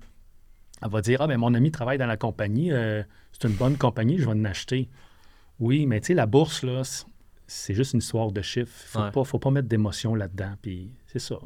[0.80, 3.76] Elle va dire Ah, ben mon ami travaille dans la compagnie, euh, c'est une bonne
[3.76, 4.88] compagnie, je vais en acheter.
[5.60, 6.80] Oui, mais tu sais, la bourse, là,
[7.46, 8.72] c'est juste une histoire de chiffres.
[8.94, 10.54] Il ne faut, pas mettre d'émotion là-dedans.
[10.62, 11.36] Puis c'est ça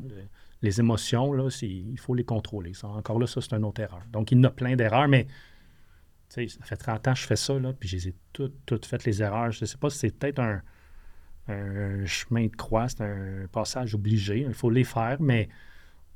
[0.63, 2.73] les émotions, là, il faut les contrôler.
[2.83, 4.03] encore là, ça, c'est une autre erreur.
[4.13, 5.27] Donc, il y en a plein d'erreurs, mais
[6.31, 9.23] ça fait 30 ans que je fais ça, là, puis j'ai toutes, toutes faites les
[9.23, 9.51] erreurs.
[9.51, 10.63] Je ne sais pas si c'est peut-être un,
[12.07, 14.41] chemin de croix, c'est un passage obligé.
[14.47, 15.49] Il faut les faire, mais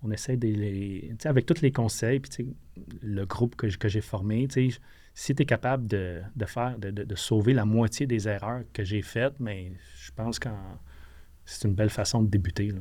[0.02, 1.12] on essaie de les.
[1.24, 2.54] Avec tous les conseils, puis
[3.02, 4.46] le groupe que, que j'ai formé,
[5.14, 9.02] si tu es capable de, faire, de, de, sauver la moitié des erreurs que j'ai
[9.02, 10.48] faites, mais je pense que
[11.44, 12.70] c'est une belle façon de débuter.
[12.70, 12.80] Là.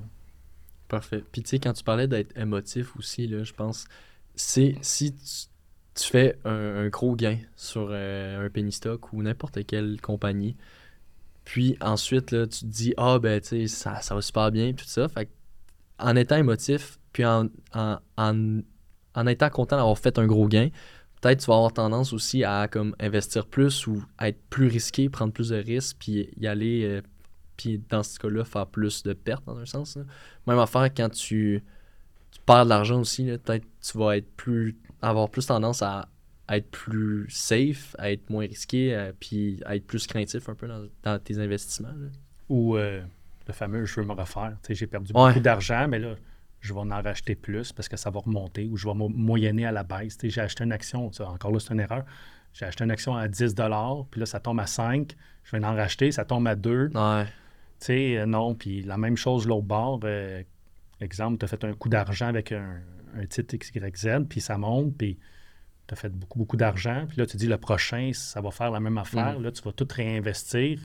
[0.88, 1.24] Parfait.
[1.32, 3.86] Puis tu sais, quand tu parlais d'être émotif aussi, là, je pense,
[4.36, 5.53] c'est si tu,
[6.02, 10.56] fais un, gros gain sur euh, un penny stock ou n'importe quelle compagnie,
[11.46, 14.74] puis ensuite, là, tu te dis, ah, ben, tu sais, ça, ça va super bien,
[14.74, 15.08] tout ça.
[15.08, 15.30] Fait
[16.00, 17.98] en étant émotif, puis en, en,
[19.16, 20.70] en étant content d'avoir fait un gros gain,
[21.22, 25.10] peut-être tu vas avoir tendance aussi à comme investir plus ou à être plus risqué,
[25.10, 27.02] prendre plus de risques, puis y aller, euh,
[27.58, 29.98] puis dans ce cas-là, faire plus de pertes dans un sens.
[30.48, 31.64] Même affaire quand tu,
[32.32, 34.78] tu perds de l'argent aussi, peut-être tu vas être plus
[35.10, 36.08] avoir plus tendance à,
[36.48, 40.56] à être plus safe, à être moins risqué, euh, puis à être plus craintif un
[40.56, 41.90] peu dans, dans tes investissements.
[41.90, 42.08] là.
[42.50, 43.02] Ou euh,
[43.48, 44.54] le fameux je veux me refaire.
[44.64, 45.30] Tu sais, J'ai perdu Ouais.
[45.30, 46.16] beaucoup d'argent, mais là,
[46.60, 49.66] je vais en racheter plus parce que ça va remonter ou je vais mo- moyenner
[49.66, 50.18] à la baisse.
[50.18, 52.04] Tu sais, J'ai acheté une action, encore là, c'est une erreur.
[52.54, 53.56] J'ai acheté une action à 10
[54.12, 57.26] puis là, ça tombe à 5 Je vais en racheter, ça tombe à 2 Ouais.
[57.26, 58.54] Tu sais, euh, non.
[58.56, 60.00] Puis la même chose l'autre bord.
[60.04, 60.44] euh,
[61.02, 62.80] exemple, tu as fait un coup d'argent avec un,
[63.16, 65.18] un titre XYZ, puis ça monte, puis
[65.88, 67.06] tu as fait beaucoup, beaucoup d'argent.
[67.08, 69.40] Puis là, tu dis le prochain, ça va faire la même affaire.
[69.40, 70.80] Là, tu vas tout réinvestir.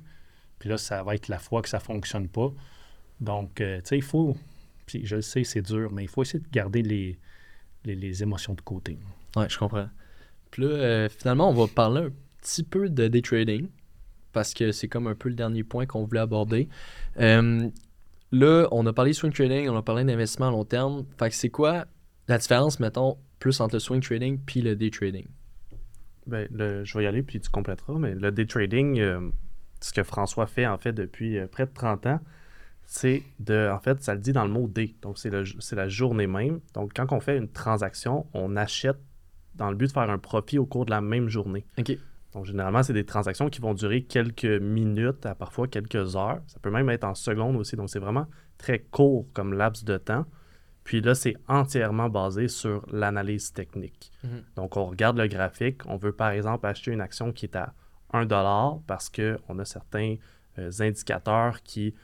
[0.59, 2.53] Puis là, ça va être la fois que ça ne fonctionne pas.
[3.21, 4.37] Donc, euh, tu sais, il faut.
[4.87, 7.19] Puis je le sais, c'est dur, mais il faut essayer de garder les,
[7.85, 8.99] les, les émotions de côté.
[9.37, 9.89] Ouais, je comprends.
[10.51, 12.11] Puis là, euh, finalement, on va parler un
[12.41, 13.69] petit peu de day trading
[14.33, 16.69] parce que c'est comme un peu le dernier point qu'on voulait aborder.
[17.19, 17.69] Euh,
[18.33, 21.05] là, on a parlé de swing trading, on a parlé d'investissement à long terme.
[21.19, 21.87] Fait que c'est quoi
[22.29, 25.27] la différence, mettons, plus entre le swing trading puis le day trading?
[26.27, 27.99] Ben, le- je vais y aller, puis tu compléteras.
[27.99, 29.31] Mais le day trading, euh,
[29.81, 32.21] ce que François fait, en fait, depuis euh, près de 30 ans,
[32.85, 33.71] c'est de.
[33.73, 34.95] En fait, ça le dit dans le mot day.
[35.03, 36.61] Donc, c'est la journée même.
[36.75, 38.99] Donc, quand on fait une transaction, on achète
[39.55, 41.65] dans le but de faire un profit au cours de la même journée.
[41.79, 41.97] OK.
[42.35, 46.41] Donc, généralement, c'est des transactions qui vont durer quelques minutes à parfois quelques heures.
[46.47, 47.75] Ça peut même être en secondes aussi.
[47.77, 48.27] Donc, c'est vraiment
[48.59, 50.27] très court comme laps de temps.
[50.89, 54.11] Puis là, c'est entièrement basé sur l'analyse technique.
[54.25, 54.43] Mhm.
[54.57, 55.83] Donc, on regarde le graphique.
[55.85, 57.75] On veut, par exemple, acheter une action qui est à
[58.15, 58.25] 1
[58.87, 60.17] parce qu'on a certains
[60.59, 61.95] euh, indicateurs qui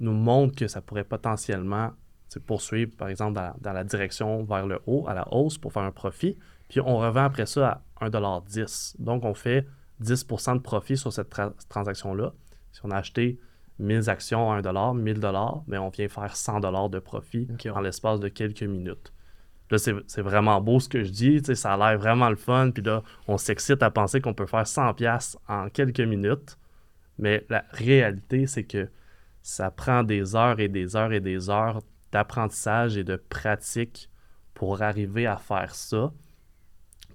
[0.00, 1.92] nous montrent que ça pourrait potentiellement
[2.28, 5.72] se poursuivre, par exemple, dans, dans la direction vers le haut, à la hausse pour
[5.72, 6.36] faire un profit.
[6.68, 8.96] Puis on revend après ça à 1,10$.
[8.98, 9.66] Donc, on fait
[10.02, 12.34] 10% de profit sur cette tra- transaction-là.
[12.70, 13.40] Si on a acheté
[13.78, 18.28] 1000 actions à 1$, 1000$, mais on vient faire 100$ de profit en l'espace de
[18.28, 19.12] quelques minutes.
[19.70, 21.38] Là, c'est vraiment beau ce que je dis.
[21.42, 22.70] tu sais, Ça a l'air vraiment le fun.
[22.70, 26.56] Puis là, on s'excite à penser qu'on peut faire 100$ en quelques minutes.
[27.18, 28.88] Mais la réalité, c'est que
[29.42, 31.80] ça prend des heures et des heures et des heures
[32.12, 34.08] d'apprentissage et de pratique
[34.54, 36.12] pour arriver à faire ça.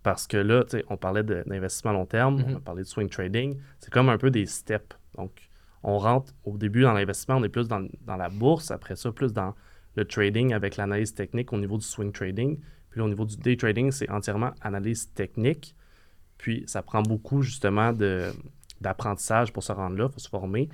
[0.04, 2.62] Parce que là, tu sais, on parlait d'investissement à long terme, on a Mhm.
[2.62, 3.58] parlé de swing trading.
[3.80, 4.98] C'est comme un peu des steps.
[5.16, 5.50] Donc,
[5.84, 9.12] on rentre au début dans l'investissement, on est plus dans, dans la bourse, après ça,
[9.12, 9.56] plus dans
[9.96, 12.60] le trading avec l'analyse technique au niveau du swing trading.
[12.90, 15.76] Puis là, au niveau du day trading, c'est entièrement analyse technique.
[16.38, 18.32] Puis ça prend beaucoup justement de-
[18.82, 20.70] d'apprentissage pour se rendre là, il faut se former.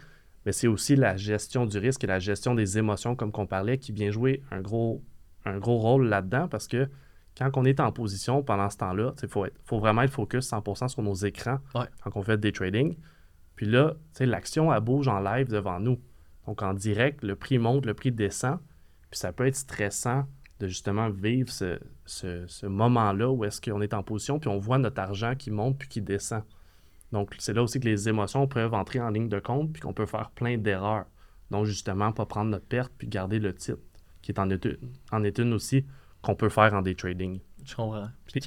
[0.46, 3.78] Mais c'est aussi la gestion du risque et la gestion des émotions, comme qu'on parlait,
[3.78, 5.04] qui vient jouer un gros,
[5.46, 6.88] un gros rôle là-dedans parce que
[7.38, 10.48] quand on est en position pendant ce temps-là, il faut, être- faut vraiment être focus
[10.48, 11.86] 100% sur nos écrans Ouais.
[12.04, 12.96] quand on fait des trading.
[13.58, 16.00] Puis là, tu sais, l'action, elle bouge en live devant nous.
[16.46, 18.60] Donc en direct, le prix monte, le prix descend.
[19.12, 20.26] Puis ça peut être stressant
[20.62, 24.58] de justement vivre ce, ce- ce moment-là où est-ce qu'on est en position, puis on
[24.58, 26.44] voit notre argent qui monte puis qui descend.
[27.12, 29.94] Donc c'est là aussi que les émotions peuvent entrer en ligne de compte, puis qu'on
[29.94, 31.06] peut faire plein d'erreurs.
[31.52, 33.80] Donc justement, pas prendre notre perte, puis garder le titre,
[34.22, 34.78] qui est en est une,
[35.12, 35.86] en est une aussi
[36.22, 37.40] qu'on peut faire en day trading.
[37.64, 38.10] Je comprends.
[38.26, 38.42] Puis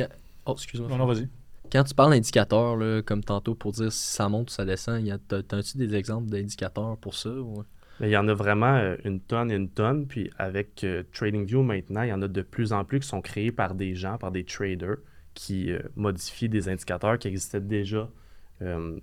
[0.47, 0.89] Oh, excuse-moi.
[0.91, 1.29] Non, non, vas-y.
[1.73, 5.05] Quand tu parles d'indicateurs, là, comme tantôt, pour dire si ça monte ou ça descend,
[5.07, 7.31] y a- t'as- t'as-tu des exemples d'indicateurs pour ça?
[7.31, 7.65] ou-
[8.01, 10.07] Mais il y en a vraiment euh, une tonne et une tonne.
[10.07, 13.21] Puis avec euh, TradingView maintenant, il y en a de plus en plus qui sont
[13.21, 14.97] créés par des gens, par des traders
[15.35, 18.09] qui euh, modifient des indicateurs qui existaient déjà
[18.63, 18.99] euh,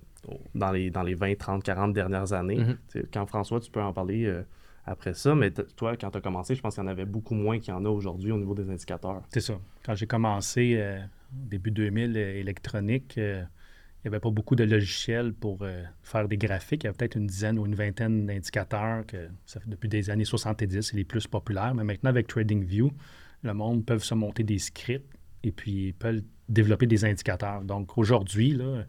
[0.54, 2.58] dans, les, dans les 20, 30, 40 dernières années.
[2.58, 2.76] Mhm.
[2.88, 4.42] Sais, Quand François, tu peux en parler euh,
[4.84, 7.34] après ça, mais toi, quand tu as commencé, je pense qu'il y en avait beaucoup
[7.34, 9.22] moins qu'il y en a aujourd'hui au niveau des indicateurs.
[9.30, 9.54] C'est ça.
[9.84, 10.98] Quand j'ai commencé, euh,
[11.32, 13.42] début 2000, euh, électronique, euh,
[13.98, 16.84] il n'y avait pas beaucoup de logiciels pour euh, faire des graphiques.
[16.84, 20.10] Il y avait peut-être une dizaine ou une vingtaine d'indicateurs que ça fait depuis des
[20.10, 21.74] années 70, c'est les plus populaires.
[21.74, 22.92] Mais maintenant, avec TradingView,
[23.42, 25.12] le monde peut se monter des scripts
[25.42, 27.62] et puis ils peuvent développer des indicateurs.
[27.62, 28.84] Donc aujourd'hui, là,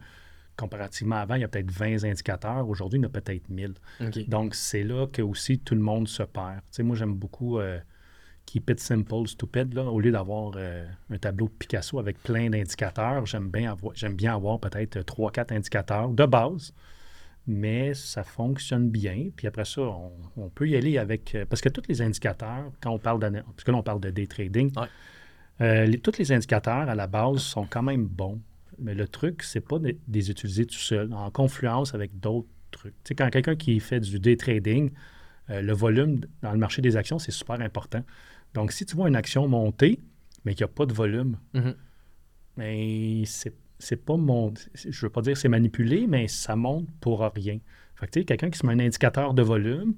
[0.60, 2.68] comparativement à avant, il y a peut-être 20 indicateurs.
[2.68, 3.74] Aujourd'hui, il y en a peut-être 1000.
[4.00, 4.28] OK.
[4.28, 6.56] Donc, c'est là que aussi tout le monde se perd.
[6.56, 7.78] Tu sais, moi, j'aime beaucoup euh,
[8.52, 9.74] Keep it simple, stupid.
[9.74, 13.94] Là, au lieu d'avoir euh, un tableau de Picasso avec plein d'indicateurs, j'aime bien avoir,
[13.94, 16.74] j'aime bien avoir peut-être 3-4 indicateurs de base,
[17.46, 19.28] mais ça fonctionne bien.
[19.36, 21.32] Puis après ça, on, on peut y aller avec.
[21.36, 24.00] euh, parce que tous les indicateurs, quand on parle d'ana- parce que là, on parle
[24.00, 24.88] de day trading, Ouais.
[25.60, 28.40] euh, les- tous les indicateurs à la base sont quand même bons.
[28.80, 32.48] Mais le truc, c'est pas de, de les utiliser tout seul, en confluence avec d'autres
[32.72, 32.94] trucs.
[33.04, 34.90] Tu sais, quand quelqu'un qui fait du day trading,
[35.50, 38.02] euh, le volume dans le marché des actions, c'est super important.
[38.54, 40.00] Donc, si tu vois une action monter,
[40.44, 41.36] mais qu'il n'y a pas de volume.
[41.54, 41.74] Mhm.
[42.56, 44.52] Mais c'est c'est pas mon.
[44.74, 47.58] Je veux pas dire c'est manipulé, mais ça monte pour rien.
[47.94, 49.94] Fait que tu sais, quelqu'un qui se met un indicateur de volume,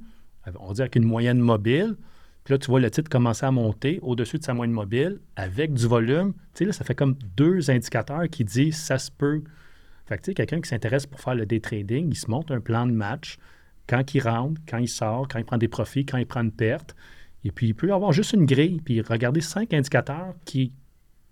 [0.58, 1.96] on va dire avec une moyenne mobile,
[2.44, 5.72] puis là, tu vois le titre commencer à monter au-dessus de sa moyenne mobile avec
[5.74, 6.32] du volume.
[6.32, 9.42] Tu sais, là, ça fait comme deux indicateurs qui disent ça se peut.
[10.06, 12.50] Fait que tu sais, quelqu'un qui s'intéresse pour faire le day trading, il se monte
[12.50, 13.36] un plan de match
[13.88, 16.52] quand il rentre, quand il sort, quand il prend des profits, quand il prend une
[16.52, 16.96] perte.
[17.44, 20.72] Et puis, il peut avoir juste une grille, puis regarder cinq indicateurs qui,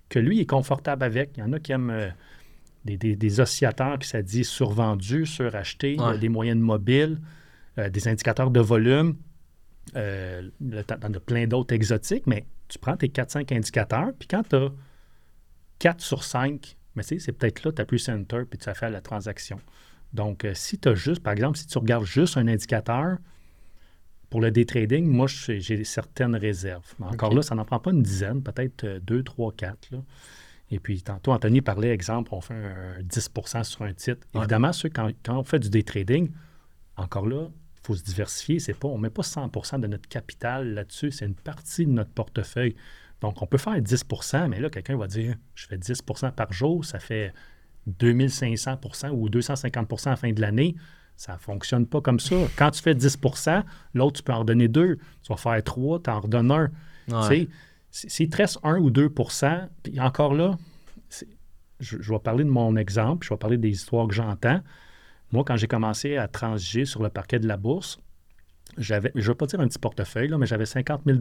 [0.08, 1.30] que lui est confortable avec.
[1.36, 2.08] Il y en a qui aiment euh,
[2.84, 6.18] des, des, des oscillateurs qui ça dit survendu, suracheté, Ouais.
[6.18, 7.20] des moyennes mobiles,
[7.78, 9.16] euh, des indicateurs de volume.
[9.96, 10.48] Euh,
[10.88, 14.68] as plein d'autres exotiques, mais tu prends tes 4-5 indicateurs, puis quand tu as
[15.80, 18.74] 4 sur 5, mais tu sais, c'est peut-être là, tu appuies Center, puis tu as
[18.74, 19.58] fait la transaction.
[20.12, 23.18] Donc, euh, si tu as juste, par exemple, si tu regardes juste un indicateur,
[24.31, 26.95] pour le day trading, moi, j'ai certaines réserves.
[27.01, 29.91] Mais encore là, ça n'en prend pas une dizaine, peut-être euh, deux, trois, quatre.
[29.91, 29.99] là.
[30.70, 34.24] Et puis, tantôt, Anthony parlait, exemple, on fait un 10% sur un titre.
[34.33, 34.41] Ouais.
[34.41, 36.31] Évidemment, ceux, quand, quand on fait du day trading,
[36.97, 38.61] encore là, il faut se diversifier.
[38.61, 41.11] C'est pas, on ne met pas 100% de notre capital là-dessus.
[41.11, 42.76] C'est une partie de notre portefeuille.
[43.20, 46.85] Donc, on peut faire 10% mais là, quelqu'un va dire, je fais 10% par jour,
[46.85, 47.35] ça fait
[47.89, 50.76] 2500% ou 250 à la fin de l'année.
[51.21, 52.35] Ça ne fonctionne pas comme ça.
[52.57, 53.62] Quand tu fais 10%
[53.93, 54.97] l'autre, tu peux en redonner deux.
[55.23, 56.71] Tu vas faire trois, tu en redonnes un.
[57.09, 57.47] Ouais.
[57.91, 60.57] S'il te reste 1 ou 2% puis encore là,
[61.79, 64.62] je, je vais parler de mon exemple, je vais parler des histoires que j'entends.
[65.31, 68.01] Moi, quand j'ai commencé à transiger sur le parquet de la bourse,
[68.79, 71.18] j'avais, je ne veux pas dire un petit portefeuille, là, mais j'avais 50 000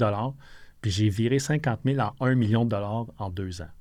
[0.80, 3.72] puis j'ai viré 50 000 en 1 million de dollars en deux ans.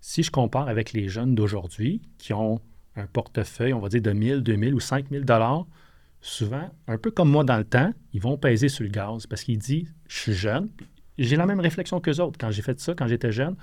[0.00, 2.62] Si je compare avec les jeunes d'aujourd'hui qui ont
[2.98, 5.66] un portefeuille, on va dire de 1000, 2000 ou 5000 dollars,
[6.20, 9.42] souvent, un peu comme moi dans le temps, ils vont peser sur le gaz parce
[9.42, 10.68] qu'ils disent Je suis jeune.
[11.16, 12.38] J'ai la même réflexion qu'eux autres.
[12.38, 13.56] Quand j'ai fait ça, quand j'étais jeune,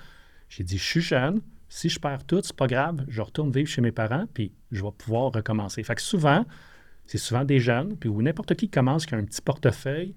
[0.49, 1.41] j'ai dit Je suis jeune.
[1.67, 3.03] Si je perds tout, c'est pas grave.
[3.07, 5.83] Je retourne vivre chez mes parents, puis je vais pouvoir recommencer.
[5.83, 6.45] Fait que souvent,
[7.05, 10.15] c'est souvent des jeunes, puis ou n'importe qui commence qui a un petit portefeuille.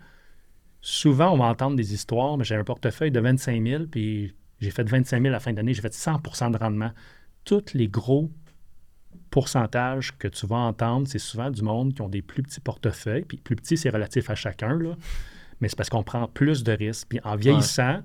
[0.81, 4.71] Souvent, on va entendre des histoires, mais j'ai un portefeuille de 25 000, puis j'ai
[4.71, 6.93] fait 25 000 à la fin d'année, j'ai fait 100% de rendement.
[7.45, 8.31] Tous les gros
[9.31, 13.25] pourcentages que tu vas entendre, c'est souvent du monde qui ont des plus petits portefeuilles.
[13.25, 14.97] Puis plus petit, c'est relatif à chacun, là.
[15.61, 17.09] mais c'est parce qu'on prend plus de risques.
[17.09, 18.01] Puis en vieillissant,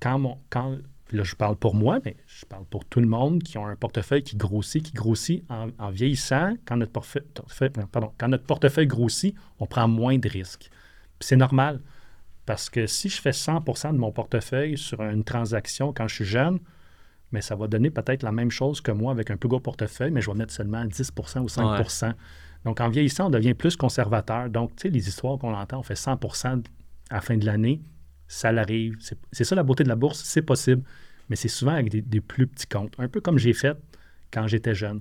[0.00, 0.76] quand, mon, quand
[1.12, 3.76] là, je parle pour moi, mais je parle pour tout le monde qui ont un
[3.76, 6.54] portefeuille qui grossit, qui grossit en, en vieillissant.
[6.64, 10.70] Quand notre, portefeuille, pardon, quand notre portefeuille grossit, on prend moins de risques.
[11.18, 11.80] Puis c'est normal.
[12.46, 16.24] Parce que si je fais 100% de mon portefeuille sur une transaction quand je suis
[16.24, 16.58] jeune,
[17.34, 20.12] mais ça va donner peut-être la même chose que moi avec un plus gros portefeuille,
[20.12, 22.14] mais je vais mettre seulement 10% ou 5%
[22.64, 24.48] Donc, en vieillissant, on devient plus conservateur.
[24.48, 26.62] Donc, tu sais, les histoires qu'on entend, on fait 100%
[27.10, 27.82] à la fin de l'année,
[28.28, 28.96] ça l'arrive.
[29.00, 30.84] C'est c'est ça la beauté de la bourse, c'est possible,
[31.28, 32.94] mais c'est souvent avec des, des plus petits comptes.
[32.98, 33.76] Un peu comme j'ai fait
[34.32, 35.00] quand j'étais jeune.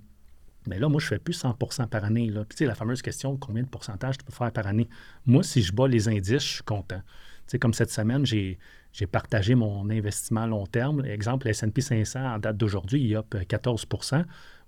[0.65, 2.31] Mais là, moi, je fais plus 100% par année.
[2.31, 2.45] Là.
[2.45, 4.89] Puis, tu sais, la fameuse question, combien de pourcentage tu peux faire par année?
[5.27, 6.97] Moi, si je bats les indices, je suis content.
[6.99, 8.57] Tu sais, comme cette semaine, j'ai
[8.93, 11.03] j'ai partagé mon investissement à long terme.
[11.05, 14.23] Exemple, le S&P 500, en date d'aujourd'hui, il est up 14%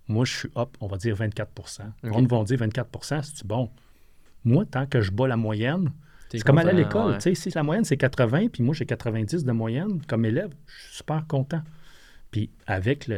[0.07, 3.69] Moi, je suis up, on va dire 24% Le monde va dire 24% c'est bon?
[4.43, 5.91] Moi, tant que je bats la moyenne,
[6.30, 7.13] c'est comme aller à l'école.
[7.13, 7.36] ouais.
[7.36, 10.97] Si la moyenne, c'est 80, puis moi, j'ai 90 de moyenne comme élève, je suis
[10.97, 11.61] super content.
[12.32, 13.09] Puis avec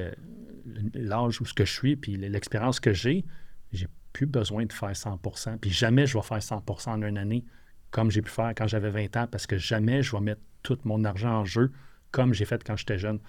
[0.93, 3.26] l'âge où ce que je suis, puis l'expérience que j'ai,
[3.72, 7.45] j'ai plus besoin de faire 100% Puis jamais je vais faire 100% en une année
[7.91, 10.78] comme j'ai pu faire quand j'avais 20 ans, parce que jamais je vais mettre tout
[10.84, 11.72] mon argent en jeu
[12.11, 13.20] comme j'ai fait quand j'étais jeune.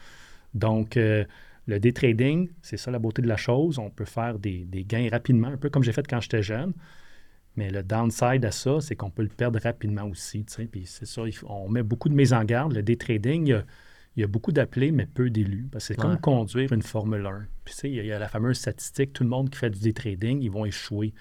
[0.55, 1.24] Donc, euh,
[1.66, 3.78] le day trading, c'est ça la beauté de la chose.
[3.78, 6.72] On peut faire des, des gains rapidement, un peu comme j'ai fait quand j'étais jeune.
[7.57, 10.45] Mais le downside à ça, c'est qu'on peut le perdre rapidement aussi.
[10.70, 12.72] Puis c'est ça, on met beaucoup de mise en garde.
[12.72, 13.64] Le day trading, il y a,
[14.16, 15.66] il y a beaucoup d'appelés, mais peu d'élus.
[15.70, 16.09] Parce que c'est Ouais.
[16.09, 17.47] comme conduire une Formule 1.
[17.64, 19.51] Puis tu sais, il y a- il y a la fameuse statistique, tout le monde
[19.51, 21.12] qui fait du day trading, ils vont échouer.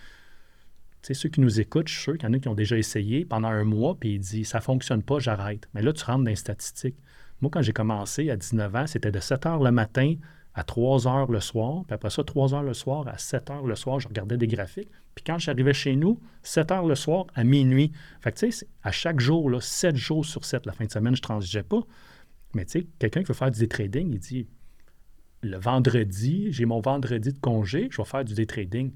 [1.01, 2.77] Sais, ceux qui nous écoutent, je suis sûr qu'il y en a qui ont déjà
[2.77, 5.67] essayé pendant un mois, puis ils disent ça fonctionne pas, j'arrête.
[5.73, 6.97] Mais là, tu rentres dans les statistiques.
[7.41, 10.15] Moi, quand j'ai commencé à 19 ans, c'était de 7 heures le matin
[10.53, 11.83] à 3 heures le soir.
[11.85, 14.47] Puis après ça, 3 heures le soir à 7 heures le soir, je regardais des
[14.47, 14.89] graphiques.
[15.13, 17.91] Puis quand j'arrivais chez nous, 7 heures le soir à minuit.
[18.21, 20.91] Fait que tu sais, à chaque jour, là, 7 jours sur 7, la fin de
[20.91, 21.81] semaine, je ne transigeais pas.
[22.55, 24.47] Mais tu sais, quelqu'un qui veut faire du day trading, il dit
[25.43, 28.91] le vendredi, j'ai mon vendredi de congé, je vais faire du day trading.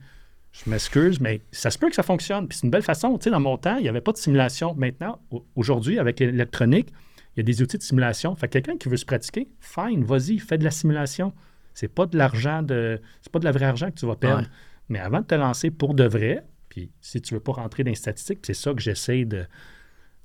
[0.51, 2.47] Je m'excuse, mais ça se peut que ça fonctionne.
[2.47, 3.17] Puis c'est une belle façon.
[3.17, 4.75] Tu sais, dans mon temps, il n'y avait pas de simulation.
[4.75, 6.89] Maintenant, au- aujourd'hui, avec l'électronique,
[7.35, 8.35] il y a des outils de simulation.
[8.35, 11.33] Fait que quelqu'un qui veut se pratiquer, fine, vas-y, fais de la simulation.
[11.73, 12.99] C'est pas de l'argent de.
[13.21, 14.41] C'est pas de la vraie argent que tu vas perdre.
[14.43, 14.47] Ouais.
[14.89, 17.89] Mais avant de te lancer pour de vrai, puis si tu veux pas rentrer dans
[17.91, 19.45] les statistiques, c'est ça que j'essaie de,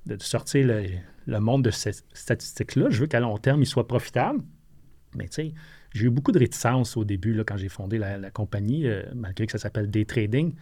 [0.06, 0.86] de sortir le-
[1.26, 2.90] le monde de ces statistiques-là.
[2.90, 4.40] Je veux qu'à long terme, il soit profitable.
[5.14, 5.54] Mais tu sais,
[5.96, 9.46] j'ai eu beaucoup de réticence au début, là, quand j'ai fondé la, compagnie, euh, malgré
[9.46, 10.54] que ça s'appelle day trading.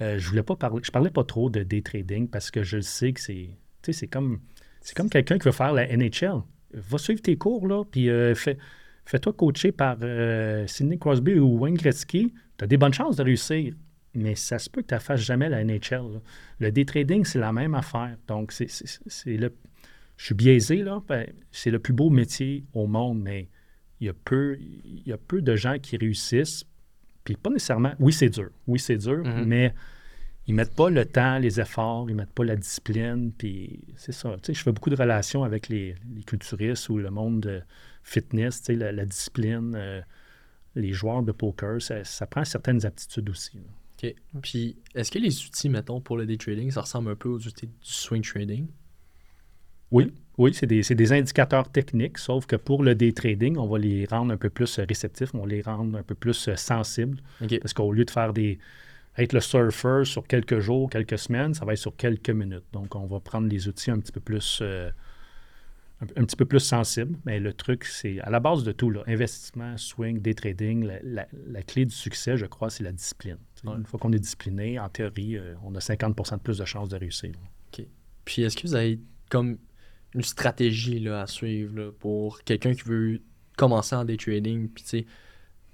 [0.00, 2.80] Euh, je voulais pas parler, je parlais pas trop de day trading parce que je
[2.80, 3.50] sais que c'est,
[3.90, 4.40] c'est comme,
[4.80, 6.42] c'est comme quelqu'un qui veut faire la NHL.
[6.74, 8.58] Va suivre tes cours, là, puis euh, fais,
[9.20, 9.96] toi coacher par
[10.66, 12.34] Sidney Crosby ou Wayne Gretzky.
[12.58, 13.72] Tu as des bonnes chances de réussir
[14.16, 16.20] mais ça se peut que tu ne fasses jamais la NHL.
[16.58, 18.16] Le day trading, c'est la même affaire.
[18.26, 18.66] Donc, c'est
[19.26, 19.54] le.
[20.16, 21.02] Je suis biaisé, là.
[21.06, 23.50] Ben, c'est le plus beau métier au monde, mais
[24.00, 26.64] il y a peu, il y a peu de gens qui réussissent.
[27.24, 27.94] Puis pas nécessairement.
[27.98, 28.50] Oui, c'est dur.
[28.66, 29.44] Oui, c'est dur, mm-hmm.
[29.44, 29.74] mais
[30.46, 33.32] ils mettent pas le temps, les efforts, ils mettent pas la discipline.
[33.32, 34.36] Puis c'est ça.
[34.36, 37.62] Tu sais, je fais beaucoup de relations avec les, culturistes ou le monde de
[38.02, 39.74] fitness, tu sais, la, discipline.
[39.74, 40.00] Euh,
[40.76, 43.58] les joueurs de poker, ça, prend certaines aptitudes aussi.
[43.96, 44.14] OK.
[44.42, 47.46] Puis, est-ce que les outils, mettons, pour le day trading, ça ressemble un peu aux
[47.46, 48.68] outils du swing trading?
[49.90, 54.04] Oui, oui, c'est des, indicateurs techniques, sauf que pour le day trading, on va les
[54.04, 57.18] rendre un peu plus réceptifs, on va les rendre un peu plus euh, sensibles.
[57.60, 58.58] Parce qu'au lieu de faire des.
[59.16, 62.66] être le surfer sur quelques jours, quelques semaines, ça va être sur quelques minutes.
[62.72, 64.58] Donc, on va prendre les outils un petit peu plus.
[64.62, 64.90] Euh,
[66.02, 67.16] un, petit peu plus sensible.
[67.24, 71.62] Mais le truc, c'est à la base de tout, là, investissement, swing, day trading, la,
[71.62, 73.38] clé du succès, je crois, c'est la discipline.
[73.64, 76.90] Une fois qu'on est discipliné, en théorie, euh, on a 50 de plus de chances
[76.90, 77.32] de réussir.
[77.72, 77.86] OK.
[78.26, 79.56] Puis est-ce que vous avez comme
[80.16, 83.20] une stratégie là, à suivre pour quelqu'un qui veut
[83.56, 85.06] commencer en day trading, puis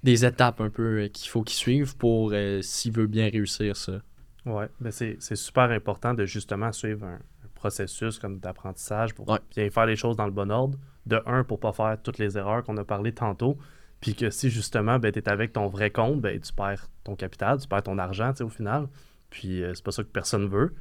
[0.03, 3.77] des étapes un peu euh, qu'il faut qu'il suive pour euh, s'il veut bien réussir
[3.77, 4.03] ça?
[4.45, 7.19] Oui, ben c'est super important de justement suivre un,
[7.55, 10.77] processus comme d'apprentissage pour bien faire les choses dans le bon ordre.
[11.07, 13.57] De un, pour pas faire toutes les erreurs qu'on a parlé tantôt.
[14.01, 17.15] Puis que si justement ben, tu es avec ton vrai compte, ben, tu perds ton
[17.15, 18.89] capital, tu perds ton argent au final.
[19.31, 20.75] Puis euh, c'est pas ça que personne veut.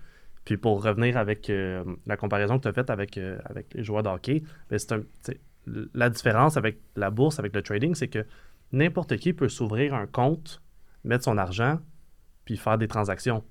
[0.46, 3.84] Puis pour revenir avec euh, la comparaison que tu as faite avec, euh, avec les
[3.84, 4.80] joueurs de hockey, ben,
[5.94, 8.26] la différence avec la bourse, avec le trading, c'est que
[8.72, 10.62] n'importe qui peut s'ouvrir un compte,
[11.04, 11.80] mettre son argent,
[12.46, 13.44] puis faire des transactions.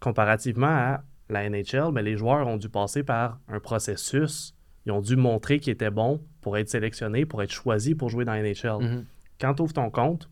[0.00, 4.54] Comparativement à la NHL, mais les joueurs ont dû passer par un processus.
[4.86, 8.24] Ils ont dû montrer qu'ils étaient bons pour être sélectionnés, pour être choisis pour jouer
[8.24, 8.80] dans la NHL.
[8.80, 9.04] Mhm.
[9.40, 10.30] Quand tu ouvres ton compte,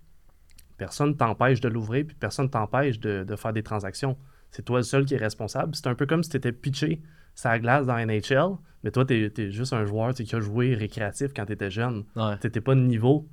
[0.76, 4.16] personne ne t'empêche de l'ouvrir, puis personne ne t'empêche de, faire des transactions.
[4.56, 5.74] C'est toi le seul qui est responsable.
[5.74, 7.02] C'est un peu comme si tu étais pitché
[7.34, 10.74] sa glace dans la NHL, mais toi, tu es, juste un joueur qui a joué
[10.74, 12.04] récréatif quand tu étais jeune.
[12.14, 13.28] Tu n'étais pas de niveau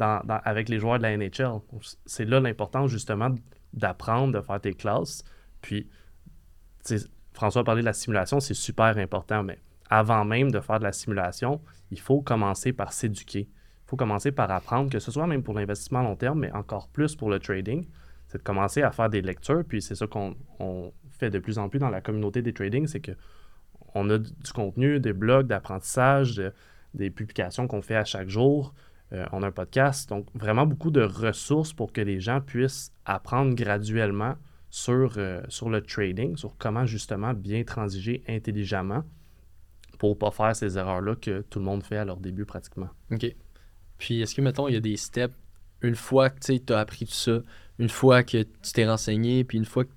[0.00, 1.60] avec les joueurs de la NHL.
[2.06, 3.34] C'est là l'importance, justement,
[3.74, 5.24] d'apprendre, de faire tes classes.
[5.60, 5.90] Puis,
[7.34, 9.58] François a parlé de la simulation, c'est super important, mais
[9.90, 11.60] avant même de faire de la simulation,
[11.90, 13.40] il faut commencer par s'éduquer.
[13.40, 16.52] Il faut commencer par apprendre, que ce soit même pour l'investissement à long terme, mais
[16.52, 17.86] encore plus pour le trading,
[18.32, 20.34] c'est de commencer à faire des lectures, puis c'est ça qu'on
[21.10, 23.12] fait de plus en plus dans la communauté des trading, c'est que
[23.94, 26.42] on a du contenu, des blogs d'apprentissage,
[26.94, 28.72] des publications qu'on fait à chaque jour.
[29.12, 32.90] Euh, on a un podcast, donc vraiment beaucoup de ressources pour que les gens puissent
[33.04, 34.36] apprendre graduellement
[34.70, 39.04] sur, euh, sur le trading, sur comment justement bien transiger intelligemment
[39.98, 42.88] pour ne pas faire ces erreurs-là que tout le monde fait à leur début pratiquement.
[43.10, 43.26] OK.
[43.98, 45.36] Puis est-ce que, mettons, il y a des steps,
[45.82, 47.42] une fois que tu as appris tout ça,
[47.78, 49.90] une fois que tu t'es renseigné, puis une fois que,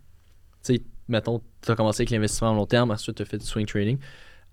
[0.63, 3.38] tu sais, mettons, tu as commencé avec l'investissement à long terme, ensuite tu as fait
[3.38, 3.97] du swing trading,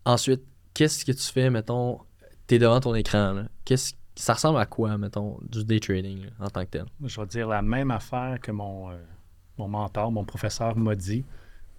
[0.05, 0.43] ensuite,
[0.75, 2.01] qu'est-ce que tu fais, mettons,
[2.47, 6.51] tu es devant ton écran, qu'est-ce ça ressemble à quoi, mettons, du day trading en
[6.51, 6.85] tant que tel?
[7.03, 8.99] Je vais dire la même affaire que mon, euh,
[9.59, 11.25] mon mentor, mon professeur m'a dit,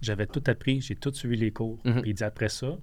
[0.00, 1.78] j'avais tout appris, j'ai tout suivi les cours.
[1.84, 2.02] Mhm.
[2.02, 2.76] Puis il dit après ça,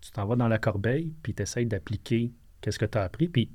[0.00, 3.28] tu t'en vas dans la corbeille, puis tu essaies d'appliquer qu'est-ce que tu as appris.
[3.28, 3.52] Puis, tu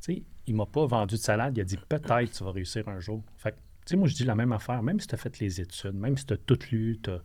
[0.00, 2.98] sais, il m'a pas vendu de salade, il a dit peut-être tu vas réussir un
[2.98, 3.22] jour.
[3.36, 5.60] Fait tu sais, moi je dis la même affaire, même si tu as fait les
[5.60, 7.22] études, même si tu as tout lu, tu as,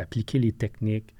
[0.00, 1.14] appliqué les techniques,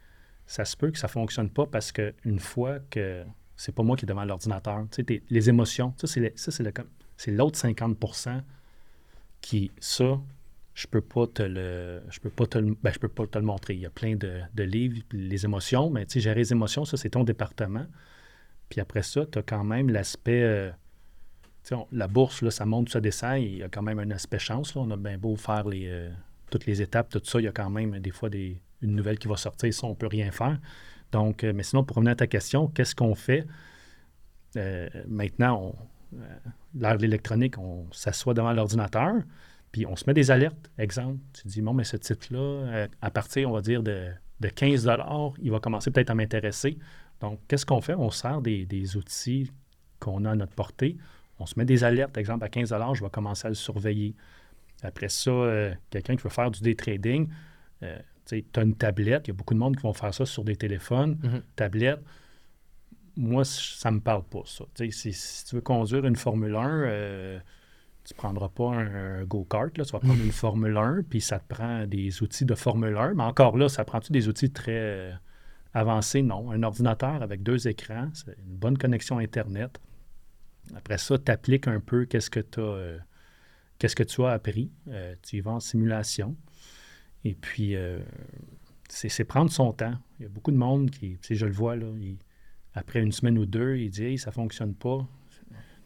[0.46, 3.24] ça se peut que ça fonctionne pas parce qu'une fois que
[3.56, 8.42] c'est pas moi qui est devant l'ordinateur, tu sais, les émotions, ça c'est l'autre 50%
[9.40, 10.20] qui, ça,
[10.74, 13.44] je peux pas te le je peux pas te ben, je peux pas te le
[13.46, 13.74] montrer.
[13.74, 16.98] Il y a plein de, livres, les émotions, mais tu sais, gérer les émotions, ça,
[16.98, 17.86] c'est ton département.
[18.68, 20.42] Puis après ça, tu as quand même l'aspect.
[20.42, 20.70] Euh,
[21.92, 24.74] la bourse, ça monte, ça descend, il y a quand même un aspect chance.
[24.76, 26.10] On a bien beau faire euh,
[26.50, 28.28] toutes les étapes, tout ça, il y a quand même des fois
[28.82, 30.58] une nouvelle qui va sortir, ça, on peut rien faire.
[31.12, 33.46] Donc, euh, mais sinon, pour revenir à ta question, qu'est-ce qu'on fait?
[35.06, 35.74] maintenant,
[36.74, 39.14] l'ère de l'électronique, on s'assoit devant l'ordinateur,
[39.72, 40.70] puis on se met des alertes.
[40.78, 44.10] Exemple, tu dis, bon, mais ce titre-là, euh, à partir, on va dire, de,
[44.40, 44.88] 15
[45.42, 46.78] il va commencer peut-être à m'intéresser.
[47.20, 47.94] Donc, qu'est-ce qu'on fait?
[47.94, 49.50] On sert des, outils
[49.98, 50.96] qu'on a à notre portée.
[51.38, 52.16] On se met des alertes.
[52.16, 54.14] Exemple, à 15 je vais commencer à le surveiller.
[54.82, 57.28] Après ça, euh, quelqu'un qui veut faire du day trading,
[57.82, 60.26] euh, Tu as une tablette, il y a beaucoup de monde qui vont faire ça
[60.26, 61.42] sur des téléphones, Mhm.
[61.54, 62.00] tablettes.
[63.16, 64.64] Moi, ça me parle pas, ça.
[64.90, 67.38] Si, si tu veux conduire une Formule 1, euh,
[68.04, 71.46] tu prendras pas un, un go-kart, tu vas prendre une Formule 1, puis ça te
[71.54, 73.14] prend des outils de Formule 1.
[73.14, 75.12] Mais encore là, ça prend-tu des outils très euh,
[75.72, 76.22] avancés?
[76.22, 76.50] Non.
[76.50, 79.78] Un ordinateur avec deux écrans, une bonne connexion Internet.
[80.74, 82.98] Après ça, tu appliques un peu qu'est-ce que tu as,
[83.78, 84.70] qu'est-ce que tu as appris.
[84.88, 86.36] Euh, tu y vas en simulation.
[87.24, 88.00] Et puis, euh,
[88.88, 89.94] c'est prendre son temps.
[90.18, 91.86] Il y a beaucoup de monde qui, je le vois, là,
[92.74, 95.06] après une semaine ou deux, il dit hey, ça fonctionne pas.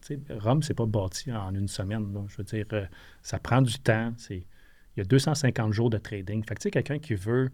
[0.01, 2.27] Tu sais, Rome, c'est pas bâti en une semaine.
[2.27, 2.85] Je veux dire, euh,
[3.21, 4.13] ça prend du temps.
[4.29, 4.43] Il
[4.97, 6.43] y a 250 jours de trading.
[6.43, 7.49] Fait que, tu sais, quelqu'un qui veut.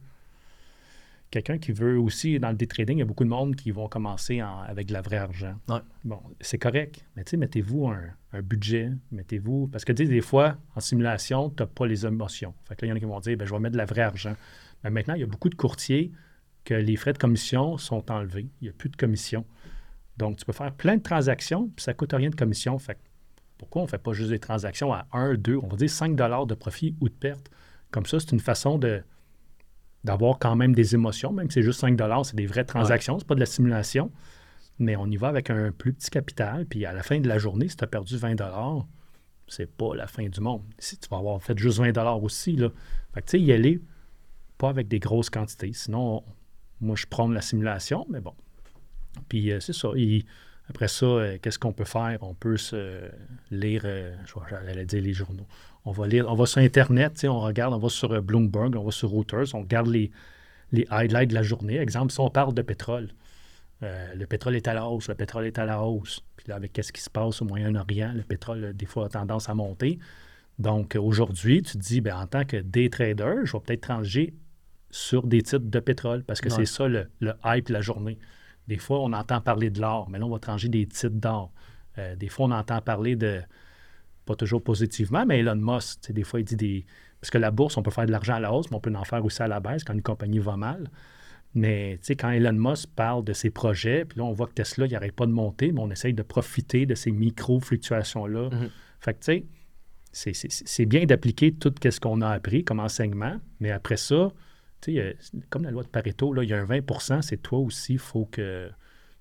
[1.30, 3.71] Quelqu'un qui veut aussi, dans le day trading, il y a beaucoup de monde qui
[3.71, 5.55] vont commencer en- avec de la vraie argent.
[5.67, 5.80] Ouais.
[6.05, 7.03] Bon, c'est correct.
[7.15, 8.01] Mais tu sais, mettez-vous un,
[8.32, 8.91] un budget.
[9.11, 9.67] Mettez-vous.
[9.67, 12.53] Parce que tu sais, des fois, en simulation, tu n'as pas les émotions.
[12.65, 13.78] Fait que là, il y en a qui vont dire ben, je vais mettre de
[13.78, 14.36] la vraie argent.
[14.84, 16.11] Mais maintenant, il y a beaucoup de courtiers
[16.63, 18.47] que les frais de commission sont enlevés.
[18.61, 19.45] Il n'y a plus de commission.
[20.17, 22.78] Donc, tu peux faire plein de transactions, puis ça ne coûte rien de commission.
[22.80, 22.99] Fait que
[23.57, 26.15] pourquoi on ne fait pas juste des transactions à 1, 2, on va dire 5
[26.15, 27.49] de profit ou de perte?
[27.91, 29.01] Comme ça, c'est une façon de
[30.03, 33.27] d'avoir quand même des émotions, même si c'est juste 5 c'est des vraies transactions, c'est
[33.27, 34.11] pas de la simulation.
[34.79, 37.39] Mais on y va avec un plus petit capital, puis à la fin de la
[37.39, 38.35] journée, si tu as perdu 20
[39.47, 40.61] c'est pas la fin du monde.
[40.77, 42.69] Si tu vas avoir fait juste 20 aussi, là.
[43.13, 43.81] Fait que tu sais, y aller
[44.57, 45.71] pas avec des grosses quantités.
[45.73, 46.23] Sinon, on-
[46.81, 48.33] moi, je prends la simulation, mais bon.
[49.29, 49.89] Puis euh, c'est ça.
[49.95, 50.25] Et
[50.69, 52.19] après ça, euh, qu'est-ce qu'on peut faire?
[52.21, 53.09] On peut se
[53.51, 54.15] lire, euh,
[54.49, 55.47] j'allais dire les journaux.
[55.88, 58.83] On va lire, on va sur Internet, on regarde, on va sur euh, Bloomberg, on
[58.83, 60.11] va sur Reuters, on regarde les,
[60.73, 61.77] les highlights de la journée.
[61.77, 63.07] Exemple, si on parle de pétrole,
[63.83, 66.19] euh, le pétrole est à la hausse, le pétrole est à la hausse.
[66.35, 69.47] Puis là, avec qu'est-ce qui se passe au Moyen-Orient, le pétrole, des fois, a tendance
[69.47, 69.97] à monter.
[70.59, 74.33] Donc, aujourd'hui, tu te dis, ben, en tant que day trader, je vais peut-être trancher
[74.91, 76.55] sur des titres de pétrole parce que Ouais.
[76.55, 78.17] c'est ça le, le hype de la journée.
[78.67, 81.53] Des fois, on entend parler de l'or, mais là, on va trancher des titres d'or.
[81.97, 83.41] Euh, des fois, on entend parler de,
[84.28, 86.86] pas toujours positivement, mais Elon Musk, des fois, il dit des.
[87.19, 88.93] Parce que la bourse, on peut faire de l'argent à la hausse, mais on peut
[88.95, 90.89] en faire aussi à la baisse quand une compagnie va mal.
[91.55, 94.53] Mais tu sais, quand Elon Musk parle de ses projets, puis là, on voit que
[94.53, 98.49] Tesla, il n'arrête pas de monter, mais on essaye de profiter de ces micro-fluctuations-là.
[98.51, 98.69] Mhm.
[98.99, 99.45] Fait que, tu
[100.11, 104.32] sais, c'est- bien d'appliquer tout ce qu'on a appris comme enseignement, mais après ça,
[104.82, 105.17] tu sais,
[105.49, 107.99] comme la loi de Pareto, là, il y a un 20% c'est toi aussi, il
[107.99, 108.69] faut que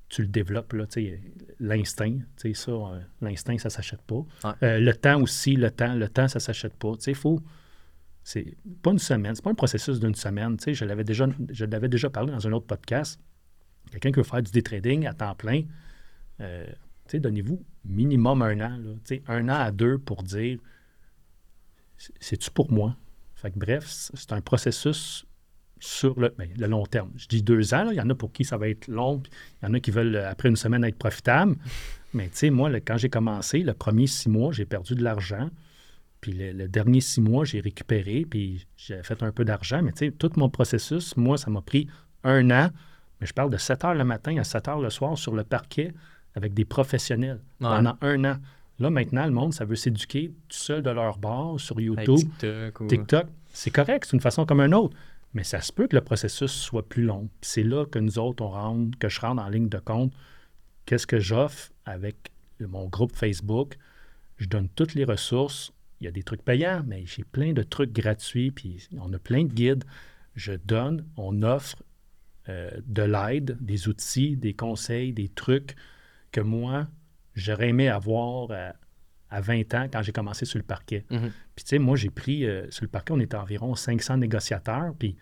[0.09, 0.73] tu le développes,
[1.59, 4.25] l'instinct, ça, euh, l'instinct, ça s'achète pas.
[4.45, 4.53] Ouais.
[4.63, 6.93] Euh, le temps aussi, le temps, le temps, ça s'achète pas.
[7.07, 7.41] Il faut...
[8.23, 10.57] C'est pas une semaine, c'est pas un processus d'une semaine.
[10.67, 13.21] Je l'avais déjà, je l'avais déjà parlé dans un autre podcast.
[13.91, 15.63] Quelqu'un qui veut faire du day trading à temps plein,
[16.41, 16.67] euh,
[17.15, 18.79] donnez-vous minimum un an.
[18.79, 20.59] Là, un an à deux pour dire
[21.97, 22.97] c'est- c'est-tu pour moi?
[23.37, 25.25] Fait que bref, c'est un processus
[25.79, 27.11] sur le, ben, le long terme.
[27.17, 29.19] Je dis deux ans, là, il y en a pour qui ça va être long,
[29.19, 29.31] puis
[29.63, 31.57] il y en a qui veulent, euh, après une semaine, être profitables.
[32.15, 35.03] Mais tu sais, moi, le- quand j'ai commencé, le premier six mois, j'ai perdu de
[35.03, 35.51] l'argent.
[36.23, 39.83] Puis le, le dernier six mois, j'ai récupéré, puis j'ai fait un peu d'argent.
[39.83, 41.89] Mais tu sais, tout mon processus, moi, ça m'a pris
[42.25, 42.71] un an.
[43.21, 45.45] Mais je parle de 7 heures le matin à 7 heures le soir sur le
[45.45, 45.93] parquet
[46.35, 47.69] avec des professionnels Ouais.
[47.69, 48.37] pendant un an.
[48.79, 52.17] Là, maintenant, le monde, ça veut s'éduquer tout seul de leur bord sur Avec YouTube,
[52.39, 53.27] TikTok ou- TikTok.
[53.53, 54.95] C'est correct, c'est une façon comme un autre.
[55.37, 57.29] Mais ça se peut que le processus soit plus long.
[57.43, 60.15] C'est là que nous autres, on que je rentre en ligne de compte.
[60.87, 63.77] Qu'est-ce que j'offre avec mon groupe Facebook?
[64.39, 65.75] Je donne toutes les ressources.
[66.01, 68.51] Il y a des trucs payants, mais j'ai plein de trucs gratuits.
[68.51, 69.85] Puis on a plein de guides.
[70.37, 71.83] Je donne, on offre
[72.49, 75.77] euh, de l'aide, des outils, des conseils, des trucs
[76.33, 76.89] que moi,
[77.35, 78.53] j'aurais aimé avoir
[79.31, 81.05] à 20 ans quand j'ai commencé sur le parquet.
[81.11, 81.31] Mhm.
[81.55, 84.95] Puis, tu sais, moi, j'ai pris, euh, sur le parquet, on était environ 500 négociateurs,
[84.99, 85.17] puis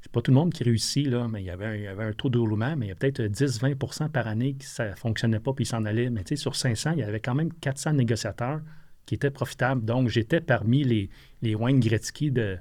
[0.00, 1.86] c'est pas tout le monde qui réussit, là, mais il y avait un, il y
[1.86, 4.94] avait un taux de roulement, mais il y a peut-être 10-20% par année qui ça
[4.96, 6.10] fonctionnait pas, puis ils s'en allaient.
[6.10, 8.60] Mais tu sais, sur 500, il y avait quand même 400 négociateurs
[9.06, 9.84] qui étaient profitables.
[9.84, 11.10] Donc, j'étais parmi les,
[11.42, 12.58] les Wayne Gretzky, de,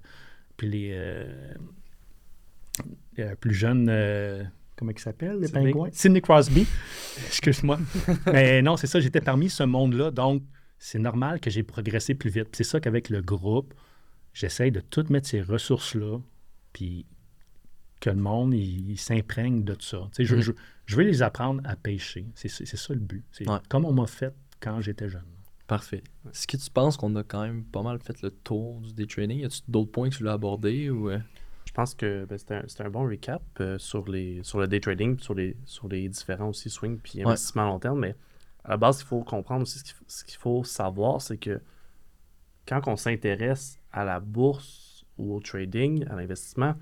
[0.58, 1.54] puis les euh,
[3.20, 3.86] euh, plus jeunes...
[4.76, 5.90] comment ils s'appellent, les pingouins?
[5.94, 6.68] Sidney Crosby.
[7.28, 7.80] Excuse-moi.
[8.28, 10.12] Mais non, c'est ça, j'étais parmi ce monde-là.
[10.12, 10.44] Donc,
[10.80, 12.56] c'est normal que j'ai progressé plus vite.
[12.56, 13.74] C'est ça qu'avec le groupe,
[14.34, 16.20] j'essaye de tout mettre ces ressources-là,
[16.74, 17.06] puis
[18.00, 20.08] que le monde, il, il s'imprègne de tout ça.
[20.16, 20.42] Tu sais, je, Mhm.
[20.42, 20.52] je,
[20.86, 22.26] je veux les apprendre à pêcher.
[22.34, 23.24] C'est ça le but.
[23.32, 23.58] C'est Ouais.
[23.68, 25.26] comme on m'a fait quand j'étais jeune.
[25.68, 26.02] Parfait.
[26.32, 29.06] Est-ce que tu penses qu'on a quand même pas mal fait le tour du day
[29.06, 29.40] trading?
[29.40, 31.10] Y a-tu d'autres points que tu voulais aborder ou...
[31.10, 31.20] euh?
[31.66, 35.20] Je pense que ben, c'était un, bon recap euh, sur, les, sur le day trading,
[35.20, 38.00] sur les, sur les différents aussi swings puis investissements à long terme.
[38.00, 38.16] Mais
[38.70, 41.38] à la base, il faut comprendre aussi ce qu'il faut, ce qu'il faut savoir, c'est
[41.38, 41.60] que
[42.68, 46.76] quand on s'intéresse à la bourse ou au trading, à l'investissement,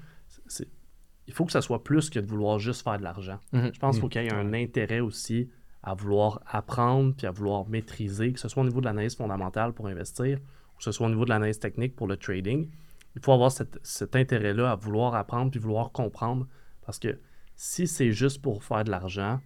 [1.27, 3.39] il faut que ça soit plus que de vouloir juste faire de l'argent.
[3.53, 3.71] Mhm.
[3.73, 4.11] Je pense qu'il faut Mhm.
[4.11, 5.49] qu'il y ait un intérêt aussi
[5.83, 9.73] à vouloir apprendre puis à vouloir maîtriser, que ce soit au niveau de l'analyse fondamentale
[9.73, 10.39] pour investir
[10.73, 12.69] ou que ce soit au niveau de l'analyse technique pour le trading.
[13.15, 16.47] Il faut avoir cette- cet intérêt-là à vouloir apprendre puis vouloir comprendre
[16.85, 17.17] parce que
[17.55, 19.39] si c'est juste pour faire de l'argent,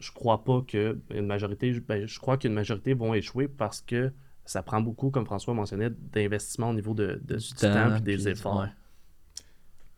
[0.00, 4.12] je crois pas que une majorité, ben, je crois qu'une majorité vont échouer parce que
[4.44, 8.28] ça prend beaucoup, comme François mentionnait, d'investissement au niveau de, de- du temps puis des
[8.28, 8.60] efforts.
[8.62, 8.66] ouais.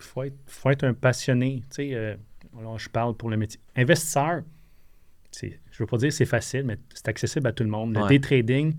[0.00, 1.60] Il faut être, faut être un passionné.
[1.70, 2.16] Tu sais, euh,
[2.58, 3.60] alors je parle pour le métier.
[3.76, 4.42] Investisseur,
[5.30, 7.70] c'est- je ne veux pas dire que c'est facile, mais c'est accessible à tout le
[7.70, 7.94] monde.
[7.94, 8.08] Le Ouais.
[8.08, 8.76] day trading,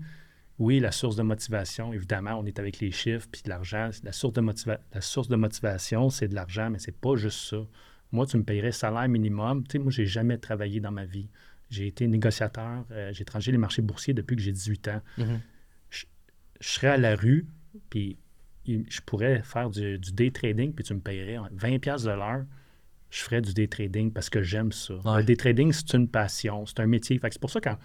[0.58, 3.88] oui, la source de motivation, évidemment, on est avec les chiffres puis de l'argent.
[4.04, 7.40] La source de, motiva- la source de motivation, c'est de l'argent, mais c'est pas juste
[7.48, 7.56] ça.
[8.14, 9.64] Moi, tu me payerais salaire minimum.
[9.66, 11.28] Tu sais, moi, j'ai jamais travaillé dans ma vie.
[11.68, 15.40] J'ai été négociateur, euh, j'ai tranché les marchés boursiers depuis que j'ai 18 ans Mhm.
[15.90, 16.04] je
[16.60, 17.46] serais à la rue,
[17.90, 18.16] puis
[18.66, 22.12] je pourrais faire du, du day trading, puis tu me payerais en 20$ piastres de
[22.14, 22.44] l'heure.
[23.10, 24.94] Je ferais du day trading parce que j'aime ça.
[25.04, 25.18] Ouais.
[25.18, 27.20] Le day trading, c'est une passion, c'est un métier.
[27.22, 27.78] C'est pour ça que quand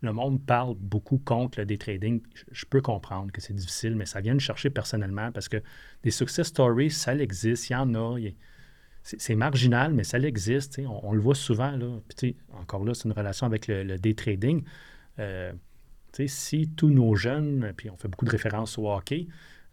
[0.00, 3.94] le monde parle beaucoup contre le day trading, je, je peux comprendre que c'est difficile,
[3.96, 5.62] mais ça vient me chercher personnellement parce que
[6.02, 8.18] des success stories, ça existe, il y en a.
[8.18, 8.32] il y a-
[9.04, 10.80] c'est marginal, mais ça existe.
[10.86, 11.72] On, on le voit souvent.
[11.72, 12.00] Là.
[12.16, 14.64] Puis, encore là, c'est une relation avec le, le day trading.
[15.18, 15.52] Euh,
[16.26, 19.26] si tous nos jeunes, puis on fait beaucoup de références au hockey,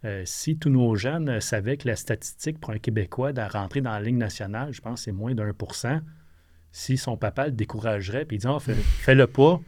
[0.04, 3.92] euh, si tous nos jeunes savaient que la statistique pour un Québécois de rentrer dans
[3.92, 6.00] la Ligue nationale, je pense que c'est moins d'un pour cent,
[6.72, 9.60] si son papa le découragerait, puis il dit Ah, fais, fais-le pas,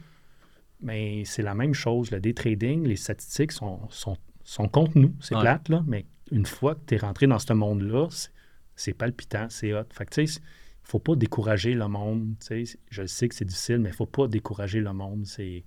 [0.81, 2.11] mais c'est la même chose.
[2.11, 5.15] Le day trading, les statistiques sont, sont, sont contre nous.
[5.21, 5.41] C'est Ouais.
[5.41, 8.29] plate, là, mais une fois que tu es rentré dans ce monde-là, c'est,
[8.75, 9.83] c'est palpitant, c'est hot.
[9.91, 12.35] Fait que, tu sais, il faut pas décourager le monde.
[12.45, 12.77] tu sais.
[12.89, 15.25] Je sais que c'est difficile, mais il faut pas décourager le monde.
[15.25, 15.63] C'est...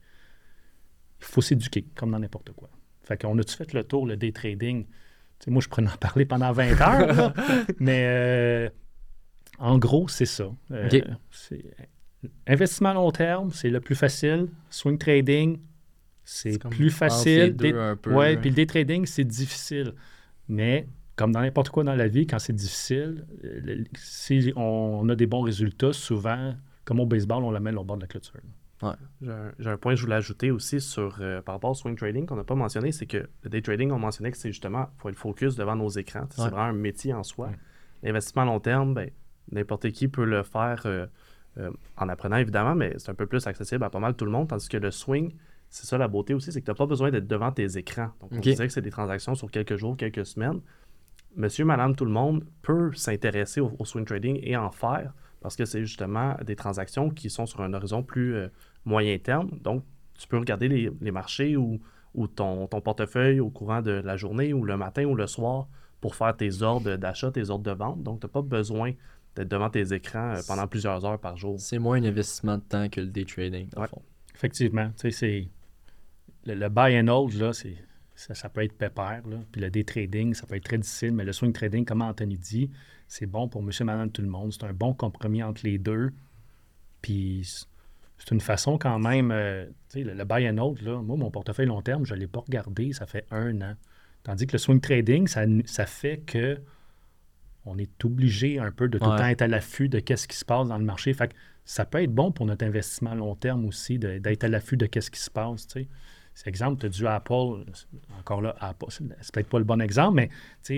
[1.21, 2.71] Il faut s'éduquer, comme dans n'importe quoi.
[3.03, 4.85] Fait qu'on a-tu fait le tour, le day trading?
[4.85, 4.91] Tu
[5.45, 7.35] sais, moi, je pourrais en parler pendant 20 heures, là,
[7.81, 8.69] mais euh,
[9.59, 10.51] en gros, c'est ça.
[10.71, 10.89] Euh,
[11.31, 11.65] c'est-
[12.49, 14.49] Investissement à long terme, c'est le plus facile.
[14.71, 15.61] Swing trading,
[16.25, 17.55] c'est plus facile.
[17.73, 17.95] là.
[18.37, 19.95] puis le day trading, c'est difficile.
[20.49, 20.87] Mais
[21.19, 25.27] comme dans n'importe quoi dans la vie, quand c'est difficile, le- si on a des
[25.27, 26.55] bons résultats, souvent,
[26.85, 28.35] comme au baseball, on la met au bord de la clôture.
[29.21, 32.25] J'ai un, point que je voulais ajouter aussi sur, euh, par rapport au swing trading
[32.25, 35.01] qu'on n'a pas mentionné, c'est que le day trading, on mentionnait que c'est justement, il
[35.01, 36.29] faut être focus devant nos écrans.
[36.31, 37.49] C'est vraiment un métier en soi.
[37.49, 37.57] Ouais.
[38.05, 39.11] L'investissement à long terme, ben,
[39.51, 41.07] n'importe qui peut le faire euh,
[41.59, 44.31] euh, en apprenant évidemment, mais c'est un peu plus accessible à pas mal tout le
[44.31, 45.35] monde, tandis que le swing,
[45.69, 48.11] c'est ça la beauté aussi, c'est que tu n'as pas besoin d'être devant tes écrans.
[48.21, 50.61] Donc, on disait que c'est des transactions sur quelques jours, quelques semaines.
[51.37, 55.57] Monsieur, madame, tout le monde peut s'intéresser au, au swing trading et en faire parce
[55.57, 58.49] que c'est justement des transactions qui sont sur un horizon plus euh,
[58.85, 59.51] moyen terme.
[59.63, 59.85] Donc,
[60.19, 61.81] tu peux regarder les, les marchés ou,
[62.15, 65.69] ou ton, ton portefeuille au courant de la journée ou le matin ou le soir
[66.01, 68.03] pour faire tes ordres d'achat, tes ordres de vente.
[68.03, 68.93] Donc, tu n'as pas besoin
[69.37, 71.61] d'être devant tes écrans euh, pendant plusieurs heures par jour.
[71.61, 74.03] C'est moins un investissement de temps que le day trading, dans le fond.
[74.35, 75.49] Effectivement, tu sais, c'est.
[76.47, 77.77] Le, le buy and hold, là, c'est.
[78.19, 79.37] Ça, ça peut être pépère, là.
[79.53, 82.37] Puis le day trading, ça peut être très difficile, mais le swing trading, comme Anthony
[82.37, 82.69] dit,
[83.07, 84.53] c'est bon pour monsieur, madame, tout le monde.
[84.53, 86.11] C'est un bon compromis entre les deux.
[87.01, 87.49] Puis
[88.19, 89.31] c'est une façon quand même.
[89.31, 92.15] euh, tu sais, le, le buy and hold, là, moi, mon portefeuille long terme, je
[92.15, 93.75] ne l'ai pas regardé, ça fait un an.
[94.25, 96.61] Tandis que le swing trading, ça, ça fait que
[97.65, 99.17] on est obligé un peu de tout le Ouais.
[99.19, 101.13] temps être à l'affût de qu'est-ce qui se passe dans le marché.
[101.13, 104.77] Fait que ça peut être bon pour notre investissement long terme aussi, d'être à l'affût
[104.77, 105.67] de qu'est-ce qui se passe.
[105.69, 105.89] tu sais.
[106.41, 107.65] C'est exemple, tu as du Apple,
[108.17, 110.31] encore là, Apple, c'est peut-être pas le bon exemple, mais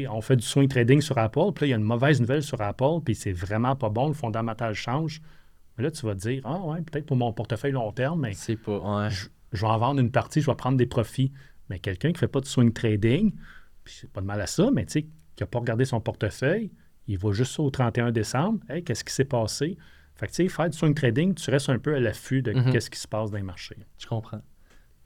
[0.08, 2.42] on fait du swing trading sur Apple, puis là, il y a une mauvaise nouvelle
[2.42, 5.20] sur Apple, puis c'est vraiment pas bon, le fondamental change.
[5.76, 8.32] Mais là, tu vas te dire, ah ouais, peut-être pour mon portefeuille long terme, mais
[8.32, 8.78] C'est pas.
[8.78, 9.10] Ouais.
[9.10, 11.30] je, je vais en vendre une partie, je vais prendre des profits.
[11.68, 13.30] Mais quelqu'un qui ne fait pas de swing trading,
[13.84, 16.00] puis c'est pas de mal à ça, mais tu sais, qui n'a pas regardé son
[16.00, 16.72] portefeuille,
[17.06, 18.60] il va juste ça au 31 décembre.
[18.70, 19.76] Hey, qu'est-ce qui s'est passé?
[20.14, 22.52] Fait que tu sais, faire du swing trading, tu restes un peu à l'affût de
[22.52, 22.72] Mhm.
[22.72, 23.76] qu'est-ce qui se passe dans les marchés.
[23.98, 24.40] Je comprends.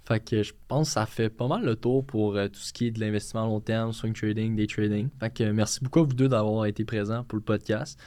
[0.07, 2.73] Fait que je pense que ça fait pas mal le tour pour euh, tout ce
[2.73, 5.09] qui est de l'investissement à long terme, swing trading, day trading.
[5.19, 7.99] Fait que euh, merci beaucoup à vous deux d'avoir été présents pour le podcast.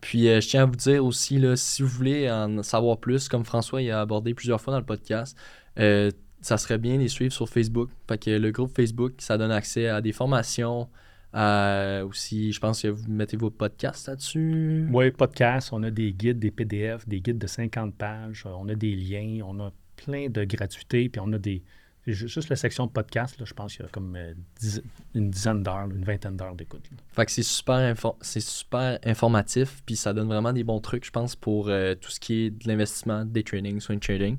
[0.00, 3.28] Puis euh, je tiens à vous dire aussi, là, si vous voulez en savoir plus,
[3.28, 5.38] comme François il a abordé plusieurs fois dans le podcast,
[5.76, 7.88] ça serait bien de les suivre sur Facebook.
[8.08, 10.88] Fait que le groupe Facebook, ça donne accès à des formations,
[11.34, 14.86] aussi, je pense que vous mettez vos podcasts là-dessus.
[14.92, 18.74] Oui, podcast, on a des guides, des PDF, des guides de 50 pages, on a
[18.74, 19.72] des liens, on a
[20.04, 21.62] plein de gratuités, puis on a des.
[22.06, 24.82] ju- Juste la section podcast, là, je pense qu'il y a comme euh, dix-
[25.14, 26.84] une dizaine d'heures, une vingtaine d'heures d'écoute.
[27.14, 31.10] Fait que c'est super, c'est super informatif, puis ça donne vraiment des bons trucs, je
[31.10, 34.36] pense, pour euh, tout ce qui est de l'investissement, day trading, swing trading.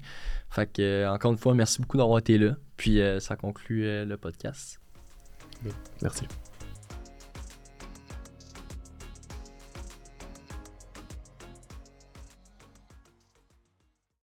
[0.49, 3.85] Fait que, euh, encore une fois, merci beaucoup d'avoir été là, puis euh, ça conclut
[3.85, 4.79] euh, le podcast.
[6.01, 6.25] Merci.